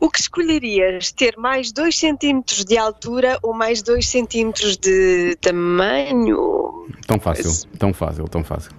O 0.00 0.08
que 0.10 0.20
escolherias? 0.20 1.10
Ter 1.12 1.36
mais 1.36 1.72
2 1.72 1.98
centímetros 1.98 2.64
de 2.64 2.76
altura 2.78 3.38
ou 3.42 3.52
mais 3.52 3.82
2 3.82 4.06
centímetros 4.08 4.76
de 4.76 5.36
tamanho? 5.40 6.86
Tão 7.06 7.18
fácil, 7.18 7.52
tão 7.78 7.92
fácil, 7.92 8.28
tão 8.28 8.44
fácil. 8.44 8.72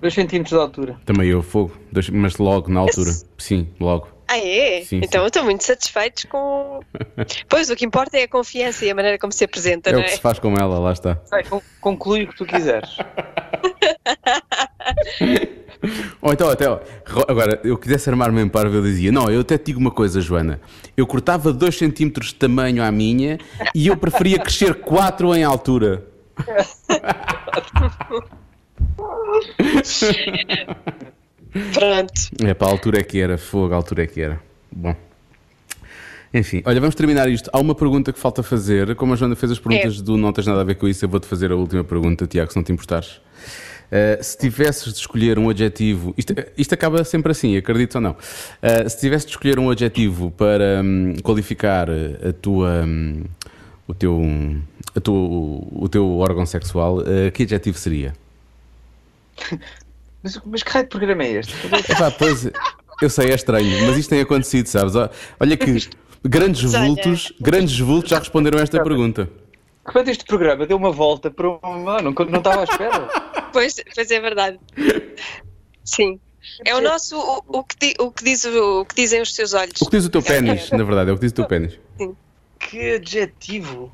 2 0.00 0.14
centímetros 0.14 0.56
de 0.56 0.62
altura. 0.62 1.00
Também 1.04 1.28
eu, 1.28 1.42
fogo. 1.42 1.76
Dois- 1.90 2.10
mas 2.10 2.36
logo, 2.36 2.70
na 2.70 2.80
altura. 2.80 3.10
Sim, 3.38 3.68
logo. 3.80 4.08
Ah, 4.28 4.38
é? 4.38 4.82
Sim, 4.84 5.00
então 5.02 5.22
sim. 5.22 5.26
estou 5.28 5.44
muito 5.44 5.62
satisfeitos 5.64 6.24
com. 6.24 6.80
Pois, 7.48 7.70
o 7.70 7.76
que 7.76 7.84
importa 7.84 8.18
é 8.18 8.24
a 8.24 8.28
confiança 8.28 8.84
e 8.84 8.90
a 8.90 8.94
maneira 8.94 9.18
como 9.18 9.32
se 9.32 9.44
apresenta, 9.44 9.90
É 9.90 9.92
não 9.92 10.00
o 10.00 10.04
que 10.04 10.10
é? 10.10 10.14
se 10.14 10.20
faz 10.20 10.38
com 10.38 10.54
ela, 10.56 10.78
lá 10.78 10.92
está. 10.92 11.18
Vai, 11.30 11.44
con- 11.44 11.62
conclui 11.80 12.24
o 12.24 12.28
que 12.28 12.36
tu 12.36 12.44
quiseres. 12.44 12.90
Ou 16.20 16.32
então, 16.32 16.48
até, 16.50 16.64
agora, 17.28 17.60
eu 17.62 17.76
quisesse 17.78 18.08
armar-me 18.10 18.40
em 18.42 18.48
parvo, 18.48 18.76
eu 18.76 18.82
dizia: 18.82 19.12
Não, 19.12 19.30
eu 19.30 19.40
até 19.42 19.56
te 19.58 19.66
digo 19.66 19.78
uma 19.78 19.90
coisa, 19.90 20.20
Joana. 20.20 20.60
Eu 20.96 21.06
cortava 21.06 21.52
2 21.52 21.76
centímetros 21.76 22.28
de 22.28 22.34
tamanho 22.36 22.82
à 22.82 22.90
minha 22.90 23.38
e 23.74 23.86
eu 23.86 23.96
preferia 23.96 24.38
crescer 24.38 24.74
4 24.76 25.34
em 25.34 25.44
altura. 25.44 26.04
Pronto. 31.72 32.12
É, 32.44 32.54
para 32.54 32.68
a 32.68 32.70
altura 32.70 33.00
é 33.00 33.02
que 33.02 33.18
era, 33.20 33.38
fogo, 33.38 33.72
a 33.72 33.76
altura 33.76 34.04
é 34.04 34.06
que 34.06 34.20
era. 34.20 34.40
Bom. 34.70 34.94
Enfim, 36.34 36.62
olha, 36.66 36.80
vamos 36.80 36.94
terminar 36.94 37.28
isto. 37.30 37.48
Há 37.52 37.58
uma 37.58 37.74
pergunta 37.74 38.12
que 38.12 38.18
falta 38.18 38.42
fazer. 38.42 38.94
Como 38.94 39.12
a 39.12 39.16
Joana 39.16 39.36
fez 39.36 39.52
as 39.52 39.58
perguntas 39.58 40.00
do 40.02 40.16
Não 40.16 40.32
Tens 40.32 40.46
Nada 40.46 40.60
a 40.60 40.64
Ver 40.64 40.74
com 40.74 40.86
Isso, 40.86 41.04
eu 41.04 41.08
vou-te 41.08 41.26
fazer 41.26 41.50
a 41.50 41.56
última 41.56 41.82
pergunta, 41.84 42.26
Tiago, 42.26 42.50
se 42.50 42.56
não 42.56 42.64
te 42.64 42.72
importares. 42.72 43.20
Uh, 43.86 44.22
se 44.22 44.36
tivesses 44.36 44.92
de 44.92 44.98
escolher 44.98 45.38
um 45.38 45.48
adjetivo, 45.48 46.12
isto, 46.18 46.34
isto 46.58 46.72
acaba 46.74 47.04
sempre 47.04 47.30
assim, 47.30 47.56
acredito 47.56 47.94
ou 47.94 48.00
não. 48.00 48.10
Uh, 48.12 48.90
se 48.90 48.98
tivesses 48.98 49.26
de 49.26 49.30
escolher 49.32 49.58
um 49.60 49.70
adjetivo 49.70 50.30
para 50.32 50.82
hum, 50.84 51.14
qualificar 51.22 51.88
a 51.88 52.32
tua, 52.32 52.82
hum, 52.84 53.22
o, 53.86 53.94
teu, 53.94 54.20
a 54.94 55.00
tua- 55.00 55.14
o 55.14 55.88
teu 55.88 56.18
órgão 56.18 56.44
sexual, 56.44 56.98
uh, 56.98 57.30
que 57.32 57.44
adjetivo 57.44 57.78
seria? 57.78 58.12
Mas, 60.26 60.40
mas 60.44 60.62
que 60.64 60.70
raio 60.72 60.84
de 60.86 60.90
programa 60.90 61.22
é 61.22 61.30
este? 61.34 61.54
Epá, 61.88 62.10
pois, 62.10 62.50
eu 63.00 63.08
sei, 63.08 63.30
é 63.30 63.34
estranho, 63.36 63.86
mas 63.86 63.96
isto 63.96 64.10
tem 64.10 64.20
acontecido, 64.20 64.66
sabes? 64.66 64.94
Olha 65.38 65.56
que 65.56 65.88
grandes 66.24 66.62
vultos, 66.72 67.32
grandes 67.40 67.78
vultos 67.78 68.10
já 68.10 68.18
responderam 68.18 68.58
a 68.58 68.62
esta 68.62 68.82
pergunta. 68.82 69.30
Quando 69.84 70.08
este 70.08 70.24
programa 70.24 70.66
deu 70.66 70.76
uma 70.76 70.90
volta 70.90 71.30
para 71.30 71.48
um. 71.48 71.88
Ah, 71.88 72.02
não, 72.02 72.10
não 72.10 72.38
estava 72.38 72.62
à 72.62 72.64
espera. 72.64 73.08
Pois, 73.52 73.76
pois 73.94 74.10
é 74.10 74.20
verdade. 74.20 74.58
Sim. 75.84 76.18
É 76.64 76.74
o 76.74 76.80
nosso, 76.80 77.16
o, 77.16 77.58
o 77.58 77.62
que, 77.62 77.76
di- 77.80 77.94
o, 78.00 78.10
que 78.10 78.24
diz, 78.24 78.44
o, 78.44 78.84
que 78.84 78.96
dizem 78.96 79.20
os 79.22 79.32
teus 79.32 79.54
olhos. 79.54 79.80
O 79.80 79.84
que 79.84 79.96
diz 79.96 80.06
o 80.06 80.10
teu 80.10 80.22
pênis, 80.22 80.70
na 80.72 80.82
verdade, 80.82 81.10
é 81.10 81.12
o 81.12 81.16
que 81.16 81.20
diz 81.22 81.30
o 81.30 81.34
teu 81.36 81.44
pênis. 81.46 81.78
Que 82.58 82.94
adjetivo. 82.96 83.92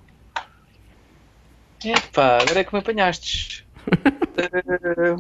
Epá, 1.85 2.39
agora 2.41 2.61
é 2.61 2.65
que 2.65 2.73
me 2.73 2.79
apanhastes. 2.81 3.65
Eh, 4.35 5.17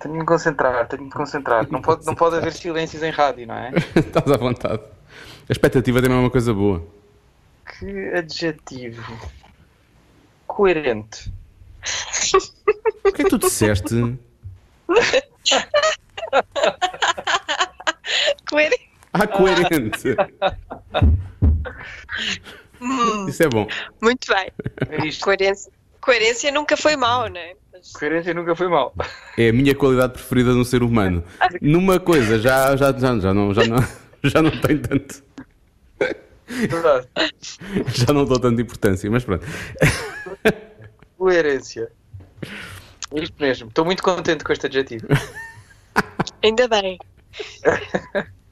tenho 0.00 0.14
de 0.14 0.20
me 0.20 0.26
concentrar, 0.26 0.88
tenho 0.88 1.02
de 1.02 1.08
me 1.08 1.12
concentrar. 1.12 1.70
Não 1.70 1.82
pode, 1.82 2.06
não 2.06 2.14
pode 2.14 2.36
haver 2.36 2.52
silêncios 2.54 3.02
em 3.02 3.10
rádio, 3.10 3.46
não 3.46 3.54
é? 3.54 3.70
Estás 3.94 4.30
à 4.30 4.36
vontade. 4.36 4.82
A 5.48 5.52
expectativa 5.52 6.00
também 6.00 6.16
é 6.16 6.20
uma 6.20 6.30
coisa 6.30 6.54
boa. 6.54 6.82
Que 7.66 8.08
adjetivo. 8.14 9.18
Coerente. 10.46 11.32
O 13.02 13.12
que 13.12 13.22
é 13.22 13.24
que 13.24 13.30
tu 13.30 13.38
disseste? 13.38 13.94
Coerente. 18.48 18.90
Ah, 19.12 19.26
coerente. 19.26 20.16
Isso 23.26 23.42
é 23.42 23.48
bom. 23.48 23.66
Muito 24.00 24.32
bem. 24.32 24.52
É. 24.90 25.10
Coerência. 25.20 25.72
Coerência 26.00 26.52
nunca 26.52 26.76
foi 26.76 26.94
mau, 26.94 27.28
não 27.28 27.40
é? 27.40 27.56
Mas- 27.80 27.92
Coerência 27.92 28.34
nunca 28.34 28.54
foi 28.54 28.68
mal. 28.68 28.94
É 29.38 29.48
a 29.48 29.52
minha 29.52 29.74
qualidade 29.74 30.12
preferida 30.12 30.52
no 30.52 30.64
ser 30.64 30.82
humano. 30.82 31.24
Numa 31.60 31.98
coisa, 31.98 32.38
já, 32.38 32.76
já, 32.76 32.92
já, 32.92 33.18
já, 33.18 33.34
não, 33.34 33.54
já, 33.54 33.64
não, 33.66 33.78
já 34.24 34.42
não 34.42 34.50
tenho 34.50 34.80
tanto. 34.80 35.22
Verdade. 36.46 37.06
Já 37.94 38.12
não 38.12 38.24
dou 38.24 38.36
tanta 38.40 38.60
importância, 38.60 39.08
mas 39.08 39.22
pronto. 39.22 39.46
Coerência. 41.16 41.92
É 43.14 43.20
isto 43.22 43.36
mesmo. 43.40 43.68
Estou 43.68 43.84
muito 43.84 44.02
contente 44.02 44.42
com 44.42 44.52
este 44.52 44.66
adjetivo. 44.66 45.06
Ainda 46.42 46.66
bem. 46.66 46.98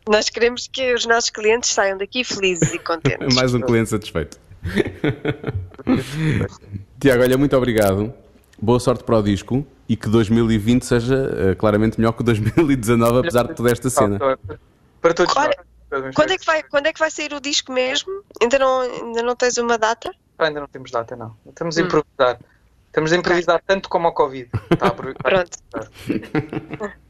Nós 0.08 0.28
queremos 0.28 0.68
que 0.72 0.94
os 0.94 1.06
nossos 1.06 1.28
clientes 1.30 1.70
saiam 1.70 1.98
daqui 1.98 2.22
felizes 2.22 2.72
e 2.72 2.78
contentes. 2.78 3.34
Mais 3.34 3.52
um 3.52 3.60
cliente 3.60 3.90
satisfeito. 3.90 4.38
Tiago, 7.00 7.22
olha, 7.24 7.36
muito 7.36 7.56
obrigado. 7.56 8.14
Boa 8.60 8.80
sorte 8.80 9.04
para 9.04 9.16
o 9.16 9.22
disco 9.22 9.66
e 9.88 9.96
que 9.96 10.08
2020 10.08 10.84
seja 10.84 11.30
eh, 11.36 11.54
claramente 11.54 11.98
melhor 11.98 12.12
que 12.12 12.22
2019, 12.22 13.20
apesar 13.20 13.46
de 13.46 13.54
toda 13.54 13.70
esta 13.70 13.88
cena. 13.88 14.18
Para 15.00 15.14
todos 15.14 15.34
Olha, 15.36 15.56
nós. 15.90 16.14
Quando 16.14 16.32
é, 16.32 16.38
que 16.38 16.44
vai, 16.44 16.62
quando 16.64 16.86
é 16.86 16.92
que 16.92 16.98
vai 16.98 17.10
sair 17.10 17.32
o 17.32 17.40
disco 17.40 17.72
mesmo? 17.72 18.22
Ainda 18.42 18.58
não, 18.58 18.80
ainda 18.80 19.22
não 19.22 19.34
tens 19.34 19.56
uma 19.56 19.78
data? 19.78 20.12
Ah, 20.38 20.46
Ainda 20.46 20.60
não 20.60 20.68
temos 20.68 20.90
data, 20.90 21.16
não. 21.16 21.34
Estamos 21.46 21.78
a 21.78 21.82
improvisar. 21.82 22.38
Estamos 22.86 23.12
a 23.12 23.16
improvisar 23.16 23.62
tanto 23.66 23.88
como 23.88 24.06
ao 24.08 24.12
Covid. 24.12 24.50
Está 24.70 24.88
a. 24.88 24.90
Pronto. 25.22 25.58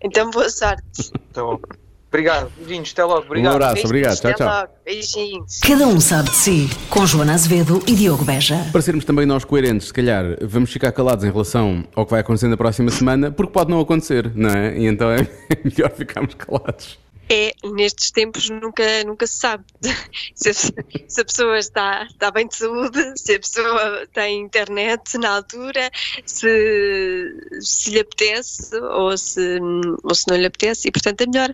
Então 0.00 0.30
boa 0.30 0.48
sorte. 0.48 1.10
Tá 1.32 1.42
bom. 1.42 1.60
Obrigado. 2.08 2.50
Beijinhos. 2.56 2.90
Até 2.92 3.04
logo. 3.04 3.22
Um 3.22 3.26
Obrigado. 3.26 3.54
abraço, 3.54 3.84
obrigado. 3.84 4.20
Tchau, 4.20 4.34
tchau. 4.34 4.68
Beijinhos. 4.84 5.60
Cada 5.60 5.86
um 5.86 6.00
sabe 6.00 6.30
de 6.30 6.36
si. 6.36 6.70
Com 6.88 7.06
Joana 7.06 7.34
Azevedo 7.34 7.82
e 7.86 7.94
Diogo 7.94 8.24
Beja. 8.24 8.66
Para 8.72 8.80
sermos 8.80 9.04
também 9.04 9.26
nós 9.26 9.44
coerentes, 9.44 9.88
se 9.88 9.92
calhar 9.92 10.24
vamos 10.42 10.72
ficar 10.72 10.90
calados 10.92 11.24
em 11.24 11.30
relação 11.30 11.84
ao 11.94 12.04
que 12.06 12.10
vai 12.12 12.20
acontecer 12.20 12.48
na 12.48 12.56
próxima 12.56 12.90
semana, 12.90 13.30
porque 13.30 13.52
pode 13.52 13.70
não 13.70 13.80
acontecer, 13.80 14.32
não 14.34 14.50
é? 14.50 14.76
E 14.78 14.86
então 14.86 15.10
é 15.10 15.26
melhor 15.64 15.90
ficarmos 15.90 16.34
calados. 16.34 16.98
É, 17.30 17.52
nestes 17.64 18.10
tempos 18.10 18.48
nunca, 18.48 18.82
nunca 19.04 19.26
se 19.26 19.38
sabe 19.38 19.64
se 20.34 20.48
a, 20.50 20.54
se 20.54 21.20
a 21.20 21.24
pessoa 21.24 21.58
está, 21.58 22.04
está 22.04 22.30
bem 22.30 22.46
de 22.46 22.56
saúde, 22.56 23.12
se 23.16 23.34
a 23.34 23.38
pessoa 23.40 24.06
tem 24.14 24.40
internet 24.40 25.18
na 25.18 25.36
altura, 25.36 25.90
se, 26.24 27.34
se 27.60 27.90
lhe 27.90 28.00
apetece 28.00 28.74
ou 28.76 29.16
se, 29.16 29.58
ou 30.02 30.14
se 30.14 30.24
não 30.28 30.36
lhe 30.36 30.46
apetece, 30.46 30.88
e 30.88 30.90
portanto 30.90 31.20
é 31.20 31.26
melhor 31.26 31.52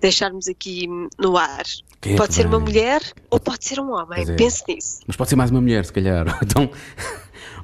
deixarmos 0.00 0.48
aqui 0.48 0.86
no 1.18 1.36
ar. 1.36 1.64
Quem 2.00 2.12
é 2.14 2.16
pode 2.16 2.28
que 2.28 2.34
ser 2.34 2.46
uma 2.46 2.60
mulher 2.60 3.00
ou 3.30 3.40
pode 3.40 3.64
ser 3.64 3.80
um 3.80 3.92
homem, 3.92 4.22
é. 4.22 4.36
pense 4.36 4.62
nisso. 4.68 5.00
Mas 5.06 5.16
pode 5.16 5.30
ser 5.30 5.36
mais 5.36 5.50
uma 5.50 5.60
mulher, 5.60 5.84
se 5.84 5.92
calhar. 5.92 6.26
Ou 6.28 6.38
Então, 6.42 6.70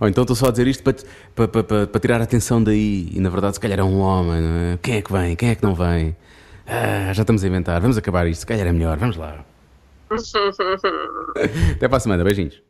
ou 0.00 0.08
então 0.08 0.22
estou 0.24 0.34
só 0.36 0.46
a 0.46 0.50
dizer 0.50 0.66
isto 0.66 0.82
para, 0.82 0.94
para, 1.34 1.48
para, 1.48 1.62
para- 1.64 1.86
para 1.86 2.00
tirar 2.00 2.20
a 2.20 2.24
atenção 2.24 2.62
daí. 2.62 3.08
E 3.12 3.20
na 3.20 3.30
verdade, 3.30 3.54
se 3.54 3.60
calhar 3.60 3.78
é 3.78 3.84
um 3.84 3.98
homem, 4.00 4.40
não 4.40 4.56
é? 4.72 4.78
Quem 4.82 4.96
é 4.96 5.02
que 5.02 5.12
vem? 5.12 5.36
Quem 5.36 5.50
é 5.50 5.54
que 5.54 5.62
não 5.62 5.74
vem? 5.74 6.16
Ah, 6.66 7.12
já 7.12 7.22
estamos 7.22 7.44
a 7.44 7.46
inventar. 7.46 7.80
Vamos 7.80 7.96
acabar 7.98 8.26
isto. 8.26 8.40
Se 8.40 8.46
calhar 8.46 8.66
é 8.66 8.72
melhor. 8.72 8.96
Vamos 8.98 9.16
lá. 9.16 9.44
Até 11.76 11.88
para 11.88 11.96
a 11.96 12.00
semana. 12.00 12.24
Beijinhos. 12.24 12.64